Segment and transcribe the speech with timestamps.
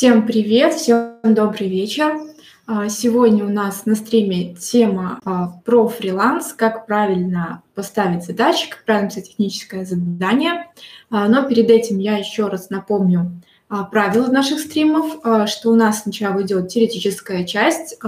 [0.00, 2.22] Всем привет, всем добрый вечер.
[2.66, 8.86] А, сегодня у нас на стриме тема а, про фриланс, как правильно поставить задачи, как
[8.86, 10.70] правильно писать техническое задание.
[11.10, 13.42] А, но перед этим я еще раз напомню
[13.90, 15.18] правила наших стримов,
[15.50, 18.00] что у нас сначала идет теоретическая часть,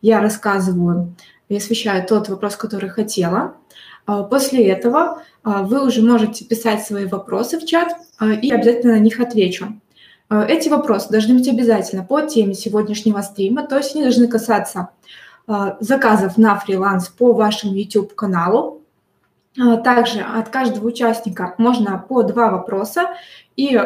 [0.00, 1.14] я рассказываю
[1.50, 3.54] и освещаю тот вопрос, который хотела.
[4.06, 7.92] После этого вы уже можете писать свои вопросы в чат,
[8.42, 9.78] и обязательно на них отвечу.
[10.30, 14.90] Э, эти вопросы должны быть обязательно по теме сегодняшнего стрима, то есть они должны касаться
[15.46, 18.82] э, заказов на фриланс по вашему YouTube-каналу.
[19.58, 23.10] Э, также от каждого участника можно по два вопроса,
[23.56, 23.80] и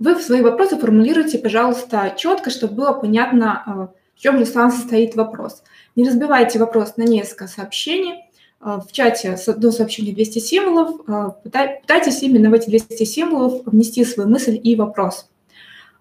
[0.00, 5.62] вы свои вопросы формулируйте, пожалуйста, четко, чтобы было понятно, в чем же сам состоит вопрос.
[5.94, 8.24] Не разбивайте вопрос на несколько сообщений.
[8.58, 11.04] В чате до сообщения 200 символов.
[11.44, 15.28] Пытайтесь именно в эти 200 символов внести свою мысль и вопрос.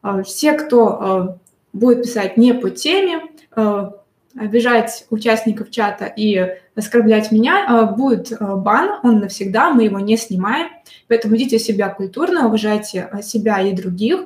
[0.01, 1.37] А, все, кто а,
[1.73, 3.21] будет писать не по теме,
[3.55, 3.93] а,
[4.35, 10.69] обижать участников чата и оскорблять меня, будет бан, он навсегда, мы его не снимаем.
[11.09, 14.21] Поэтому ведите себя культурно, уважайте себя и других.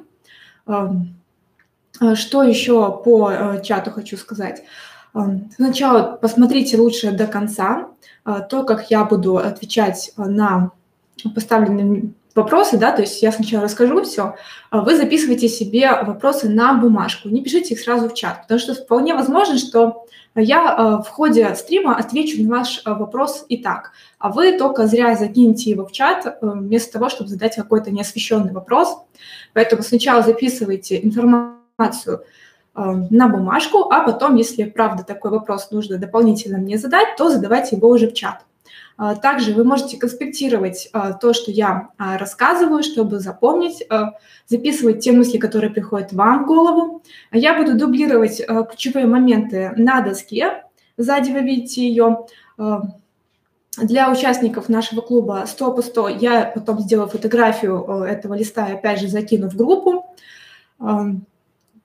[2.14, 4.62] Что еще по чату хочу сказать?
[5.56, 7.88] Сначала посмотрите лучше до конца
[8.23, 10.70] то, как я буду отвечать на
[11.34, 14.36] поставленные вопросы, да, то есть я сначала расскажу все,
[14.69, 18.75] а вы записывайте себе вопросы на бумажку, не пишите их сразу в чат, потому что
[18.75, 20.05] вполне возможно, что
[20.36, 24.86] я э, в ходе стрима отвечу на ваш э, вопрос и так, а вы только
[24.86, 28.97] зря закинете его в чат, э, вместо того, чтобы задать какой-то неосвещенный вопрос.
[29.53, 32.23] Поэтому сначала записывайте информацию
[32.73, 37.88] на бумажку, а потом, если правда такой вопрос нужно дополнительно мне задать, то задавайте его
[37.88, 38.44] уже в чат.
[38.97, 43.88] А, также вы можете конспектировать а, то, что я а, рассказываю, чтобы запомнить,
[44.47, 47.03] записывать те мысли, которые приходят вам в голову.
[47.31, 50.63] Я буду дублировать ключевые моменты на доске.
[50.97, 52.25] Сзади вы видите ее.
[53.78, 59.01] Для участников нашего клуба 100 по 100 я потом сделаю фотографию этого листа и опять
[59.01, 60.05] же закину в группу.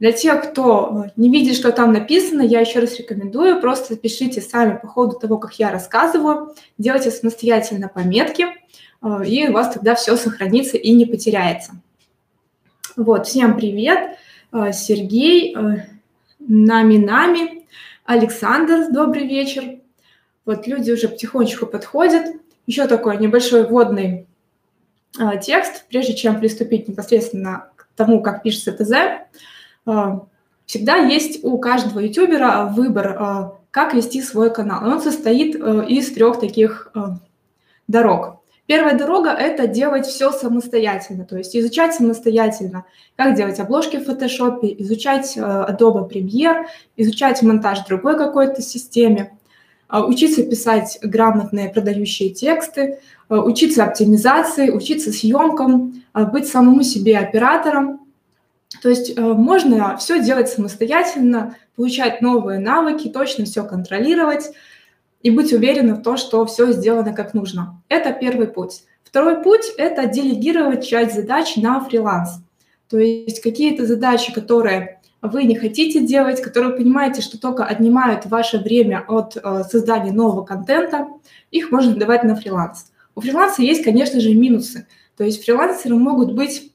[0.01, 4.41] Для тех, кто э, не видит, что там написано, я еще раз рекомендую, просто пишите
[4.41, 9.95] сами по ходу того, как я рассказываю, делайте самостоятельно пометки, э, и у вас тогда
[9.95, 11.73] все сохранится и не потеряется.
[12.97, 14.17] Вот, всем привет,
[14.53, 15.55] э, Сергей,
[16.39, 17.67] нами-нами,
[18.07, 19.81] Александр, добрый вечер.
[20.47, 22.25] Вот люди уже потихонечку подходят.
[22.67, 24.27] Еще такой небольшой вводный
[25.43, 28.93] текст, прежде чем приступить непосредственно к тому, как пишется ТЗ.
[29.87, 30.27] А,
[30.67, 34.87] всегда есть у каждого ютубера выбор, а, как вести свой канал.
[34.87, 37.01] Он состоит э, из трех таких э,
[37.87, 38.41] дорог.
[38.67, 42.85] Первая дорога– это делать все самостоятельно, то есть изучать самостоятельно,
[43.17, 46.67] как делать обложки в фотошопе, изучать э, Adobe Premiere,
[46.97, 49.37] изучать монтаж другой какой-то системе,
[49.89, 57.99] учиться писать грамотные продающие тексты, учиться оптимизации, учиться съемкам, быть самому себе оператором,
[58.83, 64.51] то есть э, можно все делать самостоятельно, получать новые навыки, точно все контролировать
[65.23, 67.83] и быть уверенным в том, что все сделано как нужно.
[67.89, 68.83] Это первый путь.
[69.03, 72.43] Второй путь– это делегировать часть задач на фриланс.
[72.89, 78.59] То есть какие-то задачи, которые вы не хотите делать, которые понимаете, что только отнимают ваше
[78.59, 81.09] время от э, создания нового контента,
[81.51, 82.93] их можно давать на фриланс.
[83.15, 84.87] У фриланса есть, конечно же, минусы.
[85.17, 86.70] То есть фрилансеры могут быть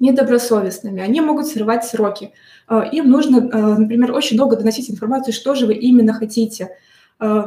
[0.00, 2.32] недобросовестными, они могут срывать сроки.
[2.68, 6.76] Э, им нужно, э, например, очень долго доносить информацию, что же вы именно хотите.
[7.20, 7.44] Э,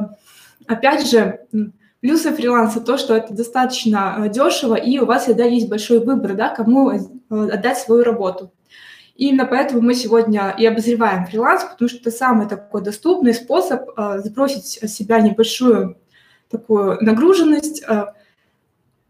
[0.65, 1.41] опять же,
[1.99, 6.49] плюсы фриланса то, что это достаточно дешево, и у вас всегда есть большой выбор, да,
[6.49, 6.91] кому
[7.29, 8.51] отдать свою работу.
[9.15, 13.89] И именно поэтому мы сегодня и обозреваем фриланс, потому что это самый такой доступный способ
[14.17, 15.97] сбросить себя небольшую
[16.49, 17.83] такую нагруженность,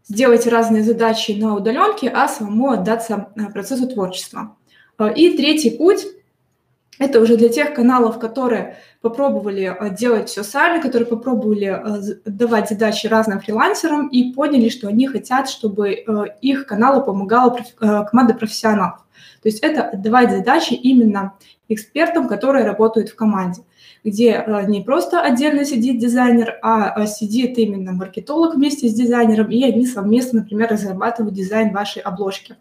[0.08, 4.56] сделать разные задачи на удаленке, а самому отдаться э, процессу творчества.
[4.98, 6.06] Э, и третий путь–
[6.98, 11.82] это уже для тех каналов, которые попробовали э, делать все сами, которые попробовали
[12.24, 16.04] давать задачи разным фрилансерам и поняли, что они хотят, чтобы
[16.40, 19.00] их каналу помогала команда профессионалов.
[19.42, 21.34] То есть это давать задачи именно
[21.68, 23.62] экспертам, которые работают в команде
[24.04, 29.50] где э, не просто отдельно сидит дизайнер, а э, сидит именно маркетолог вместе с дизайнером,
[29.50, 32.56] и они совместно, например, разрабатывают дизайн вашей обложки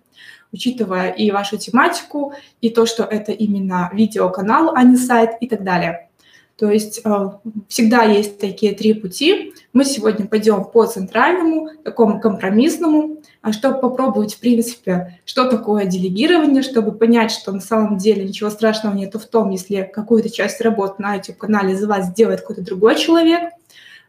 [0.54, 5.63] учитывая и вашу тематику, и то, что это именно видеоканал, а не сайт и так
[5.63, 6.10] далее.
[6.57, 7.30] То есть э,
[7.68, 9.54] всегда есть такие три пути.
[9.74, 16.62] Мы сегодня пойдем по центральному, такому компромиссному, а чтобы попробовать, в принципе, что такое делегирование,
[16.62, 21.01] чтобы понять, что на самом деле ничего страшного нет в том, если какую-то часть работы
[21.01, 23.51] на YouTube-канале за вас сделает какой-то другой человек.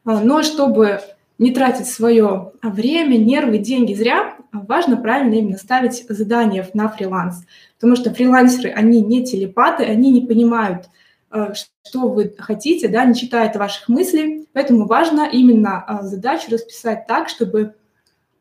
[0.04, 1.00] А, но чтобы
[1.38, 7.44] не тратить свое время, нервы, деньги зря, важно правильно именно ставить задания на фриланс.
[7.76, 10.88] Потому что фрилансеры, они не телепаты, они не понимают,
[11.30, 11.52] Э,
[11.86, 14.48] что вы хотите, да, не читает ваших мыслей.
[14.52, 17.74] Поэтому важно именно а, задачу расписать так, чтобы а,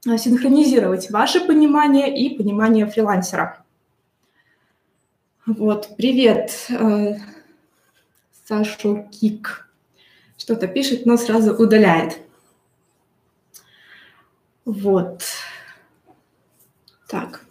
[0.05, 3.63] синхронизировать ваше понимание и понимание фрилансера.
[5.47, 7.15] Вот, привет, э,
[8.45, 9.69] Сашу Кик.
[10.37, 12.19] Что-то пишет, но сразу удаляет.
[14.65, 15.23] Вот.
[17.07, 17.45] Так.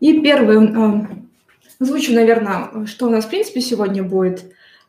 [0.00, 1.06] И первый э,
[1.78, 4.44] Озвучу, наверное, что у нас, в принципе, сегодня будет.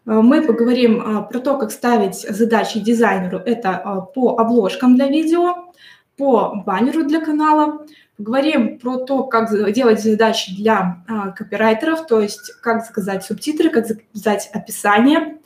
[0.05, 3.39] Э, мы поговорим про то, как ставить задачи дизайнеру.
[3.39, 5.73] Это по обложкам для видео,
[6.21, 7.83] по баннеру для канала.
[8.15, 13.87] Поговорим про то, как делать задачи для а, копирайтеров, то есть как заказать субтитры, как
[13.87, 15.39] заказать описание.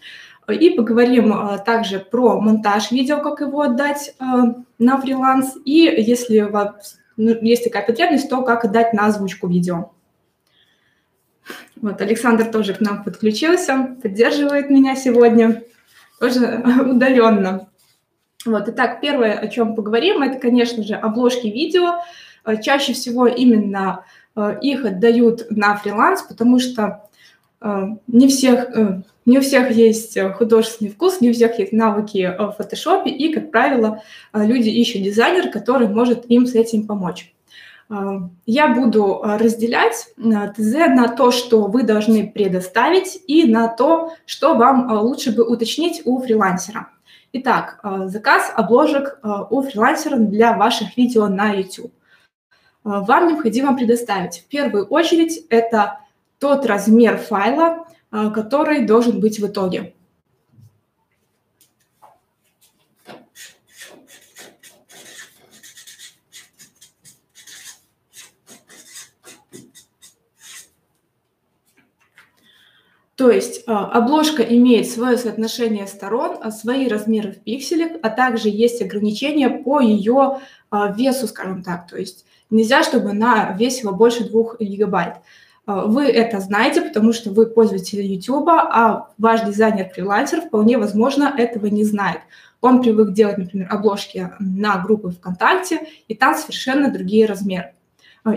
[0.50, 1.34] И поговорим
[1.66, 5.56] также про монтаж видео, как его отдать на фриланс.
[5.64, 9.92] И если у вас ну, есть такая потребность, то как отдать на озвучку видео.
[11.78, 15.64] Вот Александр тоже к нам подключился, поддерживает меня сегодня,
[16.20, 17.70] тоже удаленно.
[18.46, 22.02] Вот, итак, первое, о чем поговорим, это, конечно же, обложки видео.
[22.46, 24.06] Э, чаще всего именно
[24.36, 27.10] э, их отдают на фриланс, потому что
[27.60, 28.68] э, не, всех,
[29.26, 33.50] не у всех есть художественный вкус, не у всех есть навыки в фотошопе, и, как
[33.50, 34.04] правило,
[34.34, 37.32] люди ищут дизайнера, который может им с этим помочь.
[38.48, 44.92] Я буду разделять ТЗ на то, что вы должны предоставить, и на то, что вам
[44.92, 46.88] лучше бы уточнить у фрилансера.
[47.38, 51.92] Итак, заказ обложек у фрилансера для ваших видео на YouTube.
[52.86, 56.00] Вам необходимо предоставить в первую очередь это
[56.40, 59.95] тот размер файла, который должен быть в итоге.
[73.16, 78.50] То есть а, обложка имеет свое соотношение сторон, а, свои размеры в пикселях, а также
[78.50, 80.40] есть ограничения по ее
[80.70, 81.88] а, весу, скажем так.
[81.88, 85.16] То есть нельзя, чтобы она весила больше 2 гигабайт.
[85.68, 91.84] Вы это знаете, потому что вы пользователь YouTube, а ваш дизайнер-фрилансер вполне возможно этого не
[91.84, 92.20] знает.
[92.62, 97.74] Он привык делать, например, обложки на группы ВКонтакте, и там совершенно другие размеры.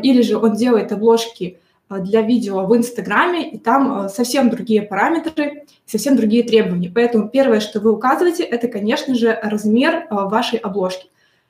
[0.03, 1.59] Или же он делает обложки
[1.91, 6.93] для видео в Инстаграме, и там э, совсем другие параметры, совсем другие требования.
[6.95, 11.09] Поэтому первое, что вы указываете, это, конечно же, размер э, вашей обложки,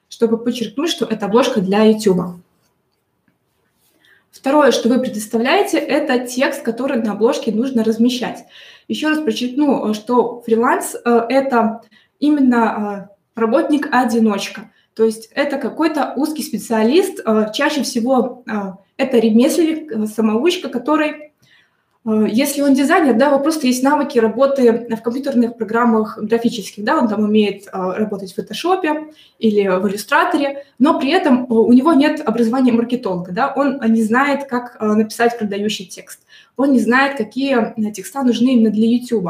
[0.08, 2.40] чтобы подчеркнуть, что это обложка для YouTube.
[4.31, 8.44] Второе, что вы предоставляете, это текст, который на обложке нужно размещать.
[8.87, 11.81] Еще раз подчеркну, что фриланс– это
[12.20, 14.70] именно работник-одиночка.
[14.94, 17.20] То есть это какой-то узкий специалист,
[17.52, 18.44] чаще всего
[18.98, 21.32] это ремесленник, э, самоучка, который,
[22.04, 26.98] э, если он дизайнер, да, у просто есть навыки работы в компьютерных программах графических, да,
[26.98, 31.92] он там умеет э, работать в фотошопе или в иллюстраторе, но при этом у него
[31.92, 36.20] нет образования маркетолога, да, он не знает, как написать продающий текст,
[36.56, 39.28] он не знает, какие текста нужны именно для YouTube.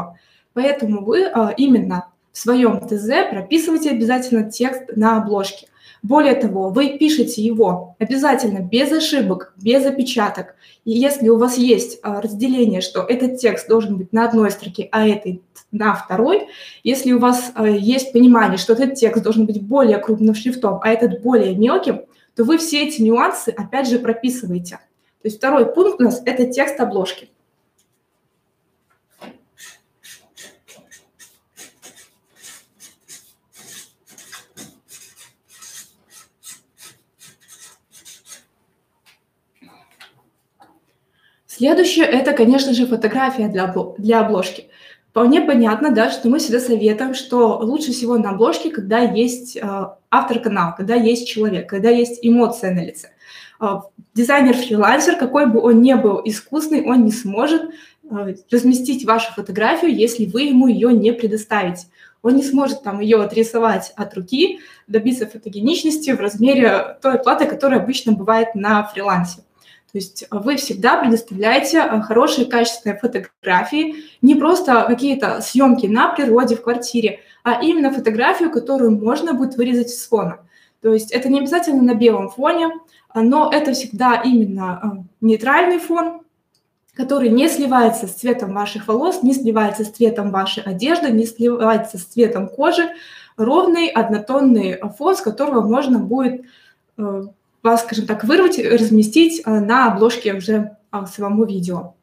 [0.53, 5.67] Поэтому вы именно в своем ТЗ прописывайте обязательно текст на обложке–
[6.01, 10.55] более того, вы пишете его обязательно без ошибок, без опечаток.
[10.85, 14.87] И если у вас есть а, разделение, что этот текст должен быть на одной строке,
[14.91, 15.41] а этот
[15.71, 16.47] на второй,
[16.83, 20.89] если у вас а, есть понимание, что этот текст должен быть более крупным шрифтом, а
[20.89, 22.01] этот более мелким,
[22.35, 24.79] то вы все эти нюансы опять же прописываете.
[25.21, 27.29] То есть второй пункт у нас– это текст обложки.
[41.59, 44.69] Следующее– это, конечно же, фотография для, для обложки.
[45.09, 49.61] Вполне понятно, да, что мы всегда советуем, что лучше всего на обложке, когда есть э,
[50.09, 53.09] автор канала, когда есть человек, когда есть эмоция на лице.
[53.59, 53.81] Э,
[54.13, 57.63] Дизайнер-фрилансер, какой бы он ни был искусный, он не сможет
[58.09, 61.87] э, разместить вашу фотографию, если вы ему ее не предоставите.
[62.21, 67.81] Он не сможет там ее отрисовать от руки, добиться фотогеничности в размере той платы, которая
[67.81, 69.41] обычно бывает на фрилансе.
[69.91, 76.61] То есть вы всегда предоставляете хорошие качественные фотографии, не просто какие-то съемки на природе, в
[76.61, 80.39] квартире, а именно фотографию, которую можно будет вырезать с фона.
[80.81, 82.69] То есть это не обязательно на белом фоне,
[83.15, 86.21] но это всегда именно нейтральный фон,
[86.93, 91.97] который не сливается с цветом ваших волос, не сливается с цветом вашей одежды, не сливается
[91.97, 92.89] с цветом кожи,
[93.37, 96.45] ровный однотонный фон, с которого можно будет
[97.63, 101.93] вас, скажем так, вырвать, разместить э, на обложке уже а, самому видео.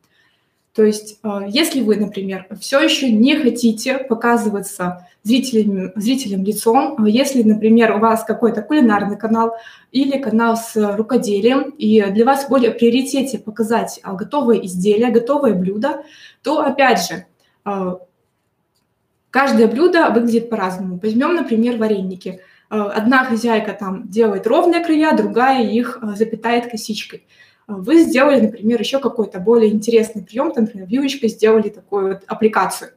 [0.77, 7.43] То есть, э, если вы, например, все еще не хотите показываться зрителям, зрителям лицом, если,
[7.43, 9.57] например, у вас какой-то кулинарный канал
[9.91, 16.03] или канал с рукоделием, и для вас более приоритете показать а, готовые изделия, готовые блюда,
[16.43, 17.25] то, опять же,
[17.65, 17.97] э,
[19.31, 21.01] каждое блюдо выглядит по-разному.
[21.03, 22.41] Возьмем, например, вареники.
[22.71, 27.27] Э, одна хозяйка там делает ровные края, другая их запитает косичкой–
[27.67, 32.93] вы сделали, например, еще какой-то более интересный прием, там, например, вилочкой сделали такую вот аппликацию.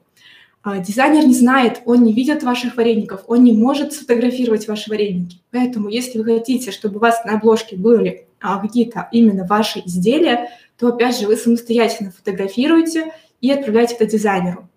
[0.65, 5.37] Дизайнер не знает, он не видит ваших вареников, он не может сфотографировать ваши вареники.
[5.51, 10.49] Поэтому, если вы хотите, чтобы у вас на обложке были а, какие-то именно ваши изделия,
[10.77, 14.67] то, опять же, вы самостоятельно фотографируете и отправляете это дизайнеру.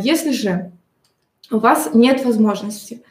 [0.00, 0.72] Если же
[1.50, 3.02] у вас нет возможности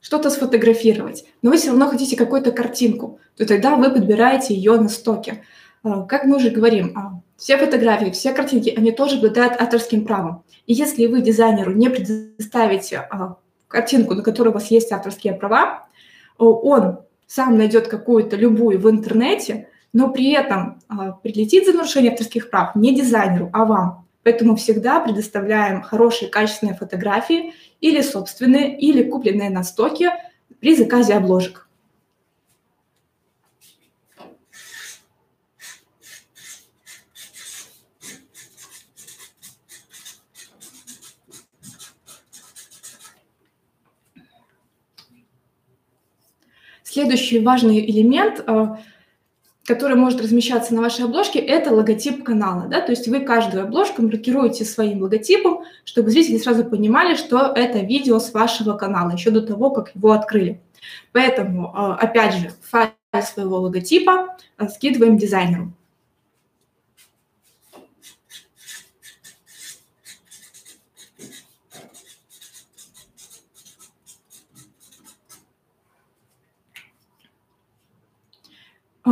[0.00, 4.88] что-то сфотографировать, но вы все равно хотите какую-то картинку, то тогда вы подбираете ее на
[4.88, 5.42] стоке.
[5.82, 10.42] А, как мы уже говорим, а, все фотографии, все картинки, они тоже обладают авторским правом.
[10.66, 13.36] И если вы дизайнеру не предоставите а,
[13.68, 15.86] картинку, на которой у вас есть авторские права,
[16.38, 20.80] он сам найдет какую-то любую в интернете, но при этом
[21.22, 24.06] прилетит за нарушение авторских прав не дизайнеру, а вам.
[24.22, 30.12] Поэтому всегда предоставляем хорошие качественные фотографии или собственные, или купленные на стоке
[30.60, 31.66] при заказе обложек.
[46.82, 48.66] Следующий важный элемент э,
[49.66, 52.66] который может размещаться на вашей обложке, это логотип канала.
[52.68, 52.80] Да?
[52.80, 58.18] То есть вы каждую обложку маркируете своим логотипом, чтобы зрители сразу понимали, что это видео
[58.18, 60.60] с вашего канала, еще до того, как его открыли.
[61.12, 62.90] Поэтому, э, опять же, файл
[63.22, 65.72] своего логотипа э, скидываем дизайнеру.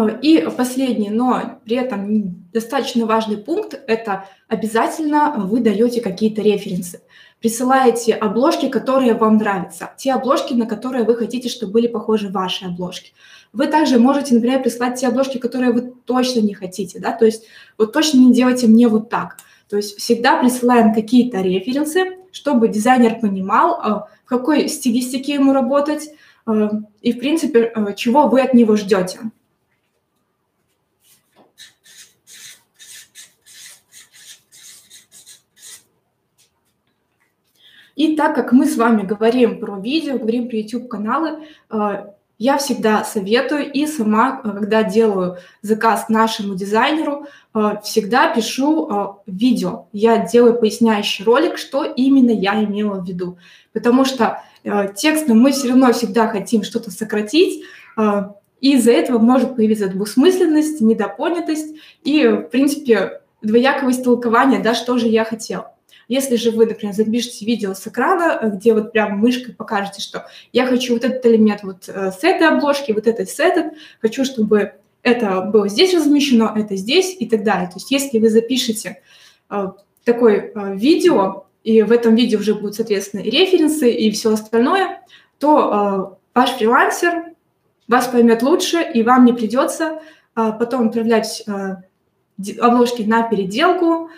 [0.06, 7.00] И последний, но при этом достаточно важный пункт– это обязательно вы даете какие-то референсы.
[7.40, 12.66] Присылаете обложки, которые вам нравятся, те обложки, на которые вы хотите, чтобы были похожи ваши
[12.66, 13.12] обложки.
[13.52, 17.44] Вы также можете, например, прислать те обложки, которые вы точно не хотите, да, то есть
[17.78, 19.36] вот точно не делайте мне вот так.
[19.68, 23.88] То есть всегда присылаем какие-то референсы, чтобы дизайнер понимал, э,
[24.24, 26.10] в какой стилистике ему работать
[26.46, 26.70] э,
[27.02, 29.20] и, в принципе, чего вы от него ждете.
[37.98, 42.04] И так как мы с вами говорим про видео, говорим про YouTube-каналы, э,
[42.38, 49.86] я всегда советую и сама, э, когда делаю заказ нашему дизайнеру, э, всегда пишу видео.
[49.92, 53.36] Я делаю поясняющий ролик, что именно я имела в виду.
[53.72, 54.42] Потому что
[54.94, 57.64] текстом мы все равно всегда хотим что-то сократить,
[58.60, 61.74] и из-за этого может появиться двусмысленность, недопонятость
[62.04, 65.72] и, в принципе, двоякое истолкование, да, что же я хотела.
[66.08, 70.26] Если же вы, например, запишете видео с экрана, э, где вот прям мышкой покажете, что
[70.52, 74.24] я хочу вот этот элемент вот э, с этой обложки, вот этот с этот, хочу,
[74.24, 74.72] чтобы
[75.02, 77.68] это было здесь размещено, это здесь и так далее.
[77.68, 79.02] То есть если вы запишете
[79.50, 79.66] э,
[80.04, 85.02] такое видео, и в этом видео уже будут, соответственно, и референсы, и все остальное,
[85.38, 87.34] то ваш фрилансер
[87.88, 90.00] вас поймет лучше, и вам не придется
[90.34, 91.44] потом отправлять
[92.58, 94.08] обложки на переделку,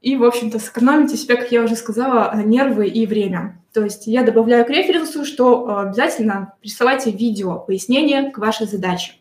[0.00, 3.60] и, в общем-то, сэкономите себе, как я уже сказала, нервы и время.
[3.72, 9.14] То есть я добавляю к референсу, что э, обязательно присылайте видео, пояснение к вашей задаче.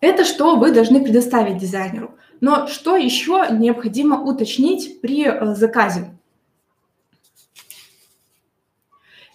[0.00, 2.14] Это что вы должны предоставить дизайнеру.
[2.40, 6.17] Но что еще необходимо уточнить при э, заказе?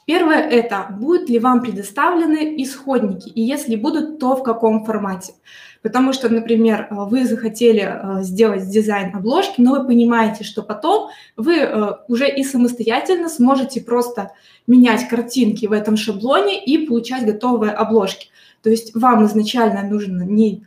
[0.06, 5.34] Первое– это будут ли вам предоставлены исходники, и если будут, то в каком формате.
[5.82, 12.30] Потому что, например, вы захотели сделать дизайн обложки, но вы понимаете, что потом вы уже
[12.30, 14.32] и самостоятельно сможете просто
[14.66, 18.28] менять картинки в этом шаблоне и получать готовые обложки.
[18.62, 20.66] То есть вам изначально нужно не,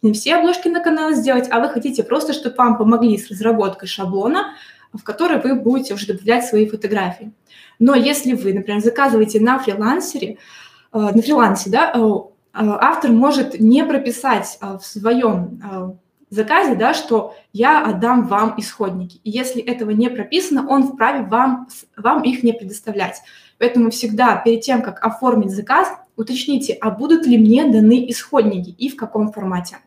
[0.00, 3.88] не все обложки на канал сделать, а вы хотите просто, чтобы вам помогли с разработкой
[3.88, 4.52] шаблона,
[4.92, 7.32] в который вы будете уже добавлять свои фотографии.
[7.78, 10.38] Но если вы, например, заказываете на фрилансере,
[10.92, 15.98] а, на фрилансе, да, а, автор может не прописать в своем
[16.30, 19.20] заказе, да, что я отдам вам исходники.
[19.24, 23.22] И если этого не прописано, он вправе вам, вам их не предоставлять.
[23.58, 28.88] Поэтому всегда перед тем, как оформить заказ, уточните, а будут ли мне даны исходники и
[28.88, 29.78] в каком формате.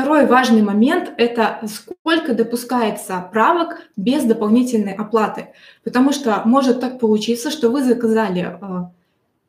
[0.00, 5.48] Второй важный момент– это сколько допускается правок без дополнительной оплаты.
[5.84, 8.84] Потому что может так получиться, что вы заказали э,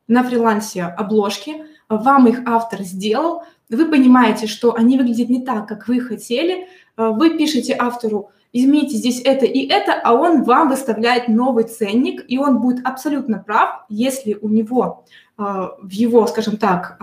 [0.10, 5.88] на фрилансе обложки, вам их автор сделал, вы понимаете, что они выглядят не так, как
[5.88, 6.68] вы хотели,
[6.98, 12.26] э, вы пишете автору, измените здесь это и это, а он вам выставляет новый ценник,
[12.28, 15.06] и он будет абсолютно прав, если у него
[15.38, 15.44] э,
[15.82, 17.00] в его, скажем так,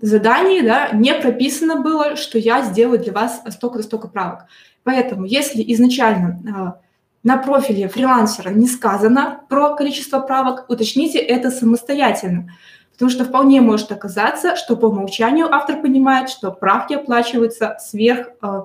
[0.00, 4.46] задании да, не прописано было, что я сделаю для вас столько-то столько правок.
[4.82, 6.80] Поэтому, если изначально а,
[7.22, 12.50] на профиле фрилансера не сказано про количество правок, уточните это самостоятельно.
[12.92, 18.62] Потому что вполне может оказаться, что по умолчанию автор понимает, что правки оплачиваются сверх э,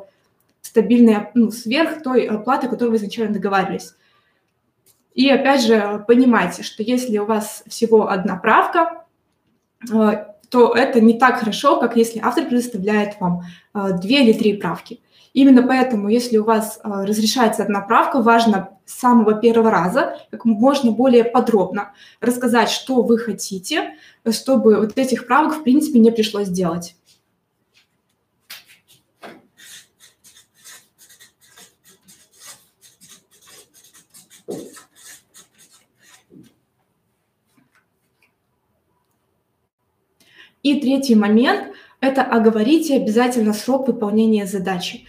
[0.61, 3.95] стабильной, ну, сверх той оплаты, которую вы изначально договаривались.
[5.15, 9.05] И опять же, понимайте, что если у вас всего одна правка,
[10.49, 13.41] то это не так хорошо, как если автор предоставляет вам
[13.73, 14.99] э, две или три правки.
[15.33, 20.45] Именно поэтому, если у вас э, разрешается одна правка, важно с самого первого раза как
[20.45, 23.91] можно более подробно рассказать, что вы хотите,
[24.31, 26.95] чтобы вот этих правок, в принципе, не пришлось делать.
[40.63, 45.05] И третий момент– это оговорите обязательно срок выполнения задачи.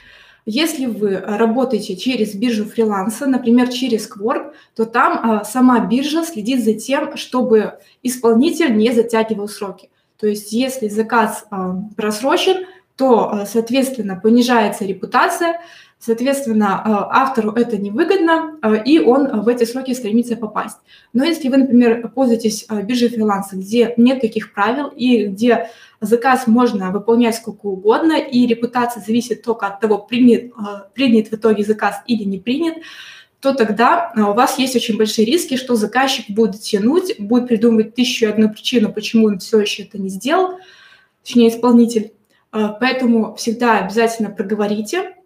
[0.47, 6.65] Если вы работаете через биржу фриланса, например, через Quark, то там а, сама биржа следит
[6.65, 9.91] за тем, чтобы исполнитель не затягивал сроки.
[10.19, 15.61] То есть если заказ а, просрочен, то, а, соответственно, понижается репутация,
[16.03, 20.79] Соответственно, э, автору это невыгодно, э, и он в эти сроки стремится попасть.
[21.13, 25.69] Но если вы, например, пользуетесь э, биржей фриланса, где нет таких правил и где
[26.01, 30.53] заказ можно выполнять сколько угодно, и репутация зависит только от того, принят,
[30.95, 32.77] принят в итоге заказ или не принят,
[33.41, 38.25] то тогда у вас есть очень большие риски, что заказчик будет тянуть, будет придумывать тысячу
[38.25, 40.59] и одну причину, почему он все еще это не сделал,
[41.23, 42.13] точнее исполнитель.
[42.51, 45.20] Поэтому всегда обязательно проговорите, Э,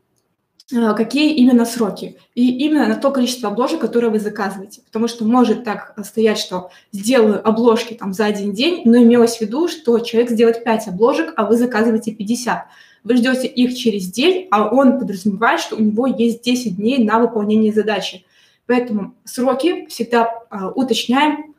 [0.71, 4.81] какие именно сроки и именно на то количество обложек, которое вы заказываете.
[4.87, 9.41] Потому что может так стоять, что сделаю обложки там за один день, но имелось в
[9.41, 12.65] виду, что человек сделает 5 обложек, а вы заказываете 50.
[13.05, 17.19] Вы ждете их через день, а он подразумевает, что у него есть 10 дней на
[17.19, 18.25] выполнение задачи.
[18.67, 21.55] Поэтому сроки всегда а, уточняем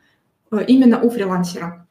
[0.67, 1.84] именно у фрилансера.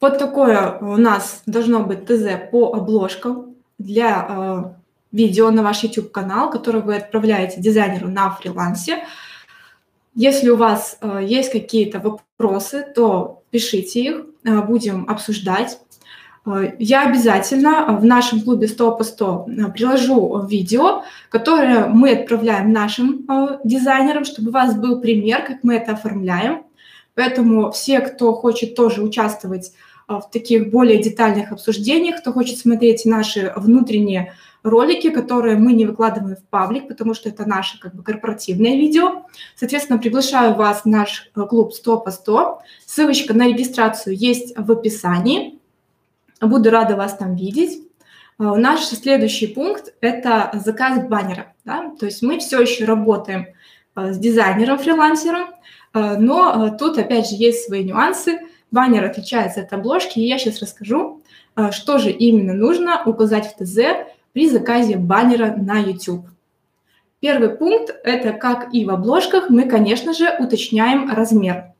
[0.00, 4.64] Вот такое у нас должно быть ТЗ по обложкам для э,
[5.10, 9.04] видео на ваш YouTube-канал, который вы отправляете дизайнеру на фрилансе.
[10.14, 15.80] Если у вас э, есть какие-то вопросы, то пишите их, э, будем обсуждать.
[16.46, 22.72] Э, я обязательно в нашем клубе 100 по 100 э, приложу видео, которое мы отправляем
[22.72, 26.64] нашим э, дизайнерам, чтобы у вас был пример, как мы это оформляем.
[27.14, 29.72] Поэтому все, кто хочет тоже участвовать
[30.08, 36.36] в таких более детальных обсуждениях, кто хочет смотреть наши внутренние ролики, которые мы не выкладываем
[36.36, 39.26] в паблик, потому что это наше как бы корпоративное видео.
[39.54, 42.60] Соответственно, приглашаю вас в наш э, клуб 100 по 100.
[42.86, 45.58] Ссылочка на регистрацию есть в описании.
[46.40, 47.82] Буду рада вас там видеть.
[48.38, 51.54] А, наш следующий пункт– это заказ баннера.
[51.64, 51.92] Да?
[52.00, 53.48] То есть мы все еще работаем
[53.94, 55.50] э, с дизайнером-фрилансером,
[55.92, 60.60] э, но тут, опять же, есть свои нюансы– Баннер отличается от обложки, и я сейчас
[60.60, 61.22] расскажу,
[61.70, 63.78] что же именно нужно указать в ТЗ
[64.32, 66.26] при заказе баннера на YouTube.
[67.20, 71.72] Первый пункт– это, как и в обложках, мы, конечно же, уточняем размер.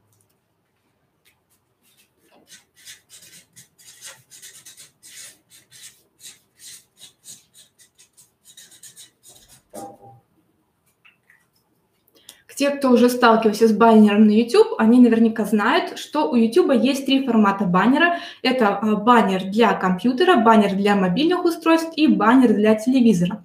[12.58, 17.06] Те, кто уже сталкивался с баннером на YouTube, они наверняка знают, что у YouTube есть
[17.06, 18.16] три формата баннера.
[18.42, 23.44] Это а, баннер для компьютера, баннер для мобильных устройств и баннер для телевизора.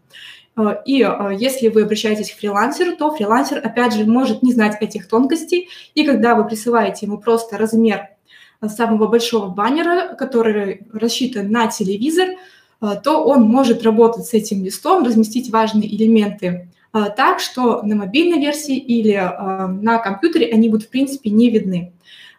[0.55, 4.77] А, и а, если вы обращаетесь к фрилансеру, то фрилансер, опять же, может не знать
[4.81, 5.69] этих тонкостей.
[5.93, 8.07] И когда вы присылаете ему просто размер
[8.65, 12.29] самого большого баннера, который рассчитан на телевизор,
[13.03, 18.77] то он может работать с этим листом, разместить важные элементы так, что на мобильной версии
[18.77, 21.93] или а, на компьютере они будут, в принципе, не видны.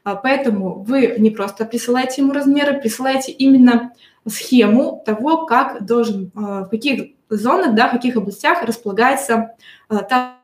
[0.05, 3.93] А, поэтому вы не просто присылаете ему размеры, присылаете именно
[4.27, 9.55] схему того, как должен, в каких зонах, да, в каких областях располагается
[9.89, 10.39] та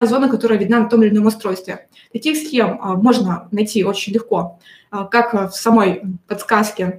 [0.00, 1.88] зона, которая видна на том или ином устройстве.
[2.12, 4.58] Таких схем можно найти очень легко,
[4.90, 6.98] как в самой подсказке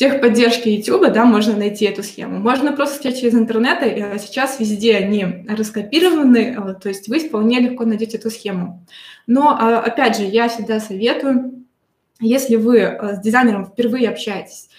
[0.00, 2.38] техподдержке YouTube, да, можно найти эту схему.
[2.38, 7.60] Можно просто скачать из интернета, э, сейчас везде они раскопированы, э, то есть вы вполне
[7.60, 8.86] легко найдете эту схему.
[9.26, 11.66] Но, э, опять же, я всегда советую,
[12.18, 14.70] если вы с дизайнером впервые общаетесь,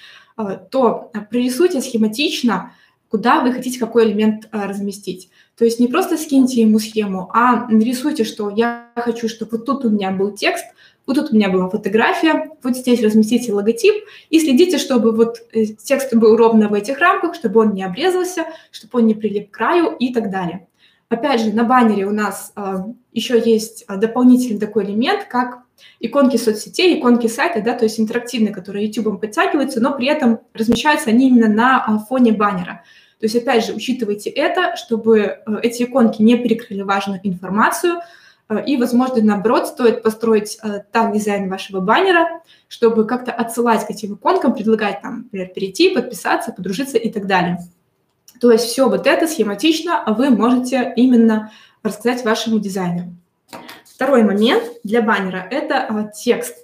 [0.72, 2.72] то прорисуйте схематично,
[3.08, 5.30] куда вы хотите какой элемент разместить.
[5.56, 9.86] То есть не просто скиньте ему схему, а нарисуйте, что я хочу, чтобы вот тут
[9.86, 10.66] у меня был текст–
[11.12, 13.94] вот тут у меня была фотография, вот здесь разместите логотип
[14.30, 18.46] и следите, чтобы вот э, текст был ровно в этих рамках, чтобы он не обрезался,
[18.72, 20.68] чтобы он не прилип к краю и так далее.
[21.10, 22.76] Опять же, на баннере у нас э,
[23.12, 25.64] еще есть а, дополнительный такой элемент, как
[26.00, 31.10] иконки соцсетей, иконки сайта, да, то есть интерактивные, которые YouTube подтягиваются, но при этом размещаются
[31.10, 32.84] они именно на а, фоне баннера.
[33.20, 38.00] То есть, опять же, учитывайте это, чтобы э, эти иконки не перекрыли важную информацию, Э,
[38.60, 44.16] и, возможно, наоборот, стоит построить э, так дизайн вашего баннера, чтобы как-то отсылать к этим
[44.16, 47.60] иконкам, предлагать там, например, перейти, подписаться, подружиться и так далее.
[48.40, 51.52] То есть все вот это схематично вы можете именно
[51.84, 53.14] рассказать вашему дизайнеру.
[53.86, 56.56] Второй момент для баннера– это э, текст.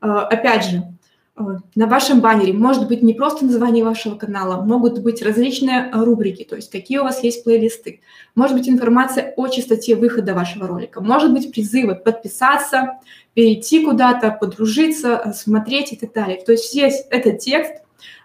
[0.00, 1.01] Опять же, Э,
[1.36, 6.56] на вашем баннере может быть не просто название вашего канала, могут быть различные рубрики, то
[6.56, 8.00] есть какие у вас есть плейлисты.
[8.34, 12.98] Может быть информация о частоте выхода вашего ролика, может быть призывы подписаться,
[13.32, 16.42] перейти куда-то, подружиться, э, смотреть и так далее.
[16.44, 17.72] То есть весь этот текст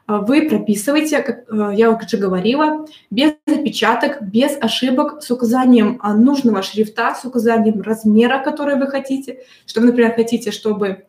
[0.08, 1.46] э, вы прописываете, как
[1.78, 8.76] я уже говорила, без опечаток, без ошибок, с указанием нужного шрифта, с указанием размера, который
[8.76, 9.40] вы хотите.
[9.66, 11.07] Что вы, например, хотите, чтобы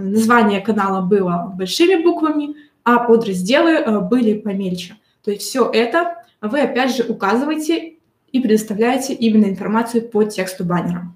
[0.00, 4.96] название канала было большими буквами, а подразделы э, были помельче.
[5.22, 7.94] То есть все это вы опять же указываете
[8.32, 11.12] и предоставляете именно информацию по тексту баннера.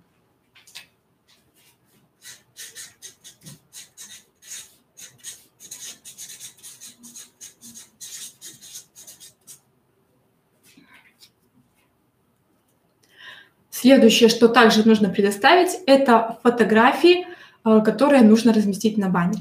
[13.84, 17.26] Следующее, что также нужно предоставить, это фотографии
[17.64, 19.40] которые нужно разместить на баннер.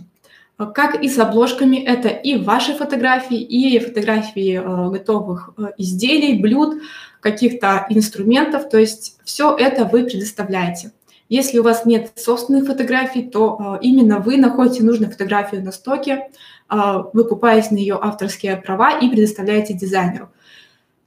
[0.58, 6.82] Э, как и с обложками, это и ваши фотографии, и фотографии э, готовых изделий, блюд,
[7.20, 8.70] каких-то инструментов.
[8.70, 10.92] То есть все это вы предоставляете.
[11.30, 16.28] Если у вас нет собственных фотографий, то именно вы находите нужную фотографию на стоке,
[16.70, 20.30] выкупаете на нее авторские права и предоставляете дизайнеру.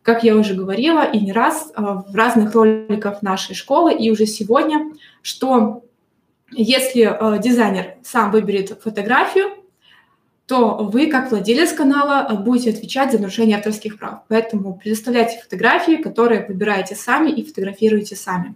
[0.03, 4.91] Как я уже говорила и не раз в разных роликах нашей школы и уже сегодня,
[5.21, 5.85] что
[6.53, 9.51] если э, дизайнер сам выберет фотографию,
[10.47, 14.21] то вы, как владелец канала, э, будете отвечать за нарушение авторских прав.
[14.29, 18.55] Поэтому предоставляйте фотографии, которые выбираете сами и фотографируете сами.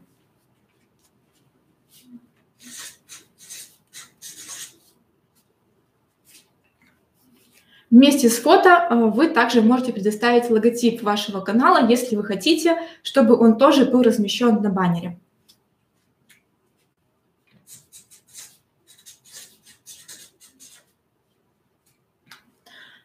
[7.90, 13.36] Вместе с фото э, вы также можете предоставить логотип вашего канала, если вы хотите, чтобы
[13.36, 15.18] он тоже был размещен на баннере.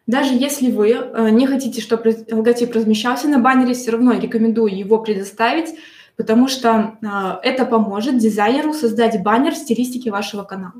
[0.07, 4.99] Даже если вы э, не хотите, чтобы логотип размещался на баннере, все равно рекомендую его
[4.99, 5.69] предоставить,
[6.15, 7.07] потому что э,
[7.41, 10.73] это поможет дизайнеру создать баннер в стилистике вашего канала.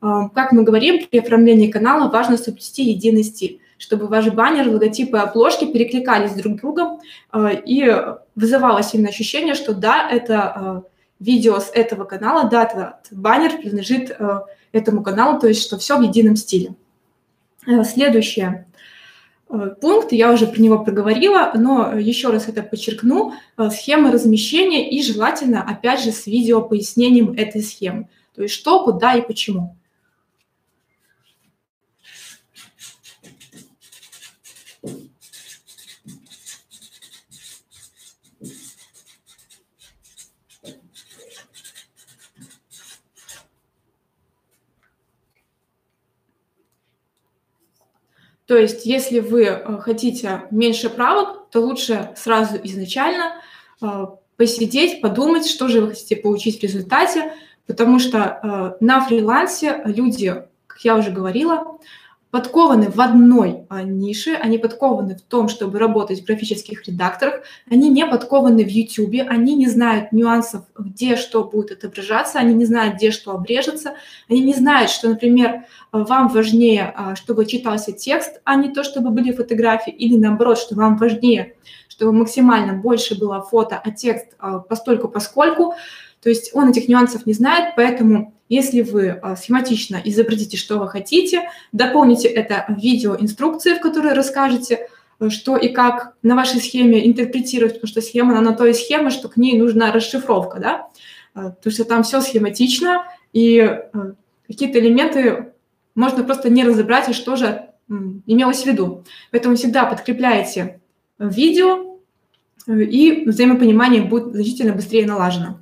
[0.00, 5.16] Э, как мы говорим, при оформлении канала важно соблюсти единый стиль, чтобы ваш баннер, логотипы
[5.16, 7.00] и обложки перекликались друг с другом
[7.36, 8.00] и
[8.36, 10.84] вызывалось именно ощущение, что да, это
[11.18, 14.16] видео с этого канала, да, этот баннер принадлежит
[14.70, 16.76] этому каналу, то есть что все в едином стиле.
[17.66, 18.66] Э, следующее.
[19.48, 23.34] Э, пункт, я уже про него проговорила, но еще раз это подчеркну,
[23.70, 28.08] схема размещения и желательно, опять же, с видео пояснением этой схемы.
[28.34, 29.76] То есть что, куда и почему.
[48.52, 53.40] То есть, если вы э, хотите меньше правок, то лучше сразу изначально
[53.80, 57.32] э, посидеть, подумать, что же вы хотите получить в результате,
[57.66, 58.18] потому что
[58.78, 61.78] э, на фрилансе люди, как я уже говорила,
[62.32, 67.90] подкованы в одной а, нише, они подкованы в том, чтобы работать в графических редакторах, они
[67.90, 72.96] не подкованы в YouTube, они не знают нюансов, где что будет отображаться, они не знают,
[72.96, 73.96] где что обрежется,
[74.30, 79.10] они не знают, что, например, вам важнее, а, чтобы читался текст, а не то, чтобы
[79.10, 84.58] были фотографии, или наоборот, что вам важнее, чтобы максимально больше было фото, а текст а,
[84.58, 85.74] постольку поскольку.
[86.22, 90.86] То есть он этих нюансов не знает, поэтому если вы а, схематично изобразите, что вы
[90.86, 94.88] хотите, дополните это в видеоинструкции, в которой расскажете,
[95.20, 98.74] э, что и как на вашей схеме интерпретировать, потому что схема, она на то и
[98.74, 100.88] схема, что к ней нужна расшифровка, да,
[101.34, 104.12] э, потому что там все схематично, и э,
[104.46, 105.54] какие-то элементы
[105.94, 107.70] можно просто не разобрать, и что же
[108.26, 109.02] имелось в виду.
[109.30, 110.78] Поэтому всегда подкрепляйте
[111.18, 111.98] видео,
[112.66, 115.61] и взаимопонимание будет значительно быстрее налажено.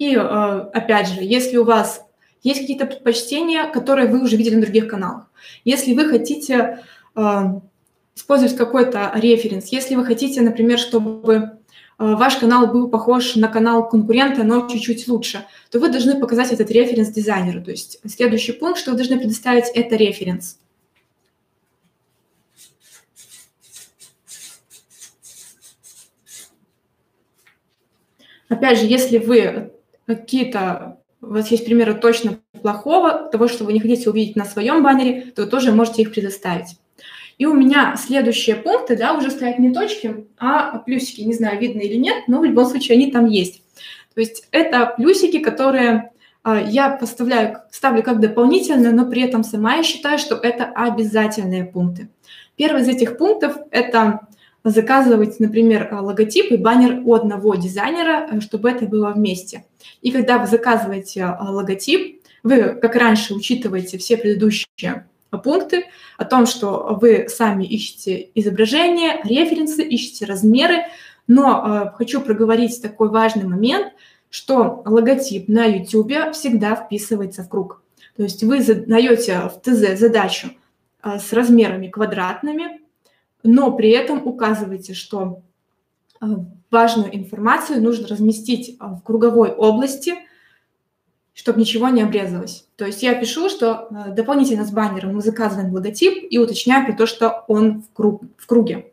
[0.00, 2.02] И, э, опять же, если у вас
[2.42, 5.30] есть какие-то предпочтения, которые вы уже видели на других каналах,
[5.66, 6.82] если вы хотите
[7.14, 7.20] э,
[8.16, 11.48] использовать какой-то референс, если вы хотите, например, чтобы э,
[11.98, 16.70] ваш канал был похож на канал конкурента, но чуть-чуть лучше, то вы должны показать этот
[16.70, 17.62] референс дизайнеру.
[17.62, 20.58] То есть следующий пункт, что вы должны предоставить, это референс.
[28.48, 29.74] Опять же, если вы
[30.16, 34.82] какие-то у вас есть примеры точно плохого, того, что вы не хотите увидеть на своем
[34.82, 36.78] баннере, то вы тоже можете их предоставить.
[37.36, 41.22] И у меня следующие пункты, да, уже стоят не точки, а плюсики.
[41.22, 43.62] Не знаю, видно или нет, но в любом случае они там есть.
[44.14, 49.76] То есть это плюсики, которые а, я поставляю, ставлю как дополнительные, но при этом сама
[49.76, 52.08] я считаю, что это обязательные пункты.
[52.56, 54.28] Первый из этих пунктов– это
[54.64, 59.64] заказывать, например, э, логотип и баннер у одного дизайнера, э, чтобы это было вместе.
[60.02, 65.06] И когда вы заказываете э, логотип, вы, как раньше, учитываете все предыдущие
[65.44, 65.84] пункты
[66.16, 70.86] о том, что вы сами ищете изображения, референсы, ищете размеры,
[71.28, 73.92] но хочу проговорить такой важный момент,
[74.30, 77.82] что логотип на YouTube всегда вписывается в круг.
[78.16, 80.48] То есть вы задаете в ТЗ задачу
[81.04, 82.80] с размерами квадратными,
[83.42, 85.42] но при этом указывайте, что
[86.20, 86.26] э,
[86.70, 90.14] важную информацию нужно разместить э, в круговой области,
[91.32, 92.66] чтобы ничего не обрезалось.
[92.76, 96.94] То есть я пишу, что э, дополнительно с баннером мы заказываем логотип и уточняю про
[96.94, 98.89] то, что он в, круг, в круге.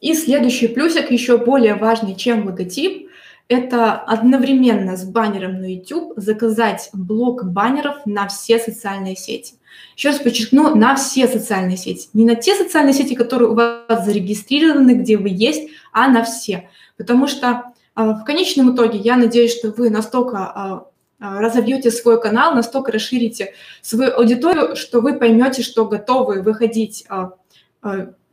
[0.00, 3.08] И следующий плюсик, еще более важный, чем логотип,
[3.48, 9.54] это одновременно с баннером на YouTube заказать блок баннеров на все социальные сети.
[9.96, 12.08] Еще раз подчеркну, на все социальные сети.
[12.12, 16.68] Не на те социальные сети, которые у вас зарегистрированы, где вы есть, а на все.
[16.96, 20.86] Потому что а, в конечном итоге я надеюсь, что вы настолько а,
[21.18, 27.04] разовьете свой канал, настолько расширите свою аудиторию, что вы поймете, что готовы выходить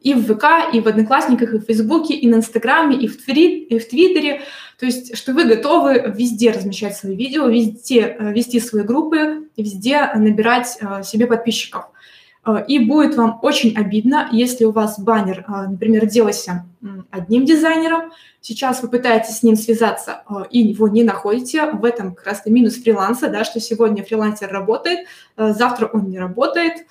[0.06, 3.72] и в ВК, и в Одноклассниках, и в Фейсбуке, и на Инстаграме, и в, Твит,
[3.72, 4.42] и в Твиттере.
[4.78, 10.12] То есть, что вы готовы везде размещать свои видео, везде э, вести свои группы, везде
[10.14, 11.86] набирать э, себе подписчиков.
[12.46, 16.68] Э, и будет вам очень обидно, если у вас баннер, например, делался
[17.10, 21.72] одним дизайнером, сейчас вы пытаетесь с ним связаться и его не находите.
[21.72, 26.86] В этом как раз минус фриланса, да, что сегодня фрилансер работает, завтра он не работает,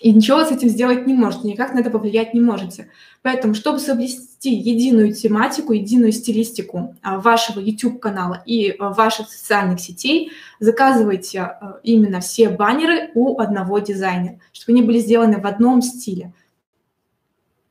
[0.00, 2.88] и ничего с этим сделать не можете, никак на это повлиять не можете.
[3.22, 10.30] Поэтому, чтобы соблюсти единую тематику, единую стилистику а, вашего YouTube-канала и а, ваших социальных сетей,
[10.60, 16.32] заказывайте а, именно все баннеры у одного дизайнера, чтобы они были сделаны в одном стиле.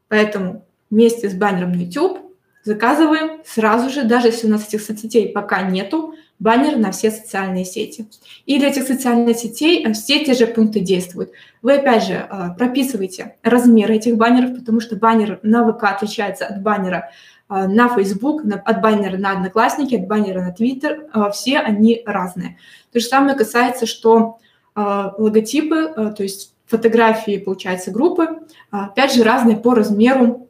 [0.10, 2.20] Поэтому вместе с баннером YouTube
[2.64, 7.66] заказываем сразу же, даже если у нас этих соцсетей пока нету, баннер на все социальные
[7.66, 8.08] сети.
[8.46, 11.32] И для этих социальных сетей э, все те же пункты действуют.
[11.62, 16.62] Вы, опять же, э, прописываете размеры этих баннеров, потому что баннер на ВК отличается от
[16.62, 17.10] баннера
[17.50, 21.32] э, на Facebook, от баннера на Одноклассники, от баннера на Twitter.
[21.32, 22.58] Все они разные.
[22.92, 24.40] То же самое касается, что
[24.76, 30.48] логотипы, то есть фотографии, получается, группы, опять же, разные по размеру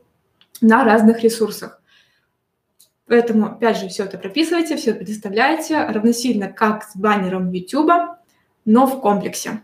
[0.59, 1.81] на разных ресурсах.
[3.07, 7.91] Поэтому, опять же, все это прописывайте, все это предоставляете равносильно как с баннером YouTube,
[8.65, 9.61] но в комплексе.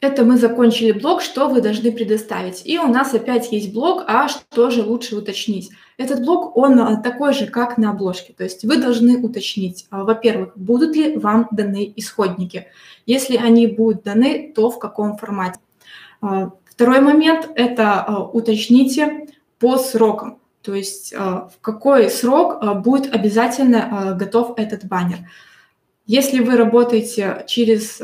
[0.00, 2.62] Это мы закончили блок, что вы должны предоставить.
[2.64, 5.70] И у нас опять есть блок, а что же лучше уточнить.
[5.98, 8.32] Этот блок, он а, такой же, как на обложке.
[8.32, 12.68] То есть вы должны уточнить, а, во-первых, будут ли вам даны исходники.
[13.04, 15.60] Если они будут даны, то в каком формате.
[16.22, 19.26] А, второй момент– это уточните
[19.58, 20.38] по срокам.
[20.62, 25.18] То есть в какой срок будет обязательно готов этот баннер.
[26.06, 27.98] Если вы работаете через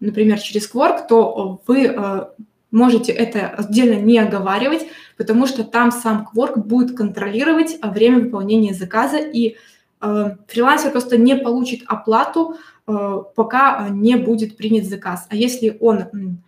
[0.00, 2.26] например, через Quark, то вы э,
[2.70, 9.18] можете это отдельно не оговаривать, потому что там сам Quark будет контролировать время выполнения заказа,
[9.18, 9.56] и
[10.00, 12.56] э, фрилансер просто не получит оплату,
[12.86, 15.26] э, пока не будет принят заказ.
[15.30, 16.40] А если он,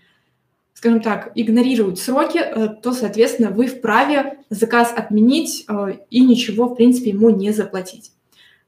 [0.75, 2.41] скажем так, игнорирует сроки,
[2.83, 5.67] то, соответственно, вы вправе заказ отменить
[6.11, 8.13] и ничего, в принципе, ему не заплатить.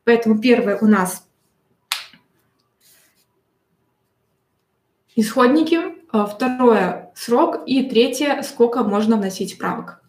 [0.05, 1.27] Поэтому первое у нас
[5.16, 10.02] исходники, а, второе– срок, и третье– сколько можно вносить правок.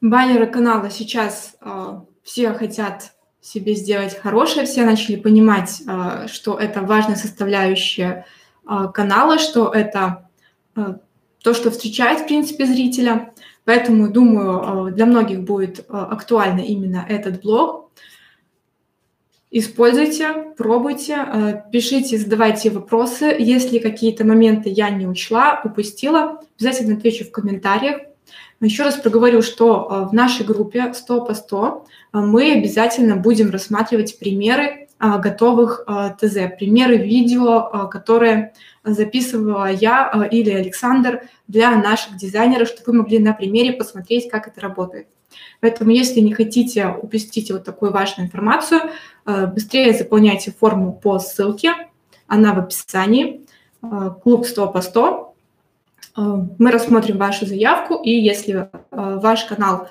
[0.00, 6.82] Баннеры канала сейчас э, все хотят себе сделать хорошее, все начали понимать, э, что это
[6.82, 8.24] важная составляющая
[8.64, 10.28] э, канала, что это
[10.76, 10.98] э,
[11.42, 13.32] то, что встречает, в принципе, зрителя.
[13.64, 17.90] Поэтому, думаю, э, для многих будет э, актуально именно этот блог.
[19.50, 23.34] Используйте, пробуйте, э, пишите, задавайте вопросы.
[23.38, 28.07] Если какие-то моменты я не учла, упустила, обязательно отвечу в комментариях.
[28.60, 33.50] Еще раз проговорю, что э, в нашей группе 100 по 100 э, мы обязательно будем
[33.50, 35.86] рассматривать примеры э, готовых
[36.20, 43.32] ТЗ, примеры видео, которые записывала я или Александр для наших дизайнеров, чтобы вы могли на
[43.32, 45.06] примере посмотреть, как это работает.
[45.60, 48.80] Поэтому, если не хотите упустить вот такую важную информацию,
[49.24, 51.74] быстрее заполняйте форму по ссылке,
[52.26, 53.42] она в описании,
[54.22, 55.27] клуб 100 по 100, Э,
[56.58, 59.88] мы рассмотрим вашу заявку, и если э, ваш канал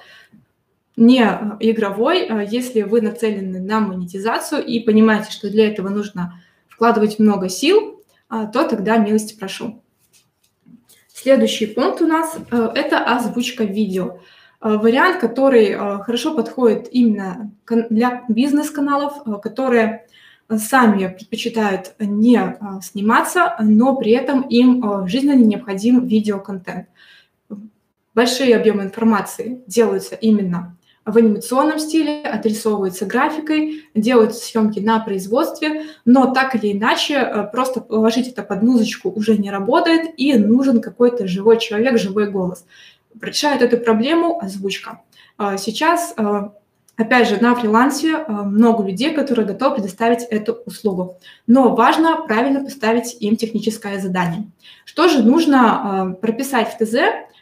[0.97, 1.21] не
[1.61, 7.49] игровой, э, если вы нацелены на монетизацию и понимаете, что для этого нужно вкладывать много
[7.49, 9.81] сил, то тогда милости прошу.
[11.07, 14.19] Следующий пункт у нас– это озвучка видео.
[14.59, 17.51] Вариант, который хорошо подходит именно
[17.89, 20.07] для бизнес-каналов, которые
[20.55, 26.87] сами предпочитают не а, сниматься, но при этом им а, жизненно необходим видеоконтент.
[28.15, 36.33] Большие объемы информации делаются именно в анимационном стиле, отрисовываются графикой, делаются съемки на производстве, но
[36.33, 41.27] так или иначе а, просто положить это под музычку уже не работает, и нужен какой-то
[41.27, 42.65] живой человек, живой голос.
[43.19, 45.01] Решает эту проблему озвучка.
[45.57, 46.15] Сейчас
[46.97, 51.17] Опять же, на фрилансе э, много людей, которые готовы предоставить эту услугу.
[51.45, 54.49] Но важно правильно поставить им техническое задание.
[54.83, 56.95] Что же нужно э, прописать в ТЗ,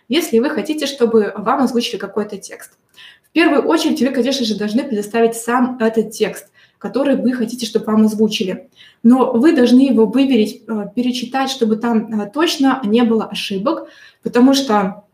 [0.09, 2.77] если вы хотите, чтобы вам озвучили какой-то текст?
[3.23, 7.85] В первую очередь вы, конечно же, должны предоставить сам этот текст, который вы хотите, чтобы
[7.85, 8.67] вам озвучили.
[9.03, 13.87] Но вы должны его выверить, э, перечитать, чтобы там точно не было ошибок,
[14.21, 15.05] потому что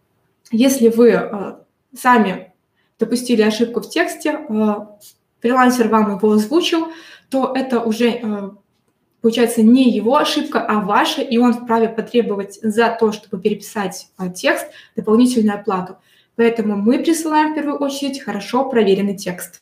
[0.52, 1.58] если вы
[1.96, 2.51] сами
[3.02, 4.76] допустили ошибку в тексте, э,
[5.42, 6.88] фрилансер вам его озвучил,
[7.30, 8.50] то это уже э,
[9.22, 14.30] получается не его ошибка, а ваша, и он вправе потребовать за то, чтобы переписать а,
[14.30, 15.98] текст, дополнительную оплату.
[16.36, 19.62] Поэтому мы присылаем в первую очередь хорошо проверенный текст.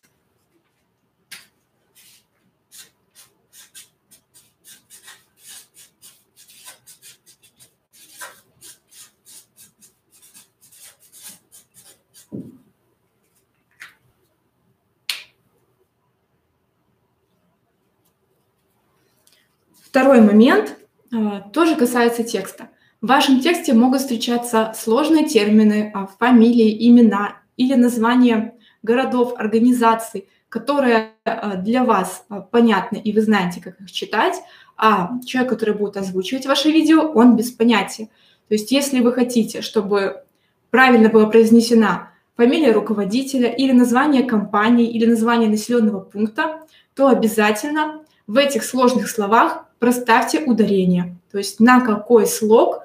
[19.89, 20.77] Второй момент
[21.11, 22.69] а, тоже касается текста.
[23.01, 31.13] В вашем тексте могут встречаться сложные термины, а, фамилии, имена или названия городов, организаций, которые
[31.25, 34.35] а, для вас понятны и вы знаете, как их читать,
[34.77, 38.09] а человек, который будет озвучивать ваше видео, он без понятия.
[38.47, 40.21] То есть если вы хотите, чтобы
[40.69, 46.59] правильно была произнесена фамилия руководителя или название компании или название населенного пункта,
[46.93, 51.17] то обязательно в этих сложных словах проставьте ударение.
[51.31, 52.83] То есть на какой слог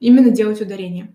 [0.00, 1.14] именно делать ударение.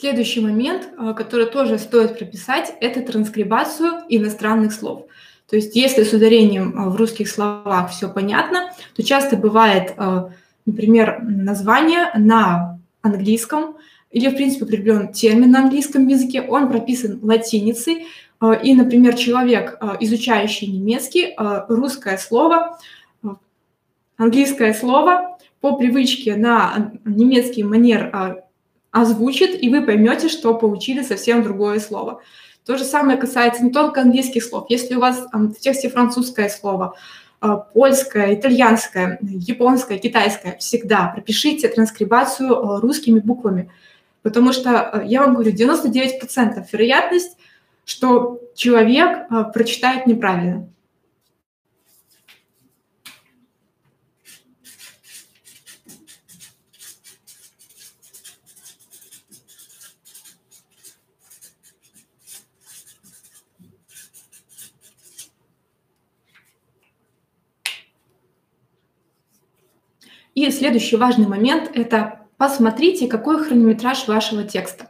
[0.00, 5.09] Следующий момент, э, который тоже стоит прописать, это транскрибацию иностранных слов.
[5.50, 10.30] То есть если с ударением а, в русских словах все понятно, то часто бывает, а,
[10.64, 13.76] например, название на английском
[14.12, 18.06] или, в принципе, определен термин на английском языке, он прописан латиницей,
[18.38, 21.34] а, и, например, человек, изучающий немецкий,
[21.68, 22.78] русское слово,
[24.16, 28.44] английское слово по привычке на немецкий манер
[28.92, 32.22] озвучит, и вы поймете, что получили совсем другое слово.
[32.70, 34.66] То же самое касается не только английских слов.
[34.68, 36.94] Если у вас в тексте французское слово,
[37.40, 43.72] а, польское, итальянское, японское, китайское, всегда пропишите транскрибацию а, русскими буквами.
[44.22, 47.36] Потому что, а, я вам говорю, 99% вероятность,
[47.84, 50.68] что человек прочитает неправильно.
[70.34, 74.88] И следующий важный момент– это посмотрите, какой хронометраж вашего текста.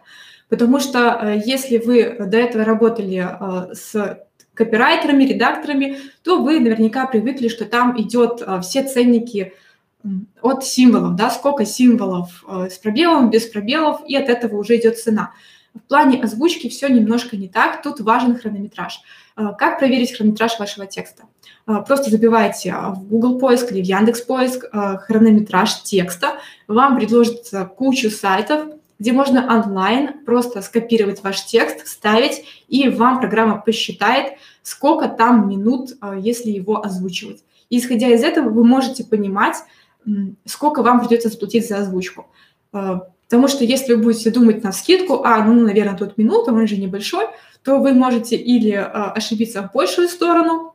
[0.51, 4.21] Потому что э, если вы до этого работали э, с
[4.55, 9.55] копирайтерами, редакторами, то вы наверняка привыкли, что там идет э, все ценники
[10.43, 15.33] от символов, да, сколько символов с пробелом, без пробелов, и от этого уже идет цена.
[15.75, 19.03] В плане озвучки все немножко не так, тут важен хронометраж.
[19.37, 21.25] Как проверить хронометраж вашего текста?
[21.71, 26.33] А, просто забивайте а, в Google поиск или в Яндекс поиск а, хронометраж текста.
[26.67, 28.67] Вам предложится кучу сайтов,
[28.99, 35.93] где можно онлайн просто скопировать ваш текст, вставить, и вам программа посчитает, сколько там минут,
[36.19, 37.43] если его озвучивать.
[37.71, 39.57] И исходя из этого, вы можете понимать,
[40.45, 42.27] сколько вам придется заплатить за озвучку.
[42.73, 46.77] Потому что если вы будете думать на скидку, а, ну, наверное, тут минута, он же
[46.77, 47.25] небольшой,
[47.65, 50.75] то вы можете или ошибиться в большую сторону,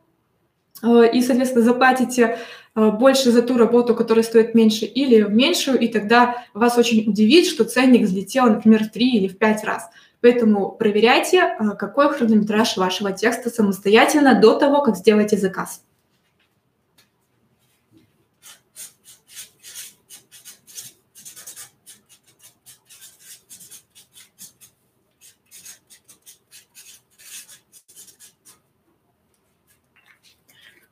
[0.82, 2.38] и, соответственно, заплатите
[2.74, 7.46] э, больше за ту работу, которая стоит меньше, или меньшую, и тогда вас очень удивит,
[7.46, 9.88] что ценник взлетел, например, в 3 или в 5 раз.
[10.20, 15.82] Поэтому проверяйте, э, какой хронометраж вашего текста самостоятельно до того, как сделаете заказ.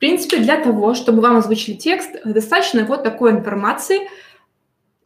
[0.05, 4.01] Принципе, для того, чтобы вам озвучили текст, достаточно вот такой информации,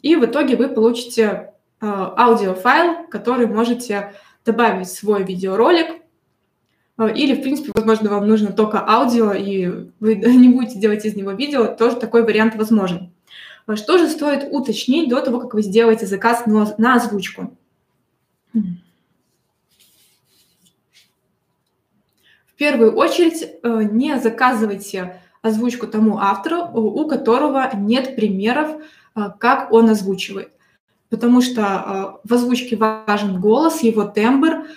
[0.02, 6.02] и в итоге вы получите э, аудиофайл, который можете добавить в свой видеоролик,
[6.97, 11.16] э, или, в принципе, возможно, вам нужно только аудио, и вы не будете делать из
[11.16, 13.14] него видео, тоже такой вариант возможен.
[13.76, 17.56] Что же стоит уточнить до того, как вы сделаете заказ на озвучку?
[22.60, 28.68] Первую очередь э, не заказывайте озвучку тому автору, у которого нет примеров,
[29.16, 30.51] э, как он озвучивает.
[31.10, 34.68] Потому что э, в озвучке важен голос, его тембр,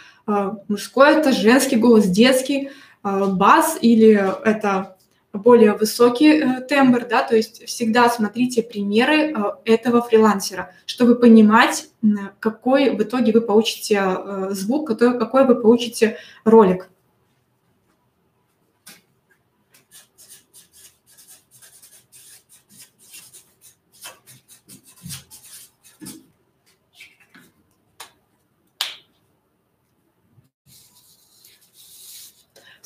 [0.69, 2.71] мужской это женский голос, детский,
[3.03, 4.13] бас или
[4.45, 4.97] это
[5.33, 11.89] более высокий тембр, да, то есть всегда смотрите примеры этого фрилансера, чтобы понимать,
[12.39, 14.01] какой в итоге вы получите
[14.51, 16.89] звук, какой, какой вы получите ролик.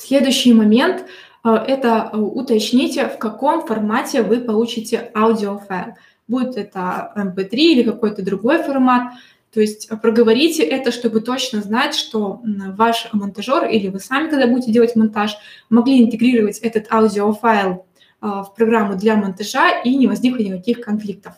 [0.06, 1.04] Следующий момент–
[1.42, 5.94] это уточните, в каком формате вы получите аудиофайл.
[6.28, 9.14] Будет это MP3 эм или какой-то другой формат.
[9.52, 14.70] То есть проговорите это, чтобы точно знать, что ваш монтажер или вы сами, когда будете
[14.70, 15.36] делать монтаж,
[15.70, 17.84] могли интегрировать этот аудиофайл
[18.20, 21.34] в программу для монтажа и не возникло никаких конфликтов.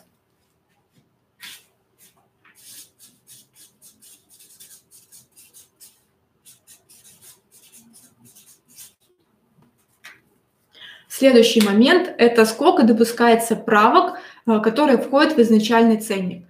[11.19, 16.45] Следующий момент– это сколько допускается правок, э, которые входят в изначальный ценник.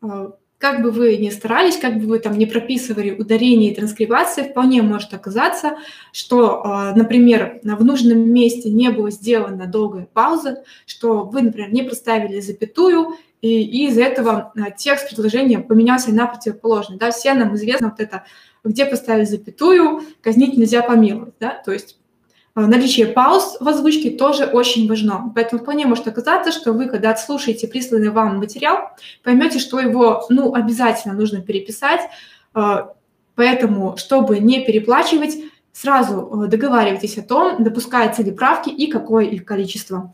[0.00, 4.44] Э, как бы вы ни старались, как бы вы там не прописывали ударение и транскрибации,
[4.44, 5.76] вполне может оказаться,
[6.10, 11.82] что, э, например, в нужном месте не было сделана долгая пауза, что вы, например, не
[11.82, 16.96] проставили запятую, и, и из-за этого текст предложения поменялся на противоположный.
[16.96, 17.10] Да?
[17.10, 18.24] Все нам известно вот это,
[18.64, 21.34] где поставить запятую, казнить нельзя помиловать.
[21.38, 21.60] Да?
[21.62, 21.98] То есть
[22.54, 25.32] наличие пауз в озвучке тоже очень важно.
[25.34, 28.90] Поэтому вполне может оказаться, что вы, когда отслушаете присланный вам материал,
[29.24, 32.02] поймете, что его ну, обязательно нужно переписать.
[32.52, 32.92] А,
[33.34, 35.36] поэтому, чтобы не переплачивать,
[35.72, 40.12] сразу а, договаривайтесь о том, допускаются ли правки и какое их количество.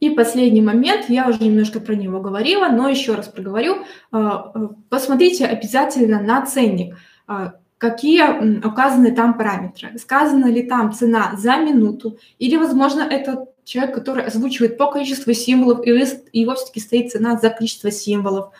[0.00, 3.78] И последний момент, я уже немножко про него говорила, но еще раз проговорю.
[4.12, 6.96] А, э, посмотрите обязательно на ценник,
[7.26, 9.98] а, какие указаны там параметры.
[9.98, 15.84] Сказана ли там цена за минуту, или, возможно, это человек, который озвучивает по количеству символов,
[15.84, 18.52] и его все-таки стоит цена за количество символов.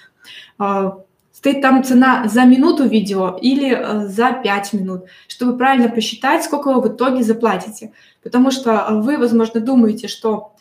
[0.59, 0.99] А,
[1.33, 6.73] стоит там цена за минуту видео или э, за 5 минут, чтобы правильно посчитать, сколько
[6.73, 7.93] вы в итоге заплатите.
[8.25, 10.53] Потому что вы, возможно, думаете, что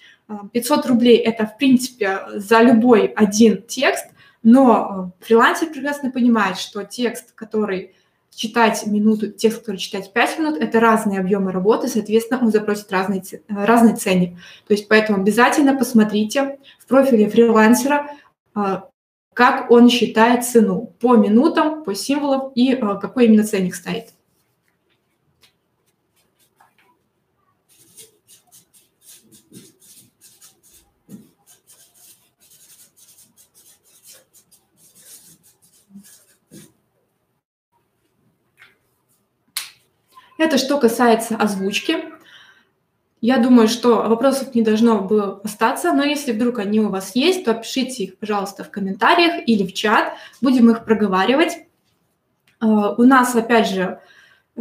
[0.51, 4.05] 500 рублей– это, в принципе, за любой один текст,
[4.43, 7.95] но э, фрилансер прекрасно понимает, что текст, который
[8.33, 13.23] читать минуту, текст, который читать 5 минут, это разные объемы работы, соответственно, он запросит разный,
[13.49, 14.37] разный ценник.
[14.67, 18.11] То есть поэтому обязательно посмотрите в профиле фрилансера,
[18.55, 18.81] э,
[19.33, 24.13] как он считает цену по минутам, по символам и э, какой именно ценник стоит.
[40.37, 41.97] Это что касается озвучки.
[43.19, 47.45] Я думаю, что вопросов не должно было остаться, но если вдруг они у вас есть,
[47.45, 50.13] то пишите их, пожалуйста, в комментариях или в чат.
[50.39, 51.57] Будем их проговаривать.
[52.59, 53.99] А, у нас, опять же,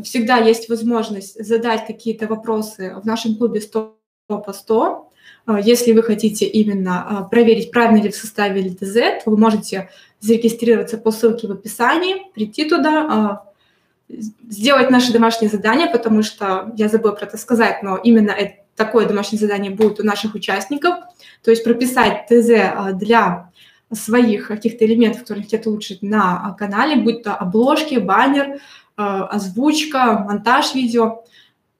[0.02, 5.10] всегда есть возможность задать какие-то вопросы в нашем клубе 100 по 100.
[5.44, 9.90] А, если вы хотите именно а, проверить, правильно ли в составе ЛТЗ, то вы можете
[10.20, 13.44] зарегистрироваться по ссылке в описании, прийти туда,
[14.08, 19.06] сделать наши домашние задания, потому что я забыла про это сказать, но именно это, такое
[19.06, 20.96] домашнее задание будет у наших участников,
[21.42, 23.50] то есть прописать ТЗ а, для
[23.92, 28.60] своих каких-то элементов, которые хотят улучшить на а, канале, будь то обложки, баннер,
[28.96, 31.22] а, озвучка, монтаж видео.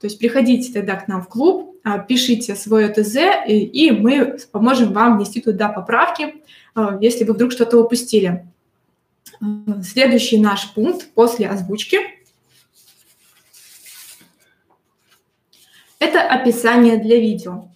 [0.00, 1.74] То есть приходите тогда к нам в клуб,
[2.08, 3.16] пишите свое ТЗ,
[3.46, 6.34] и мы поможем вам внести туда поправки,
[7.00, 8.44] если вы вдруг что-то упустили.
[9.82, 11.98] Следующий наш пункт после озвучки–
[15.98, 17.68] Это описание для видео.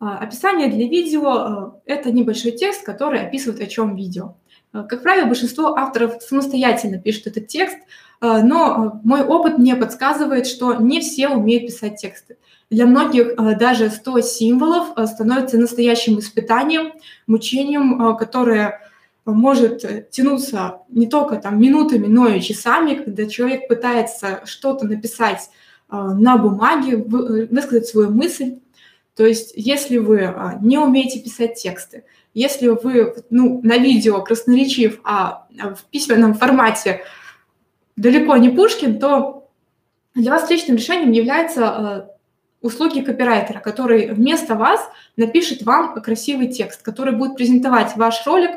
[0.00, 4.34] А, описание для видео э,– это небольшой текст, который описывает, о чем видео.
[4.72, 10.46] Э, как правило, большинство авторов самостоятельно пишут этот текст, э, но мой опыт мне подсказывает,
[10.46, 12.38] что не все умеют писать тексты.
[12.70, 16.92] Для многих даже 100 символов становится настоящим испытанием,
[17.26, 18.80] мучением, которое
[19.24, 25.50] может тянуться не только там минутами, но и часами, когда человек пытается что-то написать
[25.90, 28.58] на бумаге, э, высказать свою мысль.
[29.16, 35.00] То есть, если вы а, не умеете писать тексты, если вы ну, на видео красноречив,
[35.04, 37.02] а, а в письменном формате
[37.96, 39.50] далеко не Пушкин, то
[40.14, 42.16] для вас личным решением является
[42.62, 44.80] услуги копирайтера, который вместо вас
[45.16, 48.50] напишет вам красивый текст, который будет презентовать ваш ролик,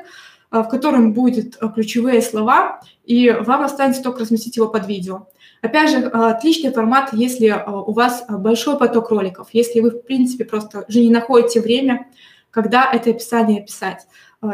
[0.52, 5.28] в котором будут ключевые слова, и вам останется только разместить его под видео.
[5.64, 10.04] Опять же, а, отличный формат, если а, у вас большой поток роликов, если вы, в
[10.04, 12.08] принципе, просто уже не находите время,
[12.52, 14.06] когда это описание писать.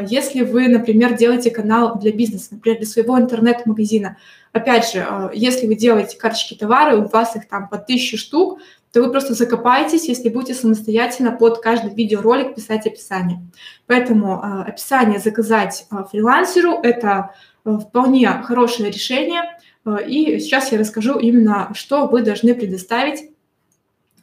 [0.08, 4.18] Если вы, например, делаете канал для бизнеса, например, для своего интернет-магазина,
[4.54, 8.60] опять же, если вы делаете карточки товара, у вас их там по тысяче штук,
[8.92, 13.40] то вы просто закопаетесь, если будете самостоятельно под каждый видеоролик писать описание.
[13.86, 17.36] Поэтому э, описание заказать э, фрилансеру– это
[17.66, 19.44] э, вполне хорошее решение.
[19.86, 23.32] Э, и сейчас я расскажу именно, что вы должны предоставить,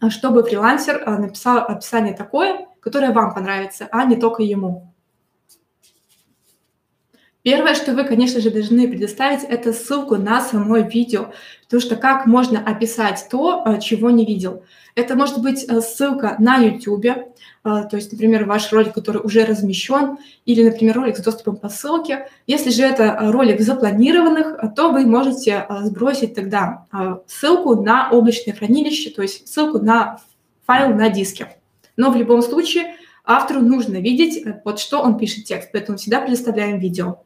[0.01, 4.93] э, чтобы фрилансер э, написал описание такое, которое вам понравится, а не только ему.
[7.47, 11.31] Первое, что вы, конечно же, должны предоставить, это ссылку на само видео,
[11.63, 14.65] потому что как можно описать то, э, чего не видел.
[14.97, 17.17] Это может быть э, ссылка на YouTube, э,
[17.63, 22.27] то есть, например, ваш ролик, который уже размещен, или, например, ролик с доступом по ссылке.
[22.49, 26.87] Если же это ролик запланированных, то вы можете сбросить тогда
[27.29, 30.19] ссылку на облачное хранилище, то есть ссылку на
[30.67, 31.57] файл на диске.
[31.97, 36.81] Но в любом случае автору нужно видеть, под что он пишет текст, поэтому всегда предоставляем
[36.81, 37.21] видео.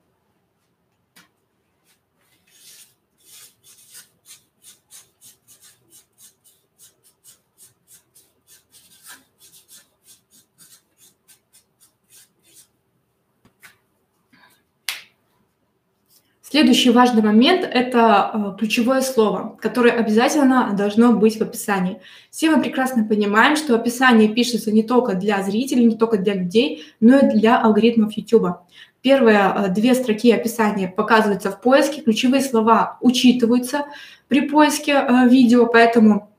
[16.50, 22.00] Следующий важный момент– это э, ключевое слово, которое обязательно должно быть в описании.
[22.32, 26.82] Все мы прекрасно понимаем, что описание пишется не только для зрителей, не только для людей,
[26.98, 28.56] но и для алгоритмов YouTube.
[29.00, 33.84] Первые э, две строки описания показываются в поиске, ключевые слова учитываются
[34.26, 36.30] при поиске э, видео, поэтому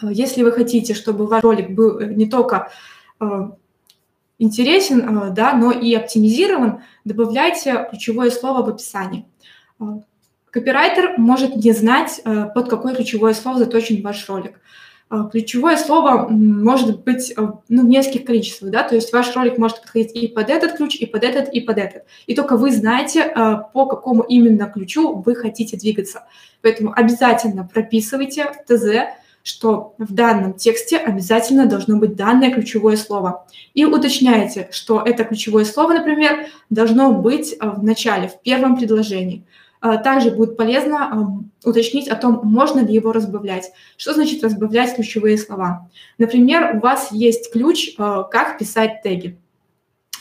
[0.00, 2.70] если вы хотите, чтобы ваш ролик был не только
[4.38, 9.26] интересен, э, да, но и оптимизирован, добавляйте ключевое слово в описании.
[9.80, 9.84] Э,
[10.50, 14.60] копирайтер может не знать, э, под какое ключевое слово заточен ваш ролик.
[15.30, 20.10] Ключевое слово может быть ну, в нескольких количествах, да, то есть ваш ролик может подходить
[20.16, 22.02] и под этот ключ, и под этот, и под этот.
[22.26, 23.32] И только вы знаете,
[23.72, 26.24] по какому именно ключу вы хотите двигаться.
[26.60, 29.14] Поэтому обязательно прописывайте ТЗ,
[29.46, 33.46] что в данном тексте обязательно должно быть данное ключевое слово.
[33.74, 39.46] И уточняете, что это ключевое слово, например, должно быть э, в начале, в первом предложении.
[39.80, 43.70] Э, также будет полезно э, уточнить о том, можно ли его разбавлять.
[43.96, 45.88] Что значит разбавлять ключевые слова?
[46.18, 49.38] Например, у вас есть ключ, как писать теги.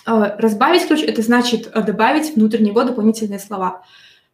[0.05, 3.82] Разбавить ключ– это значит добавить внутрь него дополнительные слова.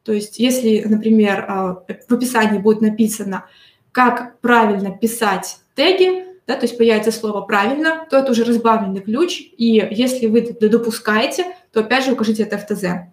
[0.03, 1.45] То есть если, например,
[2.09, 3.45] в описании будет написано
[3.91, 9.41] как правильно писать теги, да, то есть появится слово «правильно», то это уже разбавленный ключ,
[9.57, 13.11] и если вы допускаете, то опять же укажите это в ТЗ.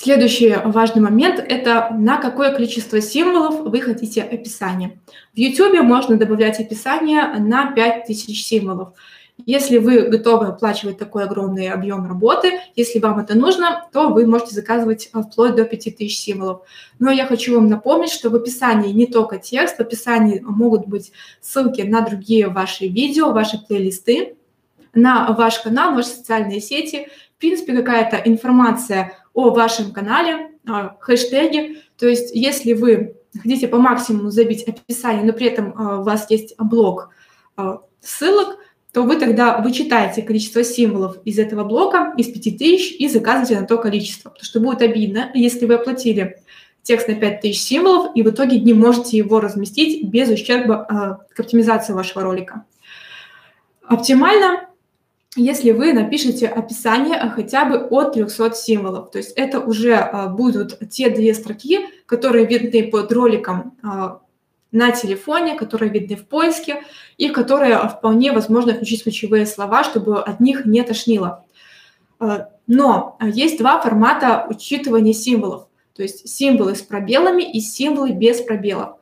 [0.00, 5.00] Следующий важный момент– это на какое количество символов вы хотите описание.
[5.34, 8.90] В YouTube можно добавлять описание на 5000 символов.
[9.44, 14.54] Если вы готовы оплачивать такой огромный объем работы, если вам это нужно, то вы можете
[14.54, 16.60] заказывать вплоть до 5000 символов.
[17.00, 21.10] Но я хочу вам напомнить, что в описании не только текст, в описании могут быть
[21.40, 24.36] ссылки на другие ваши видео, ваши плейлисты,
[24.94, 31.82] на ваш канал, ваши социальные сети, в принципе, какая-то информация о вашем канале, а, хэштеги.
[31.96, 36.28] То есть если вы хотите по максимуму забить описание, но при этом а, у вас
[36.30, 37.10] есть блок
[37.56, 38.58] а, ссылок,
[38.92, 43.78] то вы тогда вычитаете количество символов из этого блока, из 5000, и заказываете на то
[43.78, 44.30] количество.
[44.30, 46.42] Потому что будет обидно, если вы оплатили
[46.82, 51.92] текст на 5000 символов, и в итоге не можете его разместить без ущерба к оптимизации
[51.92, 52.64] вашего ролика.
[53.86, 54.68] Оптимально
[55.38, 59.10] если вы напишете описание хотя бы от 300 символов.
[59.10, 64.20] То есть это уже а, будут те две строки, которые видны под роликом а,
[64.72, 66.82] на телефоне, которые видны в поиске
[67.16, 71.44] и которые вполне возможно включить ключевые слова, чтобы от них не тошнило.
[72.18, 75.68] А, но есть два формата учитывания символов.
[75.94, 78.97] То есть символы с пробелами и символы без пробелов.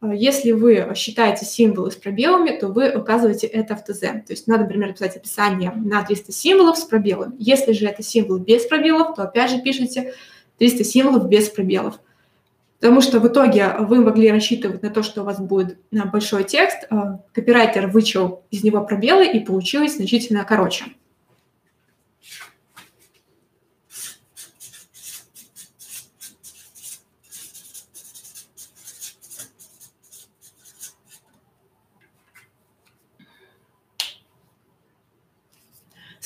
[0.00, 4.00] А, если вы считаете символы с пробелами, то вы указываете это в ТЗ.
[4.00, 7.34] То есть надо, например, написать описание на 300 символов с пробелами.
[7.38, 10.14] Если же это символ без пробелов, то опять же пишите
[10.58, 12.00] 300 символов без пробелов.
[12.80, 16.44] Потому что в итоге вы могли рассчитывать на то, что у вас будет а, большой
[16.44, 20.86] текст, а, копирайтер вычел из него пробелы и получилось значительно короче.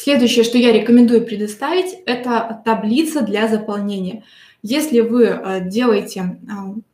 [0.04, 4.22] Следующее, что я рекомендую предоставить, это таблица для заполнения.
[4.62, 6.38] Если вы делаете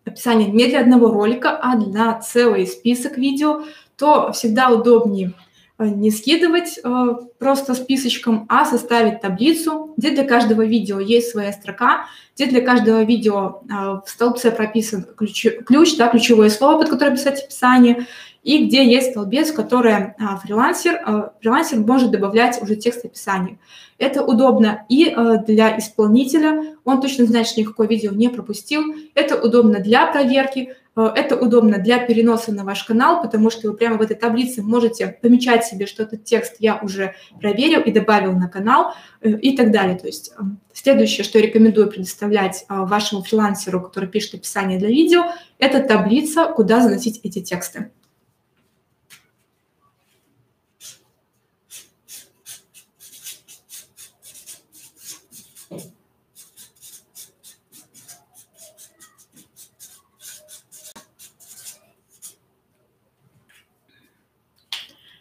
[0.04, 3.64] описание не для одного ролика, а для целый список видео,
[3.96, 5.34] то всегда удобнее
[5.80, 7.06] Э, не скидывать э,
[7.38, 12.04] просто списочком, а составить таблицу, где для каждого видео есть своя строка,
[12.34, 17.12] где для каждого видео э, в столбце прописан ключ, ключ да, ключевое слово, под которое
[17.12, 18.06] писать описание,
[18.43, 23.59] и где есть столбец, который фрилансер, фрилансер может добавлять уже текст описания.
[23.99, 25.14] Это удобно и
[25.47, 28.82] для исполнителя, он точно знает, что никакое видео не пропустил.
[29.14, 33.97] Это удобно для проверки, это удобно для переноса на ваш канал, потому что вы прямо
[33.97, 38.49] в этой таблице можете помечать себе, что этот текст я уже проверил и добавил на
[38.49, 39.97] канал э, и так далее.
[39.97, 40.32] То есть
[40.72, 45.26] следующее, что я рекомендую предоставлять вашему фрилансеру, который пишет описание для видео,
[45.59, 47.93] это таблица, куда заносить эти тексты.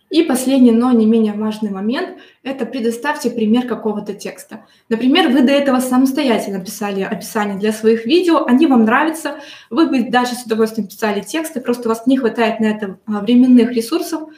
[0.09, 4.65] И последний, но не менее важный момент– это предоставьте пример какого-то текста.
[4.89, 9.35] Например, вы до этого самостоятельно писали описание для своих видео, они вам нравятся,
[9.69, 13.19] вы бы даже с удовольствием писали тексты, просто у вас не хватает на это а,
[13.19, 14.29] временных ресурсов,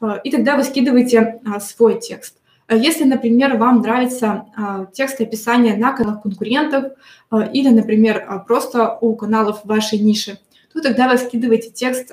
[0.00, 2.36] а, и тогда вы скидываете а, свой текст.
[2.70, 4.46] Если, например, вам нравится
[4.94, 6.92] текст описания на каналах конкурентов
[7.52, 10.38] или, например, просто у каналов вашей ниши,
[10.74, 12.12] то тогда вы скидываете текст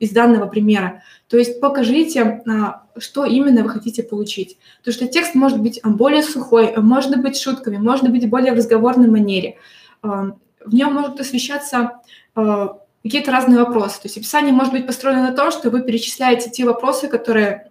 [0.00, 1.02] из данного примера.
[1.28, 4.56] То есть покажите, а, что именно вы хотите получить.
[4.78, 9.08] Потому что текст может быть более сухой, может быть шутками, может быть более в разговорной
[9.08, 9.56] манере.
[10.02, 10.32] А,
[10.64, 12.00] в нем могут освещаться
[12.34, 13.96] а, какие-то разные вопросы.
[13.96, 17.68] То есть описание может быть построено на том, что вы перечисляете те вопросы, которые,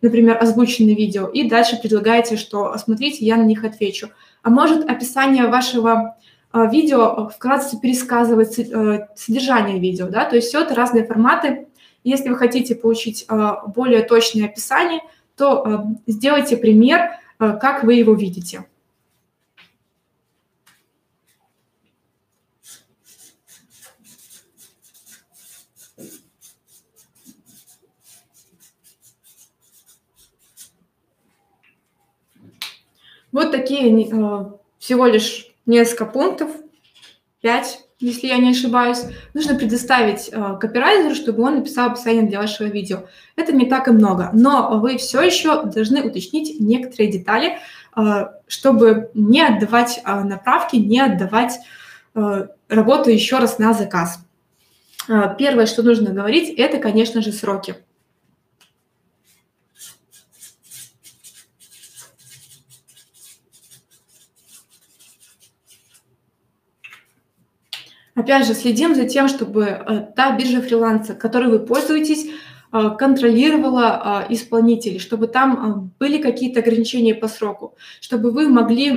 [0.00, 4.10] например, озвучены видео, и дальше предлагаете, что смотрите, я на них отвечу.
[4.42, 6.16] А может описание вашего
[6.54, 11.66] видео вкратце пересказывать э, содержание видео, да, то есть все это разные форматы,
[12.04, 15.00] если вы хотите получить а, более точное описание,
[15.36, 18.66] то а, сделайте пример, а, как вы его видите.
[33.32, 33.90] Вот такие
[34.78, 36.50] всего лишь несколько пунктов,
[37.40, 39.02] пять если я не ошибаюсь,
[39.32, 43.04] нужно предоставить э, копирайтеру, чтобы он написал описание для вашего видео.
[43.36, 47.58] Это не так и много, но вы все еще должны уточнить некоторые детали,
[47.96, 51.58] э, чтобы не отдавать э, направки, не отдавать
[52.14, 54.20] э, работу еще раз на заказ.
[55.38, 57.76] Первое, что нужно говорить, это, конечно же, сроки.
[68.14, 72.26] Опять же, следим за тем, чтобы э, та биржа фриланса, которой вы пользуетесь,
[72.72, 78.88] э, контролировала э, исполнителей, чтобы там были какие-то ограничения по сроку, чтобы вы могли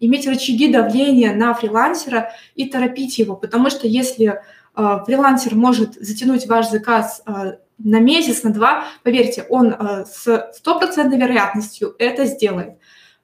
[0.00, 4.40] иметь рычаги давления на фрилансера и торопить его, потому что если
[4.74, 7.24] фрилансер может затянуть ваш заказ
[7.78, 12.74] на месяц, на два, поверьте, он с стопроцентной вероятностью это сделает,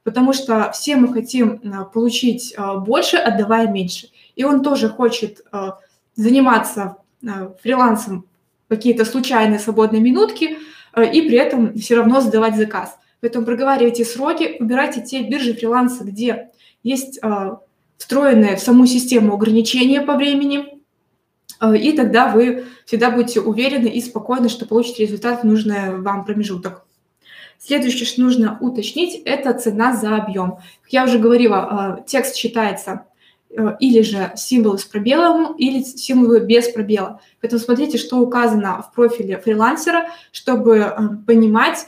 [0.02, 1.60] потому что все мы хотим
[1.92, 2.56] получить
[2.86, 5.70] больше, отдавая меньше и он тоже хочет э,
[6.16, 8.26] заниматься э, фрилансом
[8.68, 10.58] какие-то случайные свободные минутки
[10.94, 12.98] э, и при этом все равно сдавать заказ.
[13.20, 16.50] Поэтому проговаривайте сроки, выбирайте те биржи фриланса, где
[16.82, 17.20] есть
[17.96, 20.82] встроенные в саму систему ограничения по времени,
[21.78, 26.84] и тогда вы всегда будете уверены и спокойны, что получите результат в нужный вам промежуток.
[27.60, 30.56] Следующее, что нужно уточнить, это цена за объем.
[30.82, 33.04] Как я уже говорила, текст считается
[33.80, 37.20] или же символы с пробелом, или символы без пробела.
[37.40, 40.96] Поэтому смотрите, что указано в профиле фрилансера, чтобы э,
[41.26, 41.86] понимать,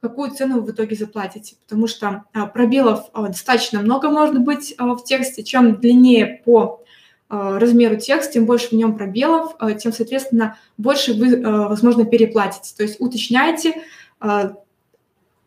[0.00, 1.56] какую цену вы в итоге заплатите.
[1.66, 5.42] Потому что э, пробелов достаточно много может быть в тексте.
[5.42, 6.80] Чем длиннее по
[7.28, 12.74] размеру текст, тем больше в нем пробелов, тем, соответственно, больше вы, возможно, переплатите.
[12.76, 13.82] То есть уточняйте,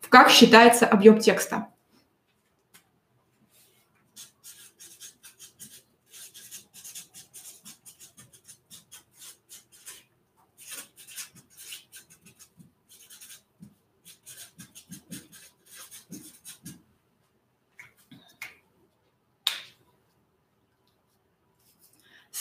[0.08, 1.68] как считается объем текста.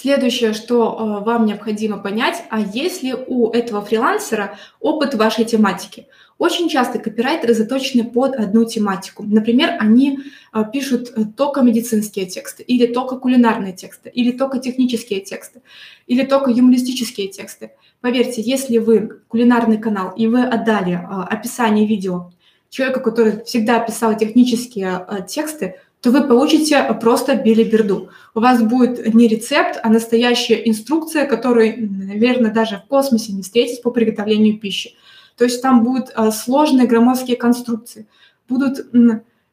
[0.07, 6.07] Следующее, что вам необходимо понять, а есть ли у этого фрилансера опыт вашей тематики?
[6.37, 9.23] Очень часто копирайтеры заточены под одну тематику.
[9.23, 10.19] Например, они
[10.53, 15.61] а, пишут э, только медицинские тексты, или только кулинарные тексты, или только технические тексты,
[16.05, 17.71] или только юмористические тексты.
[17.99, 20.97] Поверьте, если вы кулинарный канал и вы отдали
[21.29, 22.31] описание видео
[22.69, 28.09] человеку, который всегда писал технические тексты, то вы получите просто билиберду.
[28.35, 33.81] У вас будет не рецепт, а настоящая инструкция, которую, наверное, даже в космосе не встретить
[33.81, 34.95] по приготовлению пищи.
[35.37, 38.07] То есть там будут а, сложные грамматические конструкции,
[38.47, 38.87] будут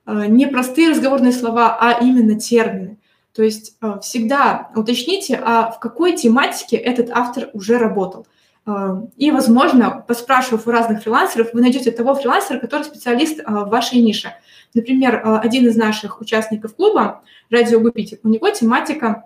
[0.07, 2.99] а, не простые разговорные слова, а именно термины.
[3.35, 8.27] То есть а, всегда уточните, а в какой тематике этот автор уже работал.
[9.17, 14.35] И, возможно, поспрашивав у разных фрилансеров, вы найдете того фрилансера, который специалист в вашей нише.
[14.73, 19.25] Например, один из наших участников клуба, Радио Гупитик, у него тематика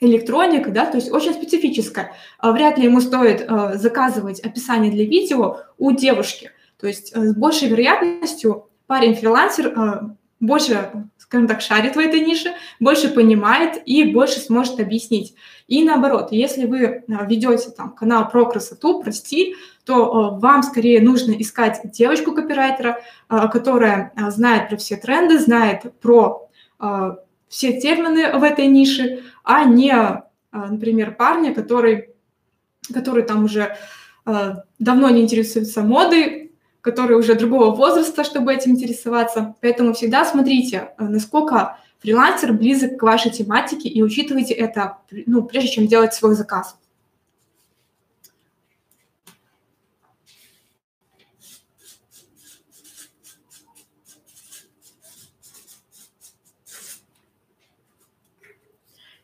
[0.00, 2.12] электроника, да, то есть очень специфическая.
[2.38, 6.50] А вряд ли ему стоит э, заказывать описание для видео у девушки.
[6.78, 10.00] То есть э, с большей вероятностью парень-фрилансер э,
[10.40, 15.34] больше, скажем так, шарит в этой нише, больше понимает и больше сможет объяснить.
[15.66, 21.32] И наоборот, если вы ведете там канал про красоту, про стиль, то вам скорее нужно
[21.32, 26.48] искать девочку-копирайтера, которая знает про все тренды, знает про
[27.48, 30.22] все термины в этой нише, а не,
[30.52, 32.10] например, парня, который,
[32.92, 33.76] который там уже
[34.24, 36.45] давно не интересуется модой,
[36.86, 39.56] который уже другого возраста, чтобы этим интересоваться.
[39.60, 45.70] Поэтому всегда смотрите, а, насколько фрилансер близок к вашей тематике и учитывайте это, ну, прежде
[45.70, 46.78] чем делать свой заказ.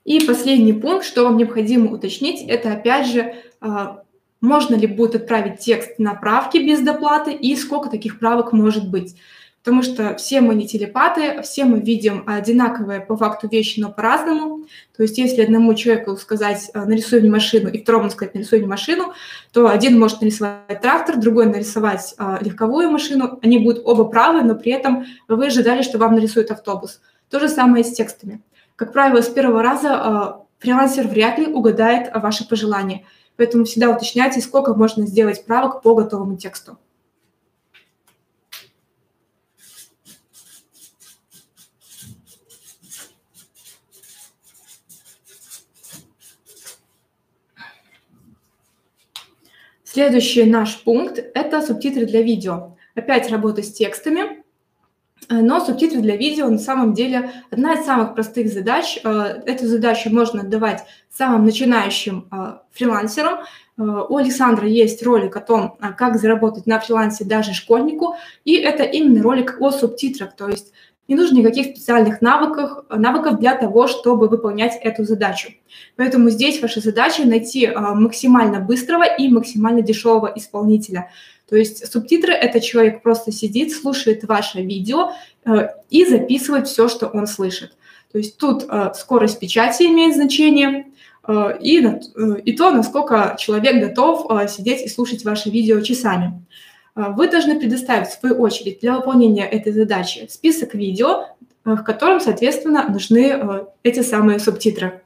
[0.04, 4.02] И последний пункт, что вам необходимо уточнить, это опять же, а,
[4.42, 9.16] можно ли будет отправить текст на правки без доплаты и сколько таких правок может быть.
[9.62, 14.64] Потому что все мы не телепаты, все мы видим одинаковые по факту вещи, но по-разному.
[14.96, 18.66] То есть если одному человеку сказать а, «нарисуй мне машину» и второму сказать «нарисуй мне
[18.66, 19.12] машину»,
[19.52, 23.38] то один может нарисовать трактор, другой нарисовать а, легковую машину.
[23.40, 27.00] Они будут оба правы, но при этом вы ожидали, что вам нарисует автобус.
[27.30, 28.42] То же самое с текстами.
[28.74, 33.04] Как правило, с первого раза а, фрилансер вряд ли угадает ваши пожелания.
[33.36, 36.78] Поэтому всегда уточняйте, сколько можно сделать правок по готовому тексту.
[49.84, 52.78] Следующий наш пункт– это субтитры для видео.
[52.94, 54.41] Опять работа с текстами.
[55.32, 58.98] Э, но субтитры для видео на самом деле одна из самых простых задач.
[59.02, 63.40] Э, эту задачу можно отдавать самым начинающим э, фрилансерам.
[63.78, 69.22] У Александра есть ролик о том, как заработать на фрилансе даже школьнику, и это именно
[69.22, 70.74] ролик о субтитрах, то есть
[71.08, 75.50] не нужно никаких специальных навыков, навыков для того, чтобы выполнять эту задачу.
[75.96, 81.10] Поэтому здесь ваша задача найти максимально быстрого и максимально дешевого исполнителя–
[81.52, 85.12] то есть субтитры– это человек просто сидит, слушает ваше видео
[85.44, 87.76] э, и записывает все, что он слышит.
[88.10, 90.86] То есть тут э, скорость печати имеет значение,
[91.28, 91.86] э, и,
[92.46, 96.42] и то, насколько человек готов сидеть и слушать ваше видео часами.
[96.94, 101.26] Вы должны предоставить, в свою очередь, для выполнения этой задачи список видео,
[101.64, 105.02] в котором, соответственно, нужны эти самые субтитры.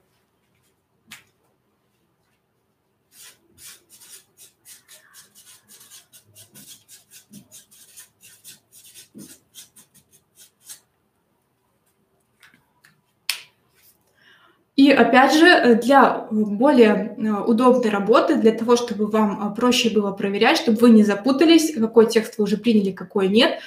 [14.87, 19.91] И опять же, э, для более э, удобной работы, для того, чтобы вам э, проще
[19.91, 23.59] было проверять, чтобы вы не запутались, какой текст вы уже приняли, какой нет,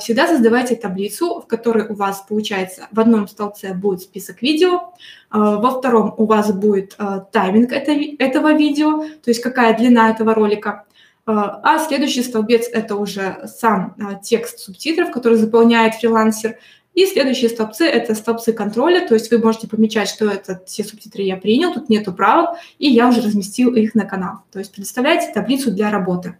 [0.00, 4.92] всегда создавайте таблицу, в которой у вас получается в одном столбце будет список видео,
[5.30, 6.96] во втором у вас будет
[7.32, 10.84] тайминг этого видео, то есть какая длина этого ролика,
[11.26, 16.56] а следующий столбец– это уже сам текст субтитров, который заполняет фрилансер,
[16.94, 21.22] и следующие столбцы– это столбцы контроля, то есть вы можете помечать, что это все субтитры
[21.22, 24.38] я принял, тут нету правок, и я уже разместил их на канал.
[24.52, 26.36] То есть предоставляете таблицу для работы.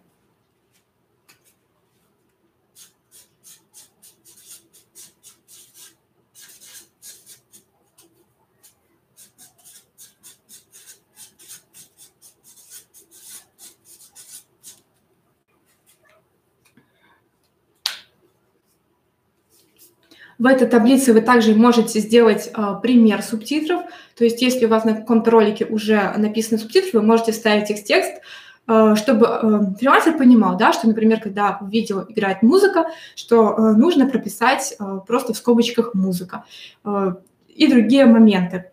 [20.37, 23.81] В этой таблице вы также можете сделать пример субтитров.
[24.17, 27.83] То есть если у вас на каком-то ролике уже написаны субтитры, вы можете вставить их
[27.83, 28.13] текст,
[28.65, 34.77] чтобы фрилансер понимал, да, что, например, когда в видео играет музыка, что нужно прописать
[35.07, 36.43] просто в скобочках «музыка»
[37.47, 38.71] и другие моменты.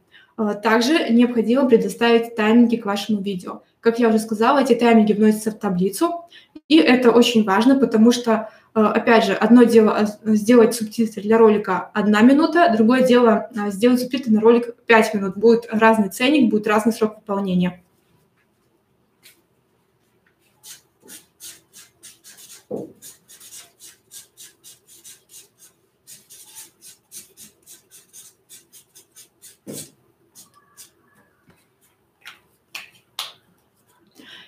[0.62, 3.62] Также необходимо предоставить тайминги к вашему видео.
[3.80, 6.24] Как я уже сказала, эти тайминги вносятся в таблицу,
[6.68, 11.36] и это очень важно, потому что, э, опять же, одно дело э, сделать субтитры для
[11.36, 15.36] ролика одна минута, другое дело э, сделать субтитры на ролик 5 минут.
[15.36, 17.82] Будет разный ценник, будет разный срок выполнения.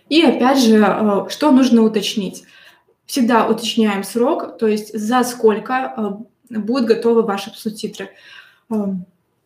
[0.09, 2.45] И опять же, э, что нужно уточнить?
[3.15, 8.11] Всегда уточняем срок, то есть за сколько э, будут готовы ваши субтитры.
[8.69, 8.87] Э,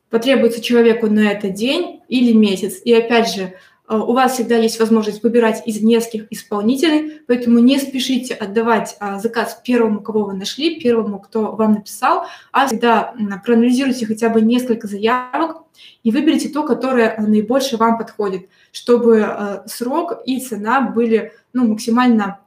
[0.08, 2.80] потребуется человеку на это день или месяц.
[2.82, 3.52] И опять же,
[3.86, 10.00] у вас всегда есть возможность выбирать из нескольких исполнителей, поэтому не спешите отдавать заказ первому,
[10.00, 13.14] кого вы нашли, первому, кто вам написал, а всегда
[13.44, 15.64] проанализируйте хотя бы несколько заявок,
[16.04, 22.38] и выберите то, которое наибольше вам подходит, чтобы э, срок и цена были ну, максимально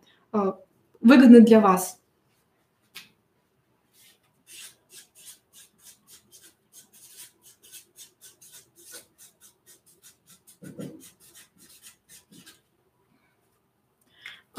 [1.01, 2.01] выгодны для вас.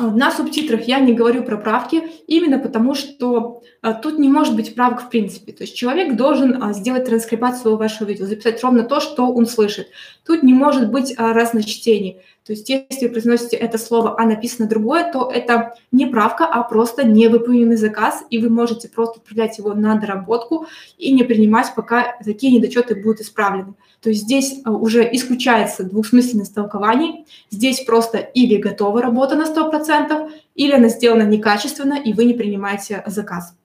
[0.02, 4.54] Э, на субтитрах я не говорю про правки, именно потому что а, тут не может
[4.54, 5.52] быть правок в принципе.
[5.52, 9.88] То есть человек должен а, сделать транскрибацию вашего видео, записать ровно то, что он слышит.
[10.24, 12.18] Тут не может быть а, разночтений.
[12.46, 16.62] То есть если вы произносите это слово, а написано другое, то это не правка, а
[16.62, 20.66] просто невыполненный заказ, и вы можете просто отправлять его на доработку
[20.96, 23.74] и не принимать, пока такие недочеты будут исправлены.
[24.00, 27.26] То есть здесь уже исключается двухсмысленность толкований.
[27.50, 33.02] Здесь просто или готова работа на 100%, или она сделана некачественно, и вы не принимаете
[33.06, 33.56] заказ.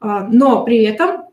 [0.00, 1.24] А, но при этом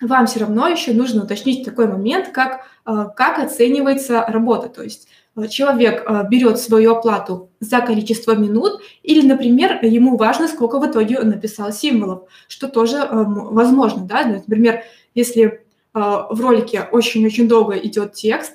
[0.00, 4.68] вам все равно еще нужно уточнить такой момент, как, а, как оценивается работа.
[4.68, 10.78] То есть а, человек берет свою оплату за количество минут, или, например, ему важно, сколько
[10.78, 14.04] в итоге он написал символов, что тоже возможно.
[14.04, 14.24] Да?
[14.24, 14.82] Например,
[15.14, 18.52] если в ролике очень-очень долго идет текст,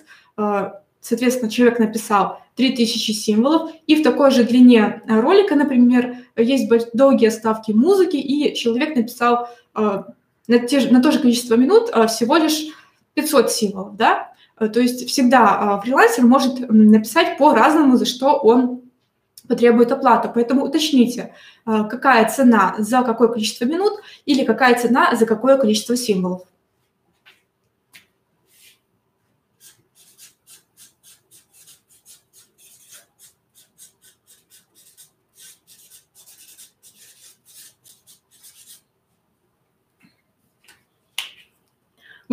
[1.03, 7.71] соответственно, человек написал 3000 символов, и в такой же длине ролика, например, есть долгие ставки
[7.71, 10.03] музыки, и человек написал э,
[10.47, 12.67] на, те, на то же количество минут э, всего лишь
[13.15, 18.81] 500 символов, да, э, то есть всегда фрилансер может написать по-разному, за что он
[19.47, 20.31] потребует оплату.
[20.33, 21.33] Поэтому уточните,
[21.65, 26.43] какая цена за какое количество минут или какая цена за какое количество символов.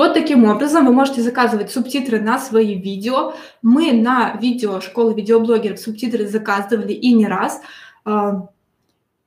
[0.01, 3.35] Вот таким образом вы можете заказывать субтитры на свои видео.
[3.61, 7.61] Мы на видео школы видеоблогеров субтитры заказывали и не раз.
[8.07, 8.49] А,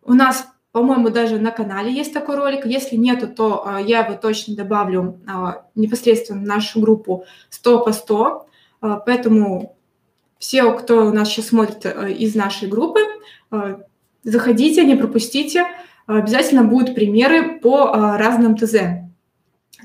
[0.04, 2.66] у нас, по-моему, даже на канале есть такой ролик.
[2.66, 7.92] Если нету, то а, я его точно добавлю а, непосредственно в нашу группу 100 по
[7.92, 8.48] 100.
[9.06, 9.78] Поэтому
[10.40, 13.02] все, кто нас сейчас смотрит из нашей группы,
[14.24, 15.68] заходите, не пропустите.
[16.08, 19.03] Обязательно будут примеры по разным ТЗ.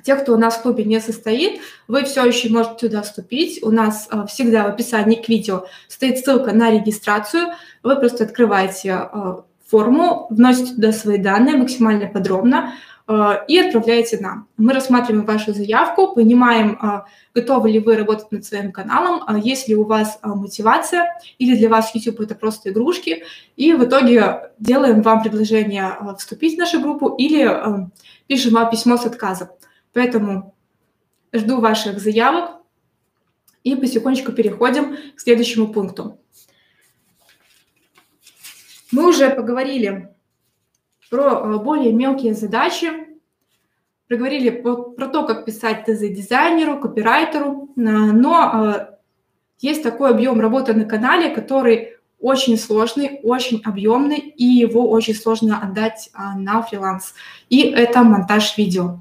[0.04, 3.62] Те, кто у нас в клубе не состоит, вы все еще можете туда вступить.
[3.62, 7.48] У нас э, всегда в описании к видео стоит ссылка на регистрацию.
[7.82, 9.34] Вы просто открываете э,
[9.66, 12.74] форму, вносите туда свои данные максимально подробно
[13.06, 14.48] э, и отправляете нам.
[14.56, 16.78] Мы рассматриваем вашу заявку, понимаем,
[17.34, 21.06] готовы ли вы работать над своим каналом, есть ли у вас мотивация,
[21.38, 23.24] или для вас YouTube это просто игрушки,
[23.56, 27.88] и в итоге делаем вам предложение вступить в нашу группу или
[28.26, 29.48] пишем вам письмо с отказом.
[29.98, 30.54] Поэтому
[31.32, 32.60] жду ваших заявок
[33.64, 36.20] и потихонечку переходим к следующему пункту.
[38.92, 40.14] Мы уже поговорили
[41.10, 42.92] про э, более мелкие задачи,
[44.06, 48.86] проговорили про то, как писать ТЗ дизайнеру, копирайтеру, э, но э,
[49.58, 55.60] есть такой объем работы на канале, который очень сложный, очень объемный, и его очень сложно
[55.60, 57.14] отдать на фриланс.
[57.48, 59.00] И это монтаж видео.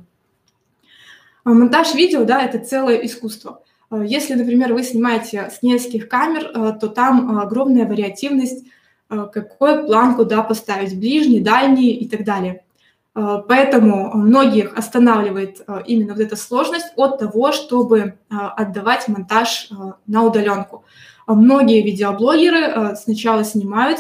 [1.48, 3.62] А монтаж видео, да, это целое искусство.
[3.90, 8.66] А если, например, вы снимаете с нескольких камер, а, то там огромная вариативность,
[9.08, 12.66] какой план куда поставить, ближний, дальний и так далее.
[13.14, 19.70] Поэтому многих останавливает именно вот эта сложность от того, чтобы отдавать монтаж
[20.06, 20.84] на удаленку.
[21.26, 24.00] Многие видеоблогеры сначала снимают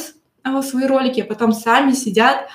[0.63, 2.49] свои ролики, а потом сами сидят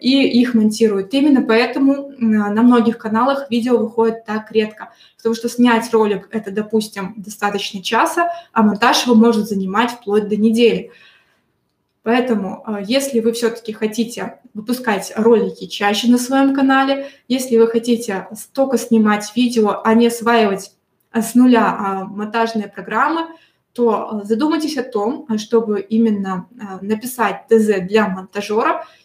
[0.00, 1.14] и их монтируют.
[1.14, 7.14] Именно поэтому на многих каналах видео выходит так редко, потому что снять ролик это, допустим,
[7.16, 10.90] достаточно часа, а монтаж его может занимать вплоть до недели.
[12.02, 18.26] Поэтому, э, если вы все-таки хотите выпускать ролики чаще на своем канале, если вы хотите
[18.52, 20.72] только снимать видео, а не осваивать
[21.14, 23.28] с нуля а монтажные программы,
[23.72, 26.48] то э, задумайтесь о том, чтобы именно
[26.80, 29.01] написать ТЗ для монтажера Э,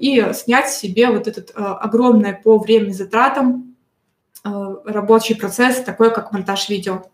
[0.00, 3.76] и снять себе вот этот э, огромный по времени затратам
[4.44, 4.48] э,
[4.84, 7.04] рабочий процесс, такой как монтаж видео.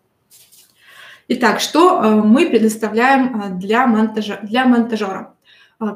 [1.27, 5.33] Итак, что мы предоставляем для, монтажа, для монтажера?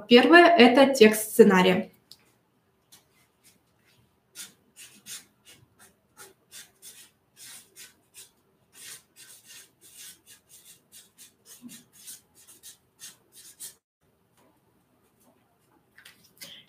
[0.08, 1.89] Первое– это текст сценария.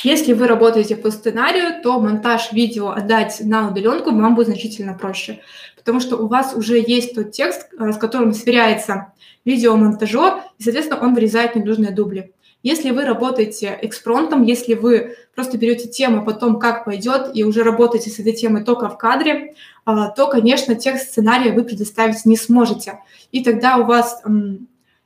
[0.03, 5.41] Если вы работаете по сценарию, то монтаж видео отдать на удаленку вам будет значительно проще,
[5.77, 9.13] потому что у вас уже есть тот текст, э, с которым сверяется
[9.45, 12.33] видеомонтажер, и, соответственно, он вырезает ненужные дубли.
[12.63, 18.11] Если вы работаете экспронтом, если вы просто берете тему, потом как пойдет, и уже работаете
[18.11, 19.55] с этой темой только в кадре,
[19.87, 23.01] э, то, конечно, текст сценария вы предоставить не сможете.
[23.33, 24.23] И тогда у вас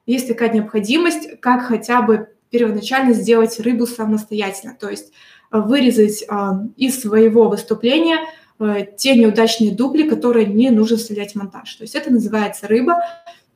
[0.07, 5.13] есть такая необходимость, как хотя бы первоначально сделать рыбу самостоятельно, то есть
[5.51, 8.19] э, вырезать а, из своего выступления
[8.61, 11.75] э, те неудачные дубли, которые не нужно вставлять в монтаж.
[11.75, 13.01] То есть это называется рыба,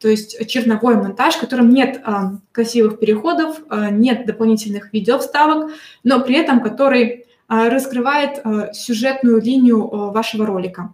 [0.00, 2.02] то есть черновой монтаж, в котором нет
[2.50, 5.72] красивых переходов, нет дополнительных видеовставок,
[6.04, 8.42] но при этом который раскрывает
[8.76, 10.92] сюжетную линию вашего ролика.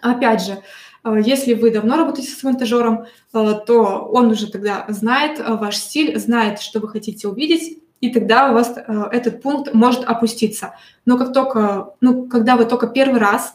[0.00, 5.38] Опять же, Э, если вы давно работаете с монтажером, э, то он уже тогда знает
[5.38, 8.74] э, ваш стиль, знает, что вы хотите увидеть, и тогда у вас
[9.12, 10.74] этот пункт может опуститься.
[11.06, 13.54] Но как только, ну, когда вы только первый раз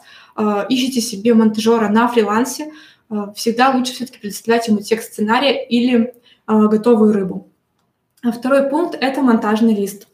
[0.68, 2.72] ищете себе монтажера на фрилансе,
[3.36, 6.14] всегда лучше все-таки предоставлять ему текст сценария или
[6.48, 7.48] готовую рыбу.
[8.24, 10.08] А второй пункт– это монтажный лист.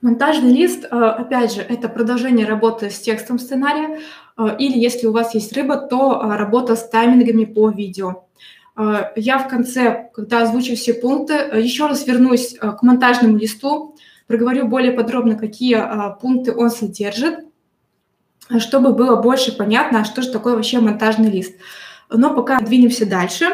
[0.00, 4.00] Монтажный лист, э, опять же, это продолжение работы с текстом сценария,
[4.38, 8.24] э, или если у вас есть рыба, то э, работа с таймингами по видео.
[9.14, 13.94] Я в конце, когда озвучу все пункты, еще раз вернусь к монтажному листу,
[14.26, 15.76] проговорю более подробно, какие
[16.18, 17.40] пункты он содержит,
[18.58, 21.56] чтобы было больше понятно, что же такое вообще монтажный лист.
[22.08, 23.48] Но пока двинемся дальше.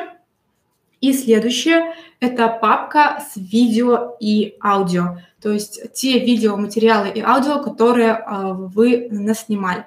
[1.01, 8.15] И следующее– это папка с видео и аудио то есть те видеоматериалы и аудио, которые
[8.15, 9.87] а, вы наснимали.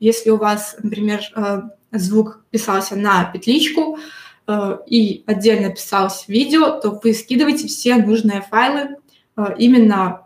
[0.00, 3.98] Если у вас, например, а, звук писался на петличку
[4.46, 8.96] а, и отдельно писалось видео, то вы скидываете все нужные файлы,
[9.58, 10.22] именно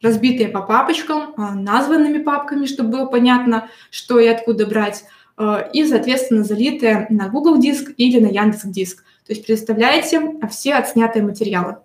[0.00, 5.04] разбитые по папочкам, названными папками, чтобы было понятно, что и откуда брать,
[5.72, 9.02] и, соответственно, залитые на Google диск или на Яндекс диск.
[9.26, 11.78] То есть представляете все отснятые материалы.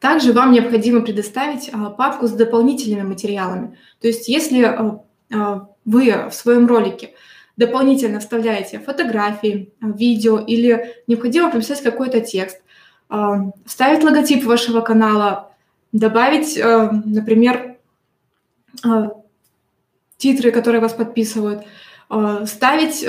[0.00, 3.78] Также вам необходимо предоставить а, папку с дополнительными материалами.
[4.00, 7.14] То есть если а, а, вы в своем ролике
[7.58, 12.62] дополнительно вставляете фотографии, видео или необходимо прописать какой-то текст,
[13.66, 15.52] вставить логотип вашего канала,
[15.92, 17.76] добавить, например,
[20.16, 21.64] титры, которые вас подписывают,
[22.44, 23.06] ставить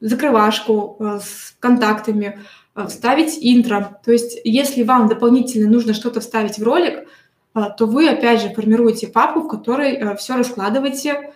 [0.00, 2.40] закрывашку с контактами,
[2.88, 4.00] вставить интро.
[4.04, 7.08] То есть если вам дополнительно нужно что-то вставить в ролик,
[7.52, 11.32] то вы, опять же, формируете папку, в которой все раскладываете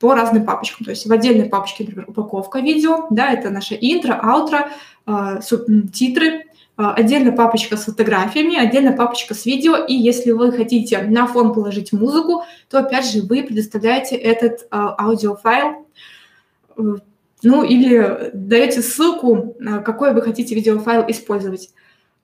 [0.00, 0.84] разным папочкам.
[0.84, 4.68] То есть в отдельной папочке, например, упаковка видео, да, это наше интро, аутро,
[5.92, 6.44] титры,
[6.76, 11.92] отдельно папочка с фотографиями, отдельно папочка с видео, и если вы хотите на фон положить
[11.92, 15.86] музыку, то опять же вы предоставляете этот аудиофайл
[17.42, 21.70] ну или даете ссылку, какой вы хотите видеофайл использовать.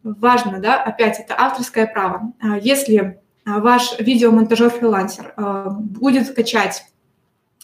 [0.03, 2.33] Важно, да, опять это авторское право.
[2.41, 5.35] А если ваш видеомонтажер-фрилансер
[5.77, 6.85] будет скачать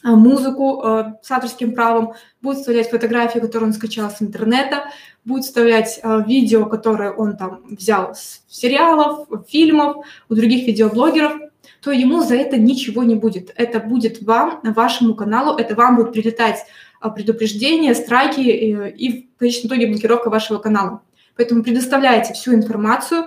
[0.04, 0.82] музыку
[1.22, 4.84] с авторским правом, будет вставлять фотографии, которые он скачал с интернета,
[5.24, 11.32] будет вставлять видео, которые он там взял с сериалов, фильмов, у других видеоблогеров,
[11.82, 13.52] то ему за это ничего не будет.
[13.56, 16.64] Это будет вам, вашему каналу, это вам будет прилетать
[17.14, 21.02] предупреждения, страйки и, и в конечном итоге блокировка вашего канала.
[21.36, 23.26] Поэтому предоставляйте всю информацию,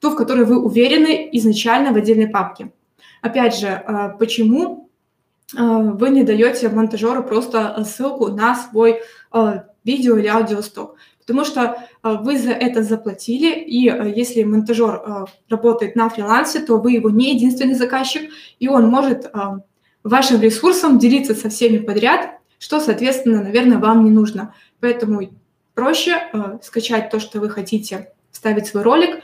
[0.00, 2.70] ту, в которой вы уверены изначально в отдельной папке.
[3.20, 4.90] Опять же, почему
[5.54, 9.00] вы не даете монтажеру просто ссылку на свой
[9.84, 10.96] видео или аудиосток?
[11.20, 13.84] Потому что вы за это заплатили, и
[14.16, 19.30] если монтажер работает на фрилансе, то вы его не единственный заказчик, и он может
[20.02, 24.54] вашим ресурсом делиться со всеми подряд, что, соответственно, наверное, вам не нужно.
[24.80, 25.20] Поэтому
[25.74, 29.22] проще э, скачать то, что вы хотите, вставить свой ролик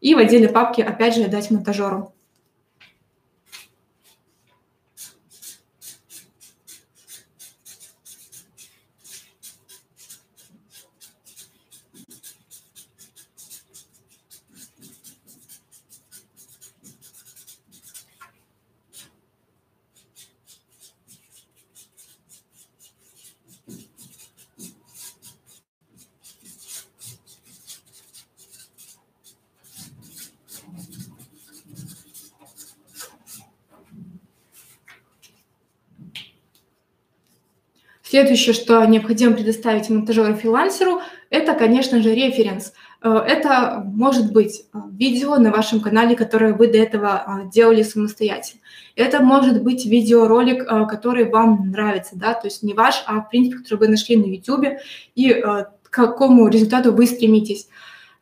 [0.00, 2.12] и в отдельной папке, опять же, дать монтажеру.
[38.08, 42.72] Следующее, что необходимо предоставить монтажеру-фрилансеру, это, конечно же, референс.
[43.02, 47.82] Э, это может быть э, видео на вашем канале, которое вы до этого э, делали
[47.82, 48.62] самостоятельно.
[48.96, 53.58] Это может быть видеоролик, который вам нравится, да, то есть не ваш, а, в принципе,
[53.58, 54.78] который вы нашли на YouTube
[55.14, 57.68] и к какому результату вы стремитесь.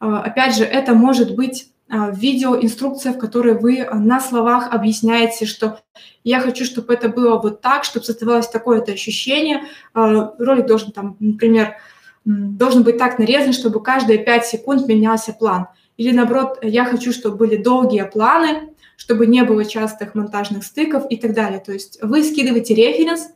[0.01, 5.47] Опять же, это может быть а, видео, инструкция, в которой вы а, на словах объясняете,
[5.47, 5.79] что
[6.25, 9.63] я хочу, чтобы это было вот так, чтобы создавалось такое-то ощущение.
[9.95, 11.77] А, ролик должен там, например,
[12.25, 15.69] должен быть так нарезан, чтобы каждые 5 секунд менялся план.
[15.97, 21.17] Или наоборот, я хочу, чтобы были долгие планы, чтобы не было частых монтажных стыков и
[21.17, 21.61] так далее.
[21.61, 23.29] То есть вы скидываете референс,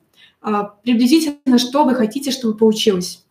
[0.82, 3.24] приблизительно, что вы хотите, чтобы получилось.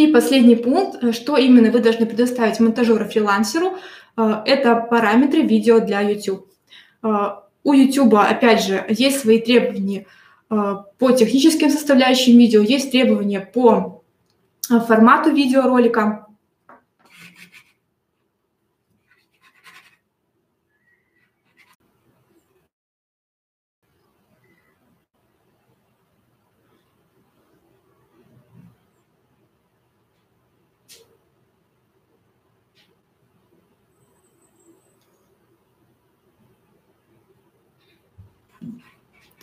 [0.00, 3.76] И последний пункт, э, что именно вы должны предоставить монтажеру-фрилансеру,
[4.16, 6.46] э, это параметры видео для YouTube.
[7.02, 7.08] Э,
[7.64, 10.06] у YouTube, опять же, есть свои требования
[10.48, 14.02] по техническим составляющим видео, есть требования по
[14.68, 16.26] формату видеоролика,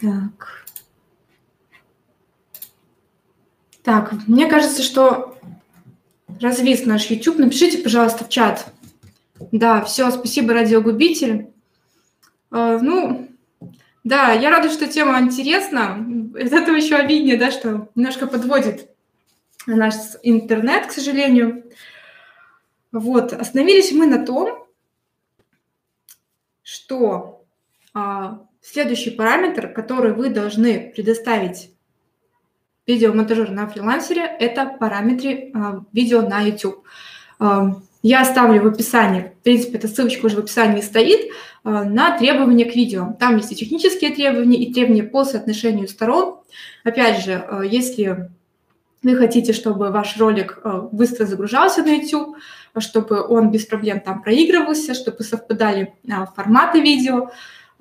[0.01, 0.65] Так.
[3.83, 5.37] Так, мне кажется, что
[6.41, 7.39] развис наш YouTube.
[7.39, 8.71] Напишите, пожалуйста, в чат.
[9.51, 11.47] Да, все, спасибо, радиогубитель.
[12.51, 13.29] Э, ну,
[14.03, 16.05] да, я рада, что тема интересна.
[16.37, 18.89] Из этого еще обиднее, да, что немножко подводит
[19.65, 21.63] наш интернет, к сожалению.
[22.91, 24.65] Вот, остановились мы на том,
[26.63, 27.45] что
[27.93, 31.71] а, Следующий параметр, который вы должны предоставить
[32.85, 35.51] видеомонтажеру на фрилансере, это параметры э,
[35.93, 36.83] видео на YouTube.
[37.39, 37.69] Э,
[38.03, 41.29] я оставлю в описании, в принципе, эта ссылочка уже в описании стоит, э,
[41.63, 43.15] на требования к видео.
[43.17, 46.41] Там есть и технические требования, и требования по соотношению сторон.
[46.83, 48.29] Опять же, э, если
[49.01, 50.59] вы хотите, чтобы ваш ролик
[50.91, 52.35] быстро загружался на YouTube,
[52.79, 55.93] чтобы он без проблем там проигрывался, чтобы совпадали
[56.35, 57.29] форматы видео,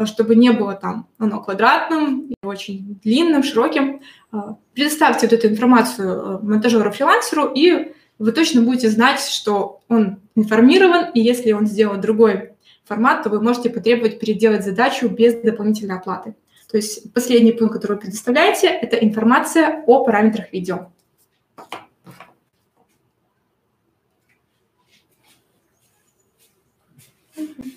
[0.04, 4.02] чтобы не было там оно квадратным, очень длинным, широким.
[4.30, 11.10] А, предоставьте вот эту информацию э, монтажеру-фрилансеру, и вы точно будете знать, что он информирован,
[11.12, 12.52] и если он сделал другой
[12.84, 16.34] формат, то вы можете потребовать переделать задачу без дополнительной оплаты.
[16.70, 20.90] То есть последний пункт, который вы предоставляете, это информация о параметрах видео.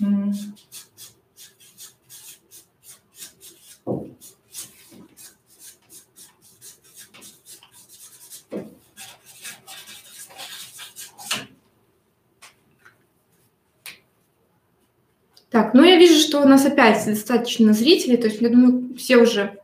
[0.01, 0.33] Mm-hmm.
[15.59, 19.17] Так, ну я вижу, что у нас опять достаточно зрителей, то есть я думаю, все
[19.17, 19.59] уже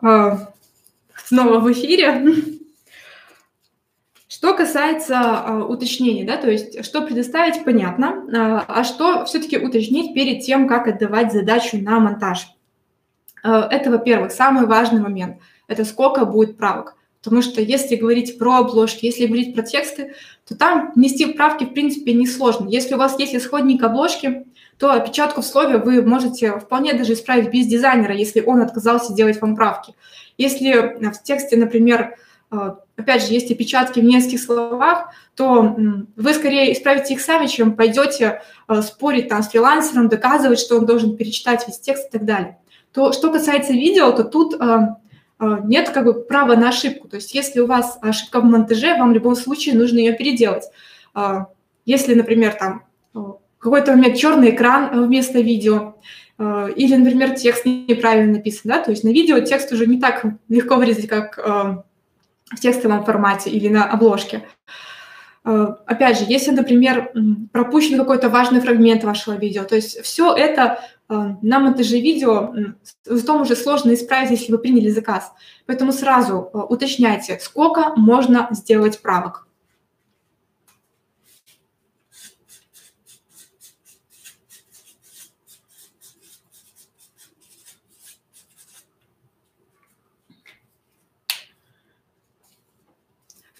[0.00, 0.30] э,
[1.16, 2.24] снова в эфире.
[4.28, 10.14] Что касается э, уточнений, да, то есть что предоставить, понятно, э, а что все-таки уточнить
[10.14, 12.46] перед тем, как отдавать задачу на монтаж.
[13.42, 15.38] Э, это, во-первых, самый важный момент.
[15.66, 16.94] Это сколько будет правок.
[17.20, 20.14] Потому что если говорить про обложки, если говорить про тексты,
[20.46, 22.68] то там внести правки, в принципе, несложно.
[22.68, 24.46] Если у вас есть исходник обложки,
[24.78, 29.40] то опечатку в слове вы можете вполне даже исправить без дизайнера, если он отказался делать
[29.40, 29.94] вам правки.
[30.38, 32.16] Если в тексте, например,
[32.52, 35.76] э, опять же, есть опечатки в нескольких словах, то
[36.14, 40.86] вы скорее исправите их сами, чем пойдете э, спорить там с фрилансером, доказывать, что он
[40.86, 42.58] должен перечитать весь текст и так далее.
[42.92, 44.96] То, что касается видео, то тут э,
[45.64, 47.08] нет как бы права на ошибку.
[47.08, 50.64] То есть если у вас ошибка в монтаже, вам в любом случае нужно ее переделать.
[51.84, 52.87] Если, например, там
[53.58, 55.96] какой-то момент черный экран вместо видео,
[56.38, 60.24] э, или, например, текст неправильно написан, да, то есть на видео текст уже не так
[60.48, 61.42] легко вырезать, как э,
[62.54, 64.46] в текстовом формате или на обложке.
[65.44, 67.12] Э, опять же, если, например,
[67.52, 72.52] пропущен какой-то важный фрагмент вашего видео, то есть все это на монтаже видео
[73.06, 75.32] в том уже сложно исправить, если вы приняли заказ.
[75.64, 79.47] Поэтому сразу уточняйте, сколько можно сделать правок.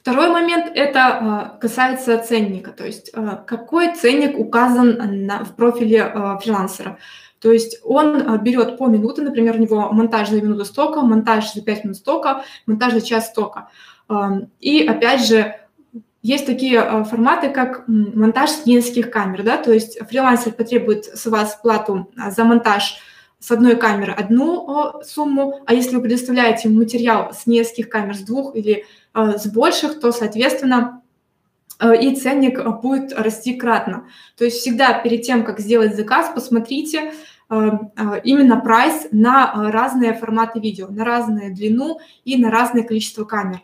[0.08, 6.02] Второй момент– это а, касается ценника, то есть а, какой ценник указан на, в профиле
[6.02, 6.96] а, фрилансера.
[7.40, 11.60] То есть он берет по минуте, например, у него монтаж за минуту стока, монтаж за
[11.60, 13.68] 5 минут стока, монтаж за час стока.
[14.60, 15.56] И опять же,
[16.22, 21.60] есть такие форматы, как монтаж с нескольких камер, да, то есть фрилансер потребует с вас
[21.62, 22.98] плату за монтаж
[23.40, 28.56] с одной камеры одну сумму, а если вы предоставляете материал с нескольких камер, с двух
[28.56, 28.84] или
[29.36, 31.02] с больших, то, соответственно,
[31.80, 34.06] э, и ценник будет расти кратно.
[34.36, 37.12] То есть всегда перед тем, как сделать заказ, посмотрите
[37.50, 37.70] э,
[38.24, 43.60] именно прайс на разные форматы видео, на разную длину и на разное количество камер.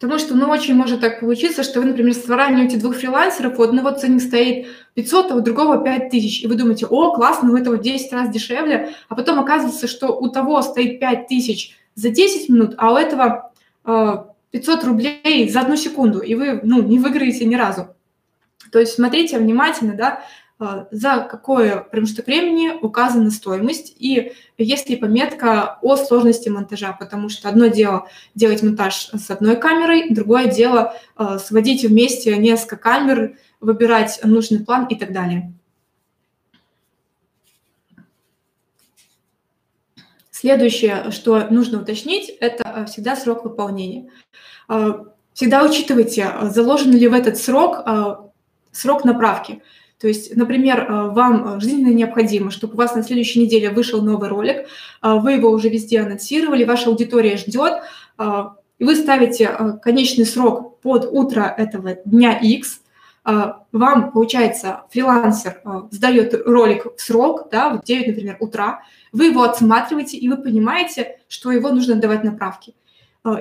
[0.00, 3.90] Потому что, ну, очень может так получиться, что вы, например, сравниваете двух фрилансеров, у одного
[3.90, 7.82] ценник стоит 500, а у другого 5000, и вы думаете, о, классно, у этого в
[7.82, 12.92] 10 раз дешевле, а потом оказывается, что у того стоит 5000 за 10 минут, а
[12.92, 13.50] у этого
[13.84, 14.16] э,
[14.52, 17.88] 500 рублей за одну секунду, и вы, ну, не выиграете ни разу.
[18.70, 20.22] То есть смотрите внимательно, да,
[20.58, 27.48] за какое промежуток времени указана стоимость и есть ли пометка о сложности монтажа, потому что
[27.48, 34.18] одно дело делать монтаж с одной камерой, другое дело э, сводить вместе несколько камер, выбирать
[34.24, 35.52] нужный план и так далее.
[40.32, 44.10] Следующее, что нужно уточнить, это э, всегда срок выполнения.
[45.32, 47.84] Всегда учитывайте, заложен ли в этот срок
[48.72, 49.62] срок направки.
[50.00, 54.00] То есть, например, э, вам э, жизненно необходимо, чтобы у вас на следующей неделе вышел
[54.00, 54.64] новый ролик, э,
[55.02, 57.82] вы его уже везде анонсировали, ваша аудитория ждет,
[58.78, 62.80] и вы ставите конечный срок под утро этого дня X,
[63.24, 65.60] вам, получается, фрилансер
[65.90, 71.18] сдает ролик в срок, да, в 9, например, утра, вы его отсматриваете, и вы понимаете,
[71.28, 72.74] что его нужно давать на правки.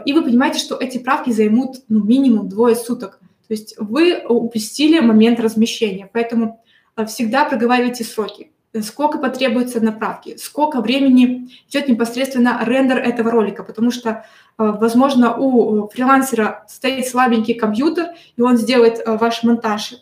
[0.05, 3.19] И вы понимаете, что эти правки займут ну, минимум двое суток.
[3.47, 6.63] То есть вы упустили момент размещения, поэтому
[6.95, 8.51] э, всегда проговаривайте сроки.
[8.81, 14.23] Сколько потребуется направки, сколько времени идет непосредственно рендер этого ролика, потому что, э,
[14.57, 19.95] возможно, у фрилансера стоит слабенький компьютер, и он сделает э, ваш монтаж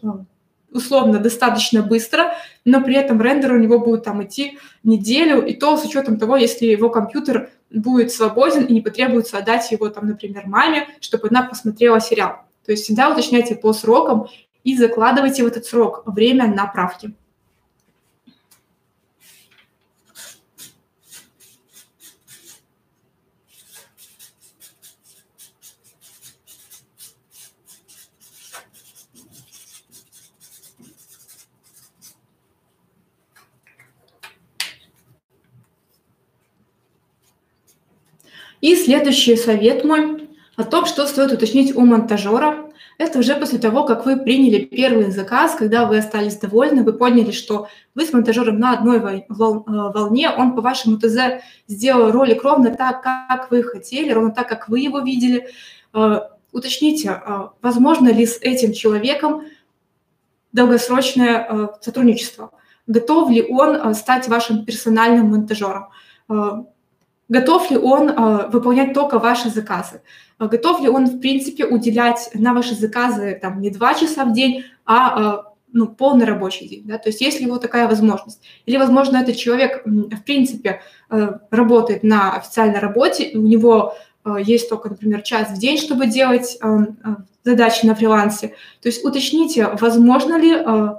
[0.71, 2.33] условно достаточно быстро,
[2.65, 6.35] но при этом рендер у него будет там идти неделю, и то с учетом того,
[6.35, 11.43] если его компьютер будет свободен и не потребуется отдать его там, например, маме, чтобы она
[11.43, 12.45] посмотрела сериал.
[12.65, 14.27] То есть всегда уточняйте по срокам
[14.63, 17.13] и закладывайте в этот срок время направки.
[38.61, 40.24] И следующий совет мой
[40.55, 45.11] о том, что стоит уточнить у монтажера, Это уже после того, как вы приняли первый
[45.11, 50.29] заказ, когда вы остались довольны, вы поняли, что вы с монтажером на одной э, волне,
[50.29, 54.79] он по вашему ТЗ сделал ролик ровно так, как вы хотели, ровно так, как вы
[54.79, 55.49] его видели.
[55.93, 56.21] Э,
[56.53, 59.43] уточните, э, возможно ли с этим человеком
[60.53, 62.51] долгосрочное сотрудничество,
[62.87, 65.89] готов ли он стать вашим персональным монтажером,
[67.29, 68.07] готов ли он
[68.51, 70.01] выполнять только ваши заказы.
[70.37, 74.33] А готов ли он, в принципе, уделять на ваши заказы там, не два часа в
[74.33, 76.83] день, а, а ну, полный рабочий день.
[76.85, 76.97] Да?
[76.97, 78.41] То есть есть ли его такая возможность.
[78.65, 84.69] Или, возможно, этот человек, в принципе, э, работает на официальной работе, у него э, есть
[84.69, 86.77] только, например, час в день, чтобы делать э,
[87.43, 88.49] задачи на фрилансе.
[88.81, 90.95] То есть уточните, возможно ли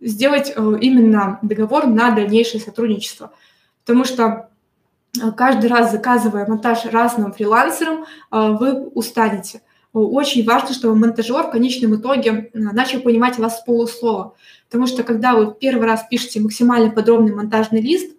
[0.00, 3.30] сделать именно договор на дальнейшее сотрудничество.
[3.84, 4.51] Потому что Э,
[5.36, 9.62] каждый раз заказывая монтаж разным фрилансерам, э, вы устанете.
[9.92, 14.34] Очень важно, чтобы монтажер в конечном итоге э, начал понимать вас с полуслова.
[14.66, 18.16] Потому что когда вы первый раз пишете максимально подробный монтажный лист,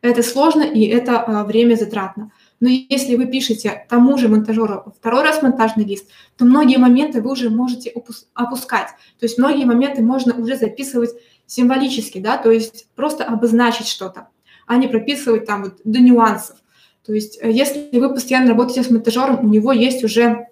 [0.00, 2.32] это сложно и это время затратно.
[2.58, 6.08] Но если вы пишете тому же монтажеру второй раз монтажный лист,
[6.38, 7.92] то многие моменты вы уже можете
[8.32, 8.88] опускать.
[9.18, 11.10] То есть многие моменты можно уже записывать
[11.46, 14.28] символически, да, то есть просто обозначить что-то
[14.70, 16.56] а не прописывать там вот до нюансов.
[17.04, 20.46] То есть э, если вы постоянно работаете с монтажером, у него есть уже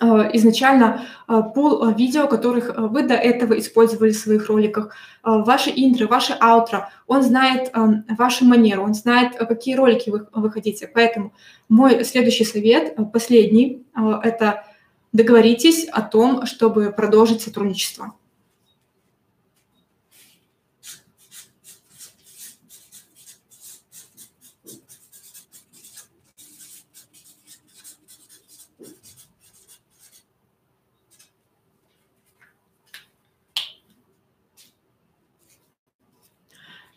[0.00, 4.94] э, изначально э, пул видео, которых вы до этого использовали в своих роликах,
[5.24, 7.72] ваши интро, ваши аутро, он знает
[8.16, 10.88] вашу манеру, он знает, какие ролики вы, вы хотите.
[10.94, 11.32] Поэтому
[11.68, 13.84] мой следующий совет, последний,
[14.22, 14.64] это
[15.12, 18.14] договоритесь о том, чтобы продолжить сотрудничество.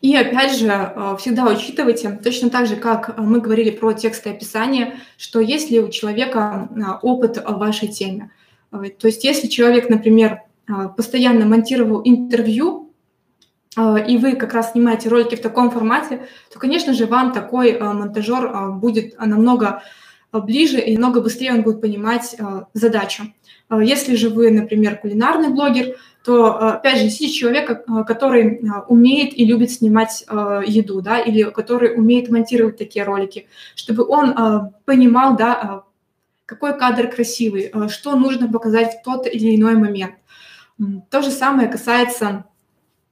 [0.04, 4.98] И опять же, э, всегда учитывайте, точно так же, как мы говорили про тексты описания,
[5.16, 8.30] что есть ли у человека э, опыт в вашей теме.
[8.70, 10.42] Э, то есть если человек, например,
[10.98, 12.92] постоянно монтировал интервью,
[14.08, 18.72] и вы как раз снимаете ролики в таком формате, то, конечно же, вам такой монтажер
[18.72, 19.82] будет намного
[20.32, 22.36] ближе и намного быстрее он будет понимать
[22.72, 23.24] задачу.
[23.70, 28.80] Если же вы, например, кулинарный блогер, то, э, опять же, если человек, э, который э,
[28.88, 30.24] умеет и любит снимать
[30.66, 35.84] еду, да, или который умеет монтировать такие ролики, чтобы он понимал, да,
[36.46, 40.14] какой кадр красивый, что нужно показать в тот или иной момент.
[41.10, 42.44] То же самое касается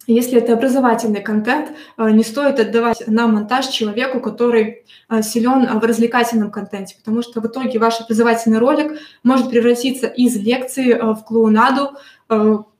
[0.09, 4.85] если это образовательный контент, не стоит отдавать на монтаж человеку, который
[5.23, 10.95] силен в развлекательном контенте, потому что в итоге ваш образовательный ролик может превратиться из лекции
[10.95, 11.93] в клоунаду,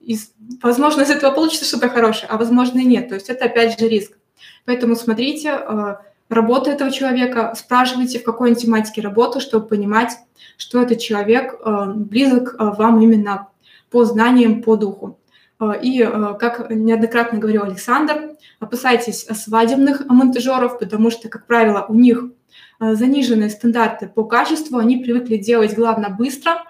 [0.05, 0.17] и,
[0.61, 3.09] возможно, из этого получится что-то хорошее, а возможно и нет.
[3.09, 4.17] То есть это опять же риск.
[4.65, 5.95] Поэтому смотрите э,
[6.29, 10.11] работу этого человека, спрашивайте, в какой тематике работы, чтобы понимать,
[10.57, 13.47] что этот человек э, близок э, вам именно
[13.89, 15.19] по знаниям, по духу.
[15.81, 16.03] И,
[16.39, 22.25] как неоднократно говорил Александр, опасайтесь свадебных монтажеров, потому что, как правило, у них
[22.79, 26.63] заниженные стандарты по качеству, они привыкли делать, главное, быстро,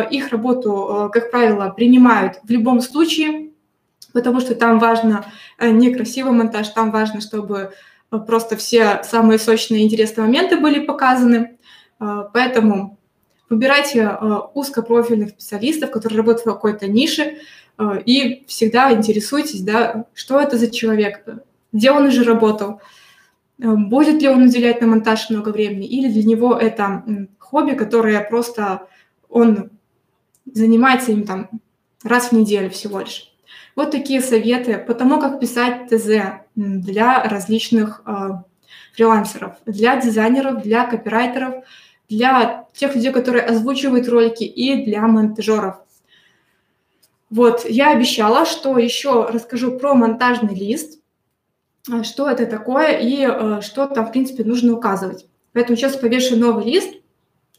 [0.00, 3.50] их работу, э, как правило, принимают в любом случае,
[4.12, 5.24] потому что там важно
[5.58, 7.72] э, не красивый монтаж, там важно, чтобы
[8.26, 11.56] просто все самые сочные интересные моменты были показаны.
[11.98, 12.98] Поэтому
[13.48, 14.10] выбирайте
[14.52, 17.38] узкопрофильных специалистов, которые работают в какой-то нише,
[18.04, 21.24] и всегда интересуйтесь, да, что это за человек,
[21.72, 22.82] где он уже работал,
[23.56, 27.04] будет ли он уделять на монтаж много времени, или для него это
[27.38, 28.88] хобби, которое просто
[29.30, 29.70] он
[30.44, 31.48] занимается им там
[32.04, 33.32] раз в неделю всего лишь.
[33.74, 38.30] Вот такие советы по тому, как писать ТЗ для различных э,
[38.94, 41.64] фрилансеров, для дизайнеров, для копирайтеров,
[42.08, 45.76] для тех людей, которые озвучивают ролики, и для монтажеров.
[47.30, 51.00] Вот, я обещала, что еще расскажу про монтажный лист,
[51.90, 55.26] э, что это такое и э, что там, в принципе, нужно указывать.
[55.54, 56.94] Поэтому сейчас повешу новый лист,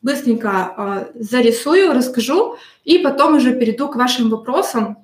[0.03, 4.97] быстренько э, зарисую, расскажу, и потом уже перейду к вашим вопросам.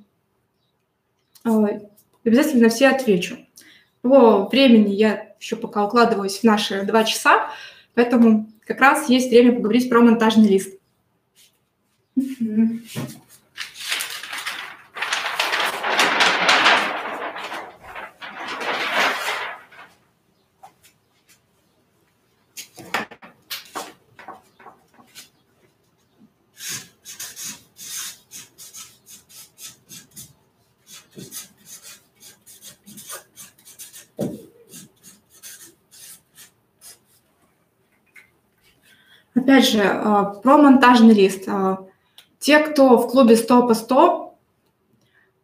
[1.45, 1.79] Э,
[2.23, 3.37] обязательно все отвечу.
[4.01, 7.49] По времени я еще пока укладываюсь в наши два часа,
[7.95, 10.77] поэтому как раз есть время поговорить про монтажный лист.
[12.15, 13.28] опять
[39.69, 41.47] же, э, про монтажный лист.
[41.47, 41.77] Э,
[42.39, 44.35] те, кто в клубе 100 по 100,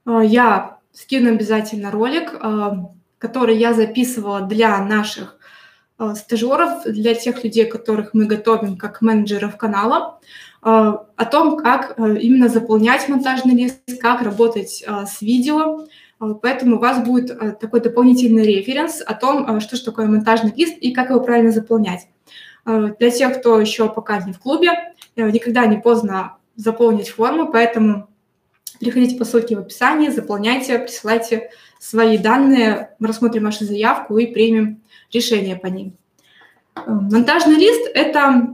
[0.05, 2.39] я скину обязательно ролик,
[3.17, 5.37] который я записывала для наших
[6.13, 10.19] стажеров, для тех людей, которых мы готовим как менеджеров канала,
[10.61, 15.85] о том, как именно заполнять монтажный лист, как работать с видео,
[16.19, 20.93] поэтому у вас будет такой дополнительный референс о том, что же такое монтажный лист и
[20.93, 22.07] как его правильно заполнять.
[22.65, 24.71] Для тех, кто еще пока не в клубе,
[25.15, 28.07] э, никогда не поздно заполнить форму, поэтому
[28.79, 34.81] переходите по ссылке в описании, заполняйте, присылайте свои данные, мы рассмотрим вашу заявку и примем
[35.13, 35.93] решение по ним.
[36.75, 38.47] Э, монтажный лист– это,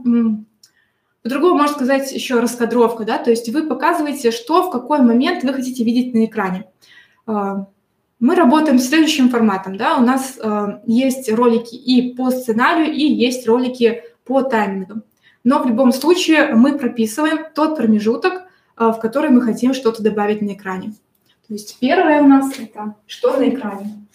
[1.22, 5.54] по-другому можно сказать, еще раскадровка, да, то есть вы показываете, что в какой момент вы
[5.54, 6.66] хотите видеть на экране.
[8.22, 9.76] Мы работаем следующим форматом.
[9.76, 9.96] Да?
[9.96, 15.02] У нас а, есть ролики и по сценарию, и есть ролики по таймингам.
[15.42, 18.44] Но в любом случае мы прописываем тот промежуток,
[18.76, 20.94] а, в который мы хотим что-то добавить на экране.
[21.48, 24.06] То есть первое у нас это что на экране.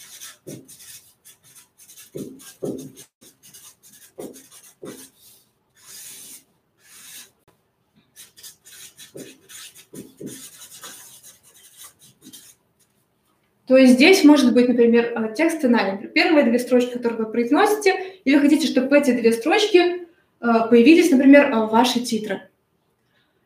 [13.68, 15.98] То есть здесь может быть, например, э, текст сценария.
[16.08, 20.06] Первые две строчки, которые вы произносите, и вы хотите, чтобы эти две строчки э,
[20.40, 22.44] появились, например, э, ваши титры.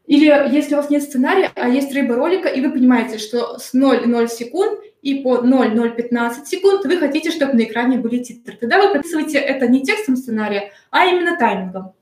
[0.06, 3.74] Или если у вас нет сценария, а есть рыба ролика, и вы понимаете, что с
[3.74, 8.58] 0,0 секунд и по 0,015 секунд вы хотите, чтобы на экране были титры.
[8.60, 11.94] Тогда вы прописываете это не текстом сценария, а именно таймингом.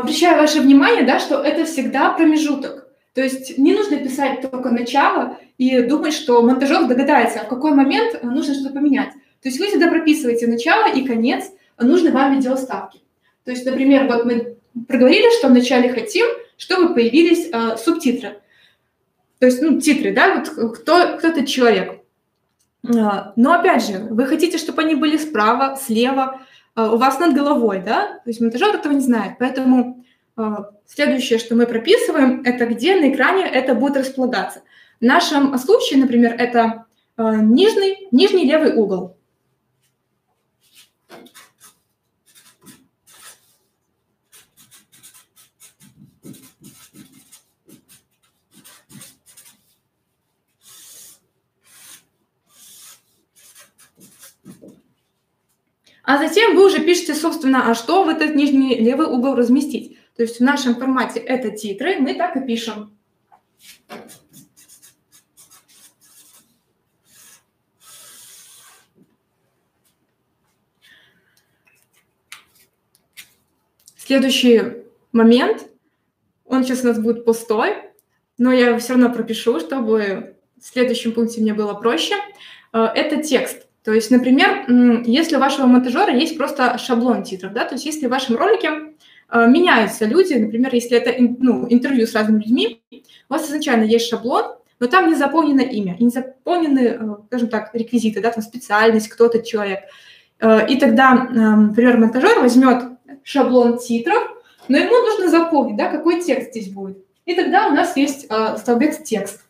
[0.00, 2.86] Обращаю ваше внимание, да, что это всегда промежуток.
[3.14, 8.22] То есть не нужно писать только начало и думать, что монтажер догадается, в какой момент
[8.22, 9.10] нужно что-то поменять.
[9.42, 13.00] То есть вы всегда прописываете начало и конец нужной вам видеоставки.
[13.44, 14.56] То есть, например, вот мы
[14.88, 16.26] проговорили, что вначале хотим,
[16.58, 18.40] чтобы появились э, субтитры.
[19.38, 22.00] То есть, ну, титры, да, вот кто, кто этот человек.
[22.94, 26.40] А, но опять же, вы хотите, чтобы они были справа, слева,
[26.76, 30.04] у вас над головой, да, то есть монтажер этого не знает, поэтому
[30.36, 34.60] а, следующее, что мы прописываем, это где на экране это будет располагаться.
[35.00, 36.84] В нашем случае, например, это
[37.16, 39.15] а, нижний, нижний левый угол.
[56.06, 59.98] А затем вы уже пишете, собственно, а что в этот нижний левый угол разместить.
[60.14, 62.96] То есть в нашем формате это титры, мы так и пишем.
[73.96, 75.68] Следующий момент,
[76.44, 77.78] он сейчас у нас будет пустой,
[78.38, 82.14] но я все равно пропишу, чтобы в следующем пункте мне было проще.
[82.72, 83.65] Э, это текст.
[83.86, 84.64] То есть, например,
[85.06, 88.68] если у вашего монтажера есть просто шаблон титров, да, то есть если в вашем ролике
[89.30, 94.08] э, меняются люди, например, если это ну, интервью с разными людьми, у вас изначально есть
[94.08, 99.06] шаблон, но там не заполнено имя, не заполнены, э, скажем так, реквизиты, да, там специальность,
[99.06, 99.84] кто то человек.
[100.40, 102.82] Э, и тогда, например, монтажер возьмет
[103.22, 106.98] шаблон титров, но ему нужно заполнить, да, какой текст здесь будет.
[107.24, 108.26] И тогда у нас есть
[108.56, 109.42] столбец текст.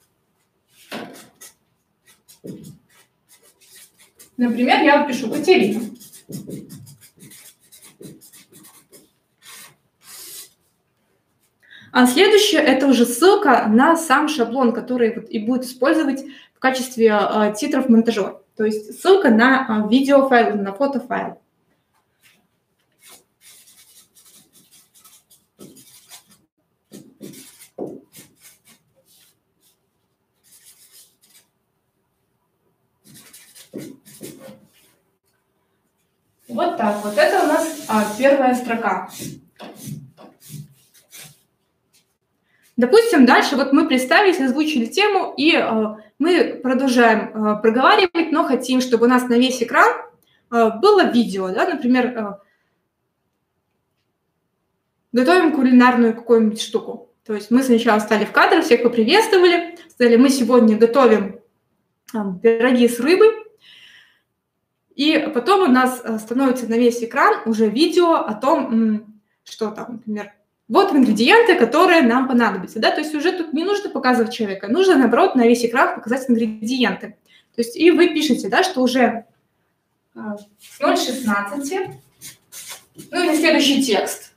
[4.36, 5.80] Например, я пишу Катерина.
[11.92, 17.06] А следующее– это уже ссылка на сам шаблон, который вот и будет использовать в качестве
[17.08, 18.40] э, титров монтажер.
[18.54, 21.38] То есть ссылка на э, видеофайл, на фотофайл.
[36.56, 37.18] Вот так вот.
[37.18, 39.10] Это у нас а, первая строка.
[42.78, 48.80] Допустим, дальше вот мы представились, озвучили тему, и э, мы продолжаем э, проговаривать, но хотим,
[48.80, 49.96] чтобы у нас на весь экран
[50.50, 52.34] э, было видео, да, например, э,
[55.12, 57.10] готовим кулинарную какую-нибудь штуку.
[57.26, 61.40] То есть мы сначала стали в кадр, всех поприветствовали, сказали, мы сегодня готовим
[62.14, 63.45] э, пироги с рыбой,
[64.96, 69.92] и потом у нас э, становится на весь экран уже видео о том, что там,
[69.92, 70.32] например,
[70.68, 72.80] вот ингредиенты, которые нам понадобятся.
[72.80, 72.90] Да?
[72.90, 77.16] То есть уже тут не нужно показывать человека, нужно, наоборот, на весь экран показать ингредиенты.
[77.54, 79.26] То есть и вы пишете, да, что уже
[80.14, 81.92] с 0.16,
[83.10, 84.32] ну или следующий текст.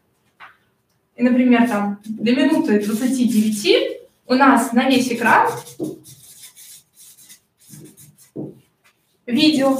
[1.15, 5.49] И, например, там до минуты 29 у нас на весь экран
[9.29, 9.77] видео.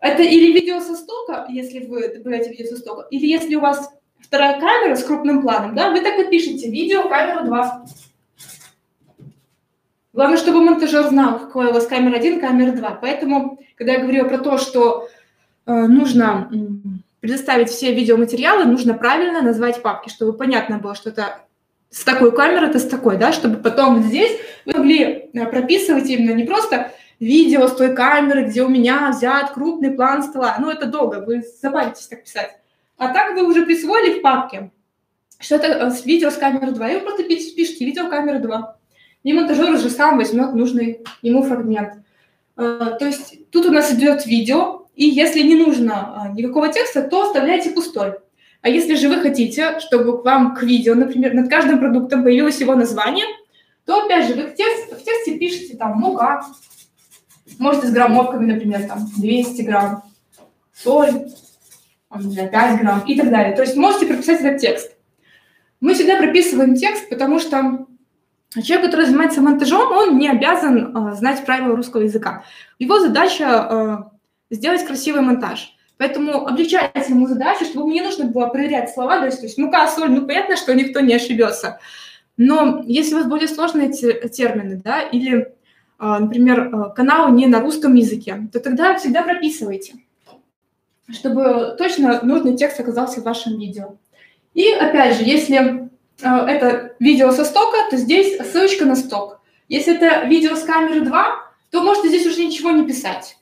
[0.00, 3.90] Это или видео со стока, если вы добавляете видео со стока, или если у вас
[4.18, 7.84] вторая камера с крупным планом, да, вы так и пишете видео камера 2.
[10.12, 12.98] Главное, чтобы монтажер знал, какой у вас камера 1, камера 2.
[13.02, 15.08] Поэтому, когда я говорила про то, что
[15.66, 16.50] э, нужно
[17.20, 21.42] предоставить все видеоматериалы, нужно правильно назвать папки, чтобы понятно было, что это
[21.90, 26.34] с такой камерой, это с такой, да, чтобы потом здесь вы могли э, прописывать именно
[26.34, 30.56] не просто видео с той камеры, где у меня взят крупный план стола.
[30.58, 32.56] Ну, это долго, вы забавитесь так писать.
[32.96, 34.70] А так вы уже присвоили в папке,
[35.38, 38.76] что это э, видео с камеры 2, и вы просто пишите видео камеры 2.
[39.22, 41.94] И монтажер уже сам возьмет нужный ему фрагмент.
[42.56, 47.02] Э, то есть тут у нас идет видео, и если не нужно э, никакого текста,
[47.02, 48.14] то оставляйте пустой.
[48.62, 52.60] А если же вы хотите, чтобы к вам к видео, например, над каждым продуктом появилось
[52.60, 53.24] его название,
[53.86, 56.44] то опять же вы в, текст, в тексте пишете там мука,
[57.58, 60.02] Можете с граммовками, например, там 200 грамм,
[60.72, 61.30] соль,
[62.08, 63.54] там, 5 грамм и так далее.
[63.54, 64.92] То есть можете прописать этот текст.
[65.80, 67.86] Мы всегда прописываем текст, потому что
[68.62, 72.44] человек, который занимается монтажом, он не обязан э, знать правила русского языка.
[72.78, 74.10] Его задача
[74.50, 75.74] э, сделать красивый монтаж.
[75.96, 79.58] Поэтому облегчайте ему задачу, чтобы ему не нужно было проверять слова, то есть, то есть
[79.58, 81.78] мука, соль, ну понятно, что никто не ошибется.
[82.38, 85.52] Но если у вас более сложные термины, да, или
[86.00, 89.96] например, а, канал не на русском языке, то тогда всегда прописывайте,
[91.10, 93.96] чтобы точно нужный текст оказался в вашем видео.
[94.54, 95.90] И опять же, если
[96.22, 99.40] а, это видео со стока, то здесь ссылочка на сток.
[99.68, 101.26] Если это видео с камеры 2,
[101.70, 103.36] то можете здесь уже ничего не писать.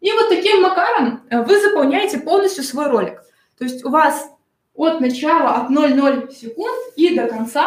[0.00, 3.20] И вот таким макаром вы заполняете полностью свой ролик.
[3.58, 4.30] То есть у вас
[4.74, 7.66] от начала, от 0,0 секунд и до конца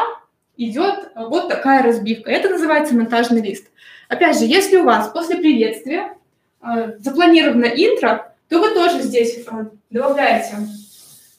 [0.55, 2.31] идет вот такая разбивка.
[2.31, 3.67] Это называется монтажный лист.
[4.07, 6.17] Опять же, если у вас после приветствия
[6.61, 10.55] э, запланировано интро, то вы тоже здесь э, добавляете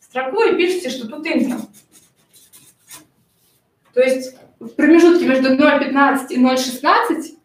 [0.02, 1.58] строку и пишете, что тут интро.
[3.94, 7.36] То есть в промежутке между 0.15 и 0.16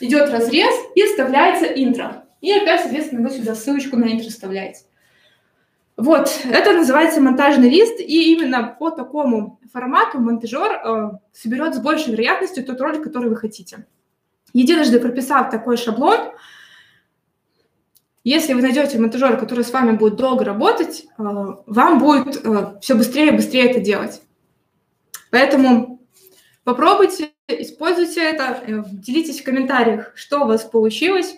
[0.00, 2.24] идет разрез и вставляется интро.
[2.40, 4.80] И опять, соответственно, вы сюда ссылочку на интро вставляете.
[5.96, 12.12] Вот, это называется монтажный лист, и именно по такому формату монтажер э, соберет с большей
[12.12, 13.84] вероятностью тот ролик, который вы хотите.
[14.52, 16.32] Единожды прописав такой шаблон,
[18.22, 22.94] если вы найдете монтажера, который с вами будет долго работать, э, вам будет э, все
[22.94, 24.20] быстрее и быстрее это делать.
[25.30, 26.00] Поэтому
[26.64, 31.36] попробуйте, используйте это, э, делитесь в комментариях, что у вас получилось.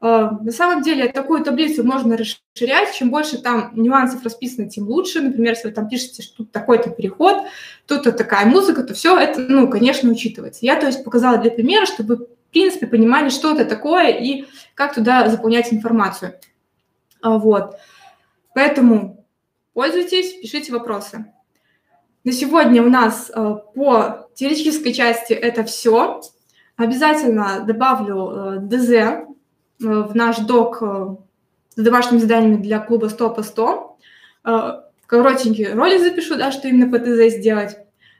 [0.00, 2.92] На самом деле такую таблицу можно расширять.
[2.92, 5.20] Чем больше там нюансов расписано, тем лучше.
[5.20, 7.44] Например, если вы там пишете, что тут такой-то переход,
[7.86, 10.66] тут такая музыка, то все это, ну, конечно, учитывается.
[10.66, 14.94] Я, то есть, показала для примера, чтобы в принципе, понимали, что это такое и как
[14.94, 16.38] туда заполнять информацию.
[17.20, 17.76] А, вот.
[18.54, 19.26] Поэтому
[19.72, 21.32] пользуйтесь, пишите вопросы.
[22.24, 26.20] На сегодня у нас а, по теоретической части это все.
[26.76, 29.26] Обязательно добавлю а, ДЗ
[29.82, 31.16] Э, в наш док э,
[31.76, 33.96] с домашними заданиями для клуба 100 по 100.
[34.44, 34.72] Э,
[35.06, 37.76] коротенький ролик запишу, да, что именно по ТЗ сделать.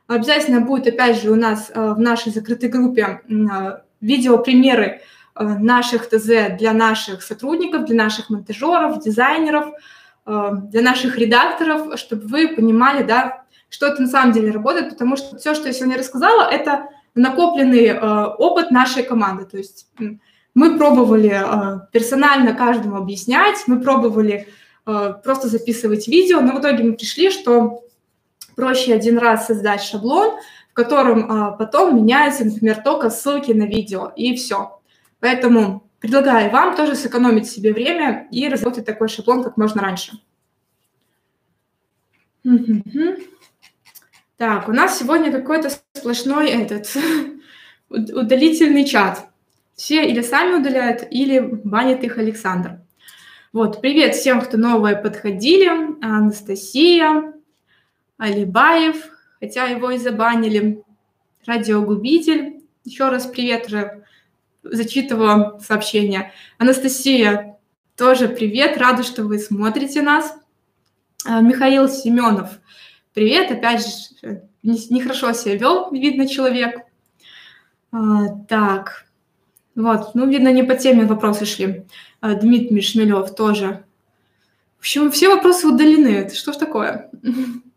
[0.06, 3.22] Обязательно будет, опять же, у нас в нашей закрытой группе
[4.02, 5.00] видео-примеры
[5.34, 9.72] наших ТЗ для наших сотрудников, для наших монтажеров, дизайнеров,
[10.26, 15.38] для наших редакторов, чтобы вы понимали, да, что это на самом деле работает, потому что
[15.38, 19.46] все, что я сегодня рассказала, это накопленный опыт нашей команды.
[19.46, 19.86] То есть
[20.54, 24.48] мы пробовали э, персонально каждому объяснять, мы пробовали
[24.86, 27.84] э, просто записывать видео, но в итоге мы пришли, что
[28.54, 30.36] проще один раз создать шаблон,
[30.72, 34.80] в котором э, потом меняются, например, только ссылки на видео, и все.
[35.20, 40.12] Поэтому предлагаю вам тоже сэкономить себе время и разработать такой шаблон как можно раньше.
[44.38, 46.88] Так, у нас сегодня какой-то сплошной этот
[47.90, 49.26] удалительный чат.
[49.74, 52.80] Все или сами удаляют, или банит их Александр.
[53.52, 55.68] Вот, привет всем, кто новое подходили.
[56.02, 57.34] Анастасия,
[58.16, 59.11] Алибаев,
[59.42, 60.84] хотя его и забанили.
[61.46, 62.62] Радиогубитель.
[62.84, 64.04] Еще раз привет уже
[64.62, 66.32] зачитываю сообщение.
[66.58, 67.58] Анастасия,
[67.96, 70.32] тоже привет, рада, что вы смотрите нас.
[71.26, 72.50] А, Михаил Семенов,
[73.14, 76.82] привет, опять же, нехорошо себя вел, видно, человек.
[77.90, 79.06] А, так,
[79.74, 81.84] Вот, ну, видно, не по теме вопросы шли.
[82.20, 83.84] А, Дмитрий Шмелев тоже.
[84.76, 86.08] В общем, все вопросы удалены.
[86.08, 87.10] Это что ж такое?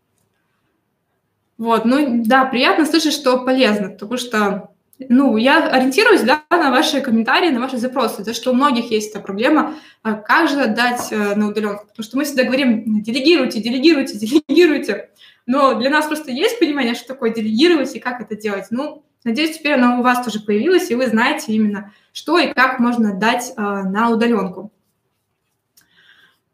[1.58, 7.00] Вот, ну да, приятно слышать, что полезно, потому что, ну, я ориентируюсь, да, на ваши
[7.00, 11.08] комментарии, на ваши запросы, то, что у многих есть эта проблема, а как же отдать
[11.10, 14.18] э, на удаленку, потому что мы всегда говорим, делегируйте, делегируйте,
[14.48, 15.08] делегируйте,
[15.46, 18.66] но для нас просто есть понимание, что такое делегировать и как это делать.
[18.70, 22.80] Ну, надеюсь, теперь оно у вас тоже появилось, и вы знаете именно, что и как
[22.80, 24.72] можно отдать э, на удаленку.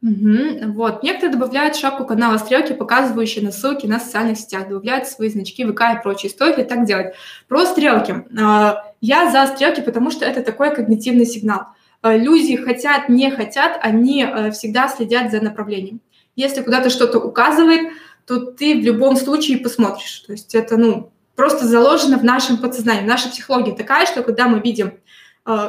[0.02, 0.72] Угу.
[0.72, 1.04] Вот.
[1.04, 5.80] Некоторые добавляют шапку канала стрелки, показывающие на ссылки на социальных сетях, добавляют свои значки ВК
[5.94, 6.30] и прочее.
[6.30, 7.14] Стоит ли так делать?
[7.46, 8.24] Про стрелки.
[8.40, 11.66] А, я за стрелки, потому что это такой когнитивный сигнал.
[12.00, 16.00] А, люди хотят, не хотят, они э, всегда следят за направлением.
[16.34, 17.92] Если куда-то что-то указывает,
[18.26, 20.24] то ты в любом случае посмотришь.
[20.26, 23.06] То есть это, ну, просто заложено в нашем подсознании.
[23.06, 24.94] Наша психология такая, что когда мы видим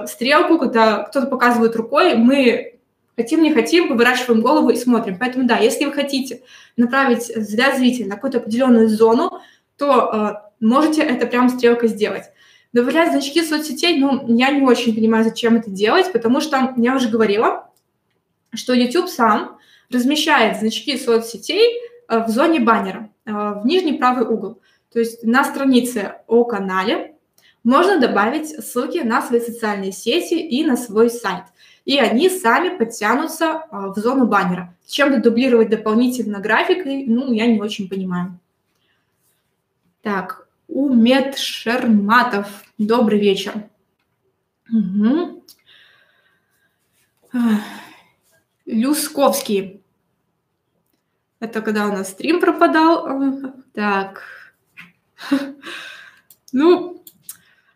[0.05, 2.73] стрелку, когда кто-то показывает рукой, мы
[3.15, 5.18] Хотим, не хотим, выворачиваем голову и смотрим.
[5.19, 6.41] Поэтому да, если вы хотите
[6.77, 9.41] направить взгляд зрителя на какую-то определенную зону,
[9.77, 12.23] то э, можете это прям стрелкой сделать.
[12.73, 17.07] Добавлять значки соцсетей, ну, я не очень понимаю, зачем это делать, потому что я уже
[17.07, 17.69] говорила,
[18.52, 19.60] что YouTube сам
[19.91, 24.60] размещает значки соцсетей э, в зоне баннера, э, в нижний правый угол.
[24.91, 27.12] То есть на странице о канале
[27.64, 31.45] можно добавить ссылки на свои социальные сети и на свой сайт
[31.85, 34.76] и они сами подтянутся а, в зону баннера.
[34.88, 38.40] Чем-то дублировать дополнительно графикой, ну, я не очень понимаю.
[40.02, 42.48] Так, Умет Шерматов.
[42.77, 43.53] Добрый вечер.
[44.72, 45.44] Угу.
[48.65, 49.81] Люсковский.
[51.40, 53.53] Это когда у нас стрим пропадал.
[53.73, 54.23] Так.
[56.56, 57.02] Ну,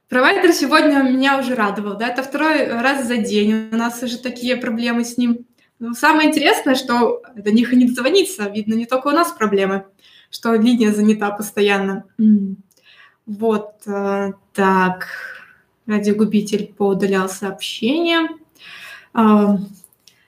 [0.10, 4.56] Провайдер сегодня меня уже радовал, да, это второй раз за день, у нас уже такие
[4.56, 5.46] проблемы с ним.
[5.80, 9.86] Но самое интересное, что до них и не дозвониться, видно, не только у нас проблемы,
[10.30, 12.06] что линия занята постоянно.
[13.26, 15.08] Вот, э, так,
[15.86, 18.30] радиогубитель поудалял сообщение.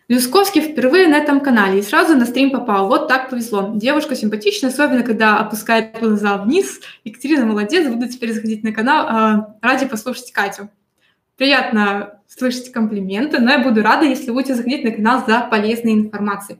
[0.09, 2.87] Люсковский впервые на этом канале и сразу на стрим попал.
[2.87, 3.73] Вот так повезло.
[3.75, 6.81] Девушка симпатичная, особенно когда опускает глаза вниз.
[7.03, 9.05] Екатерина молодец, буду теперь заходить на канал.
[9.07, 10.71] А, ради послушать Катю.
[11.37, 16.57] Приятно слышать комплименты, но я буду рада, если будете заходить на канал за полезной информацией.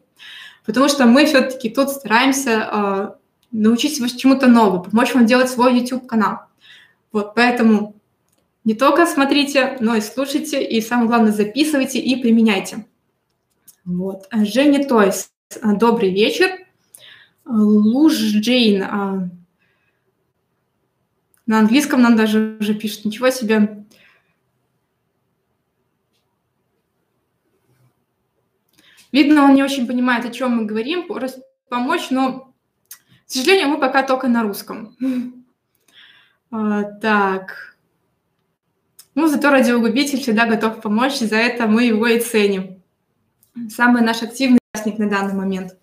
[0.63, 3.15] Потому что мы все-таки тут стараемся а,
[3.51, 6.41] научить вас чему-то новому, помочь вам делать свой YouTube-канал.
[7.11, 7.95] Вот, поэтому
[8.63, 12.85] не только смотрите, но и слушайте, и самое главное, записывайте и применяйте.
[13.89, 14.27] Вот.
[14.29, 15.31] А Женя Тойс,
[15.63, 16.51] а, добрый вечер.
[17.43, 19.29] Луж Джейн, а,
[21.47, 23.83] на английском нам даже уже пишет, ничего себе.
[29.11, 31.07] Видно, он не очень понимает, о чем мы говорим,
[31.67, 32.53] помочь, но,
[33.25, 34.95] к сожалению, мы пока только на русском.
[36.51, 37.75] Так.
[39.13, 42.78] Ну, зато радиогубитель всегда готов помочь, за это мы его и ценим
[43.69, 45.75] самый наш активный участник на данный момент.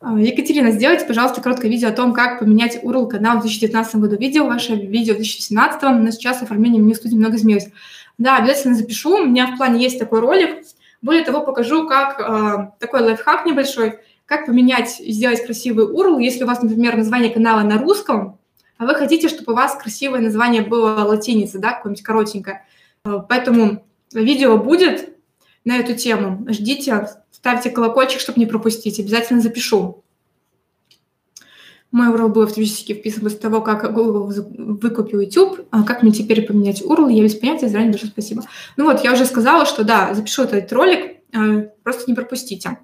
[0.00, 4.16] А, Екатерина, сделайте, пожалуйста, короткое видео о том, как поменять URL канал в 2019 году.
[4.16, 7.68] Видео ваше видео в 2017, но сейчас оформление меню студии много изменилось.
[8.16, 9.16] Да, обязательно запишу.
[9.16, 10.64] У меня в плане есть такой ролик.
[11.02, 16.44] Более того, покажу, как э, такой лайфхак небольшой, как поменять и сделать красивый URL, если
[16.44, 18.38] у вас, например, название канала на русском,
[18.76, 22.64] а вы хотите, чтобы у вас красивое название было латиницей, да, какое-нибудь коротенькое.
[23.04, 25.17] Э, поэтому видео будет,
[25.68, 26.46] на эту тему.
[26.48, 28.98] Ждите, ставьте колокольчик, чтобы не пропустить.
[28.98, 30.02] Обязательно запишу.
[31.90, 35.66] Мой URL был автоматически вписан после того, как Google выкупил YouTube.
[35.70, 37.12] А как мне теперь поменять URL?
[37.12, 38.44] Я без понятия, заранее большое спасибо.
[38.78, 42.78] Ну вот, я уже сказала, что да, запишу этот ролик, э, просто не пропустите.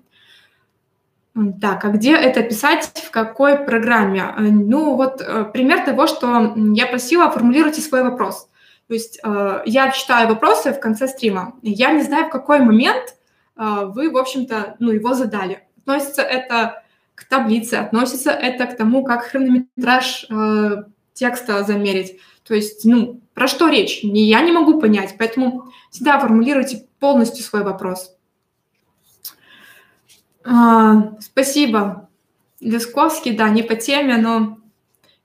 [1.60, 4.20] Так, а где это писать, в какой программе?
[4.20, 8.48] Э, ну вот э, пример того, что я просила, формулируйте свой вопрос.
[8.88, 11.54] То есть э, я читаю вопросы в конце стрима.
[11.62, 13.16] Я не знаю, в какой момент
[13.56, 15.66] э, вы, в общем-то, ну, его задали.
[15.78, 16.82] Относится это
[17.14, 20.84] к таблице, относится это к тому, как хронометраж э,
[21.14, 22.20] текста замерить.
[22.42, 24.02] То есть, ну, про что речь?
[24.02, 28.14] Не, я не могу понять, поэтому всегда формулируйте полностью свой вопрос.
[30.44, 32.08] А, спасибо.
[32.60, 34.58] Лесковский, да, не по теме, но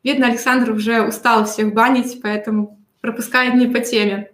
[0.04, 4.32] видно, Александр уже устал всех банить, поэтому пропускает не по теме.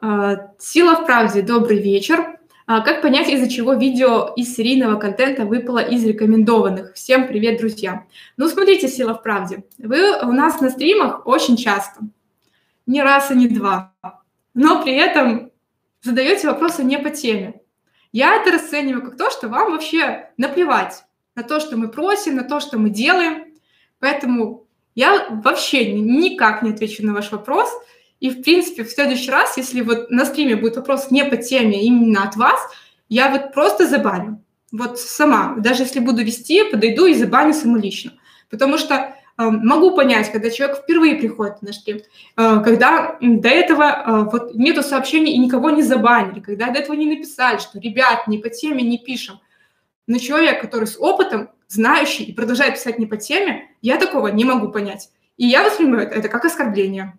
[0.00, 1.42] А, Сила в правде.
[1.42, 2.38] Добрый вечер.
[2.66, 6.94] А, как понять, из-за чего видео из серийного контента выпало из рекомендованных?
[6.94, 8.04] Всем привет, друзья.
[8.36, 9.64] Ну, смотрите, сила в правде.
[9.78, 12.00] Вы у нас на стримах очень часто.
[12.86, 13.94] Не раз и не два.
[14.54, 15.50] но при этом
[16.02, 17.60] задаете вопросы не по теме.
[18.12, 21.04] Я это расцениваю как то, что вам вообще наплевать
[21.34, 23.54] на то, что мы просим, на то, что мы делаем.
[23.98, 24.67] Поэтому
[24.98, 27.70] я вообще никак не отвечу на ваш вопрос.
[28.18, 31.84] И, в принципе, в следующий раз, если вот на стриме будет вопрос не по теме,
[31.84, 32.58] именно от вас,
[33.08, 34.42] я вот просто забаню.
[34.72, 35.54] Вот сама.
[35.58, 38.14] Даже если буду вести, подойду и забаню самолично.
[38.50, 43.84] Потому что э, могу понять, когда человек впервые приходит на стрим, э, когда до этого
[43.84, 48.26] э, вот нету сообщений и никого не забанили, когда до этого не написали, что, ребят,
[48.26, 49.38] не по теме не пишем.
[50.08, 54.44] Но человек, который с опытом, знающий и продолжает писать не по теме, я такого не
[54.44, 55.10] могу понять.
[55.36, 57.16] И я воспринимаю это как оскорбление.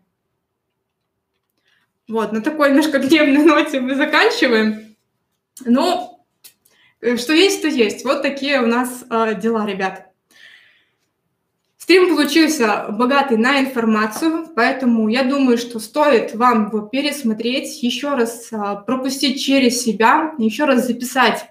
[2.07, 4.95] Вот, на такой немножко гневной ноте мы заканчиваем.
[5.63, 6.19] Ну,
[7.01, 8.03] э, что есть, то есть.
[8.03, 10.07] Вот такие у нас э, дела, ребят.
[11.77, 18.49] Стрим получился богатый на информацию, поэтому я думаю, что стоит вам его пересмотреть, еще раз
[18.51, 21.49] э, пропустить через себя, еще раз записать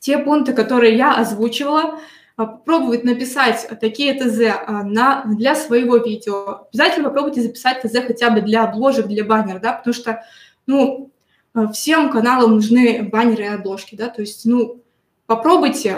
[0.00, 2.00] те пункты, которые я озвучивала,
[2.36, 6.66] а, попробовать написать такие ТЗ а, на, для своего видео.
[6.72, 10.24] Обязательно попробуйте записать ТЗ хотя бы для обложек, для баннеров, да, потому что,
[10.66, 11.10] ну,
[11.52, 14.80] а, всем каналам нужны баннеры и обложки, да, то есть, ну,
[15.26, 15.96] попробуйте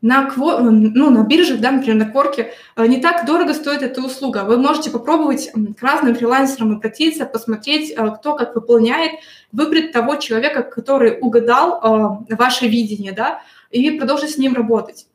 [0.00, 4.44] на, ну, на биржах, да, например, на Кворке, не так дорого стоит эта услуга.
[4.44, 9.12] Вы можете попробовать к разным фрилансерам обратиться, посмотреть, кто как выполняет,
[9.52, 15.06] выбрать того человека, который угадал ваше видение, да, и продолжить с ним работать.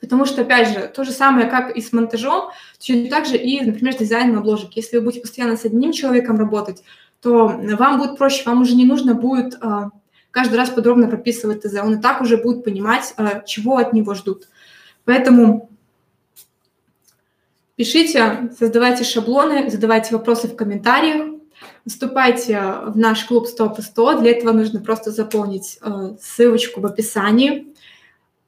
[0.00, 3.60] Потому что, опять же, то же самое, как и с монтажом, точно так же и,
[3.60, 4.72] например, с дизайном обложек.
[4.72, 6.82] Если вы будете постоянно с одним человеком работать,
[7.20, 9.90] то вам будет проще, вам уже не нужно будет а,
[10.30, 11.80] каждый раз подробно прописывать ТЗ.
[11.82, 14.48] Он и так уже будет понимать, а, чего от него ждут.
[15.04, 15.68] Поэтому
[17.76, 21.29] пишите, создавайте шаблоны, задавайте вопросы в комментариях,
[21.90, 24.20] вступайте в наш клуб 100 по 100.
[24.20, 27.66] Для этого нужно просто заполнить а, ссылочку в описании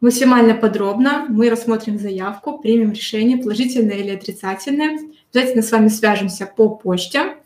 [0.02, 1.24] максимально подробно.
[1.28, 4.98] Мы рассмотрим заявку, примем решение, положительное или отрицательное.
[5.32, 7.36] Обязательно с вами свяжемся по почте.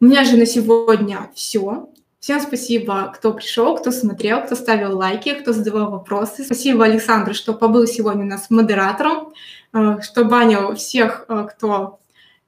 [0.00, 1.90] У меня же на сегодня все.
[2.20, 6.44] Всем спасибо, кто пришел, кто смотрел, кто ставил лайки, кто задавал вопросы.
[6.44, 9.34] Спасибо Александру, что побыл сегодня у нас модератором,
[9.74, 11.98] э, что банил всех, э, кто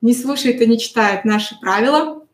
[0.00, 2.25] не слушает и не читает наши правила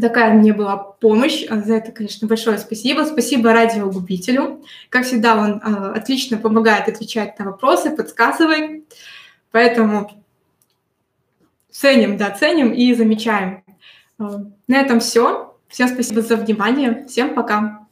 [0.00, 1.46] такая мне была помощь.
[1.48, 3.04] За это, конечно, большое спасибо.
[3.04, 4.64] Спасибо радиогубителю.
[4.88, 8.84] Как всегда, он э, отлично помогает отвечать на вопросы, подсказывает.
[9.50, 10.10] Поэтому
[11.70, 13.64] ценим, да, ценим и замечаем.
[14.18, 14.24] Э,
[14.66, 15.56] на этом все.
[15.68, 17.06] Всем спасибо за внимание.
[17.06, 17.85] Всем пока.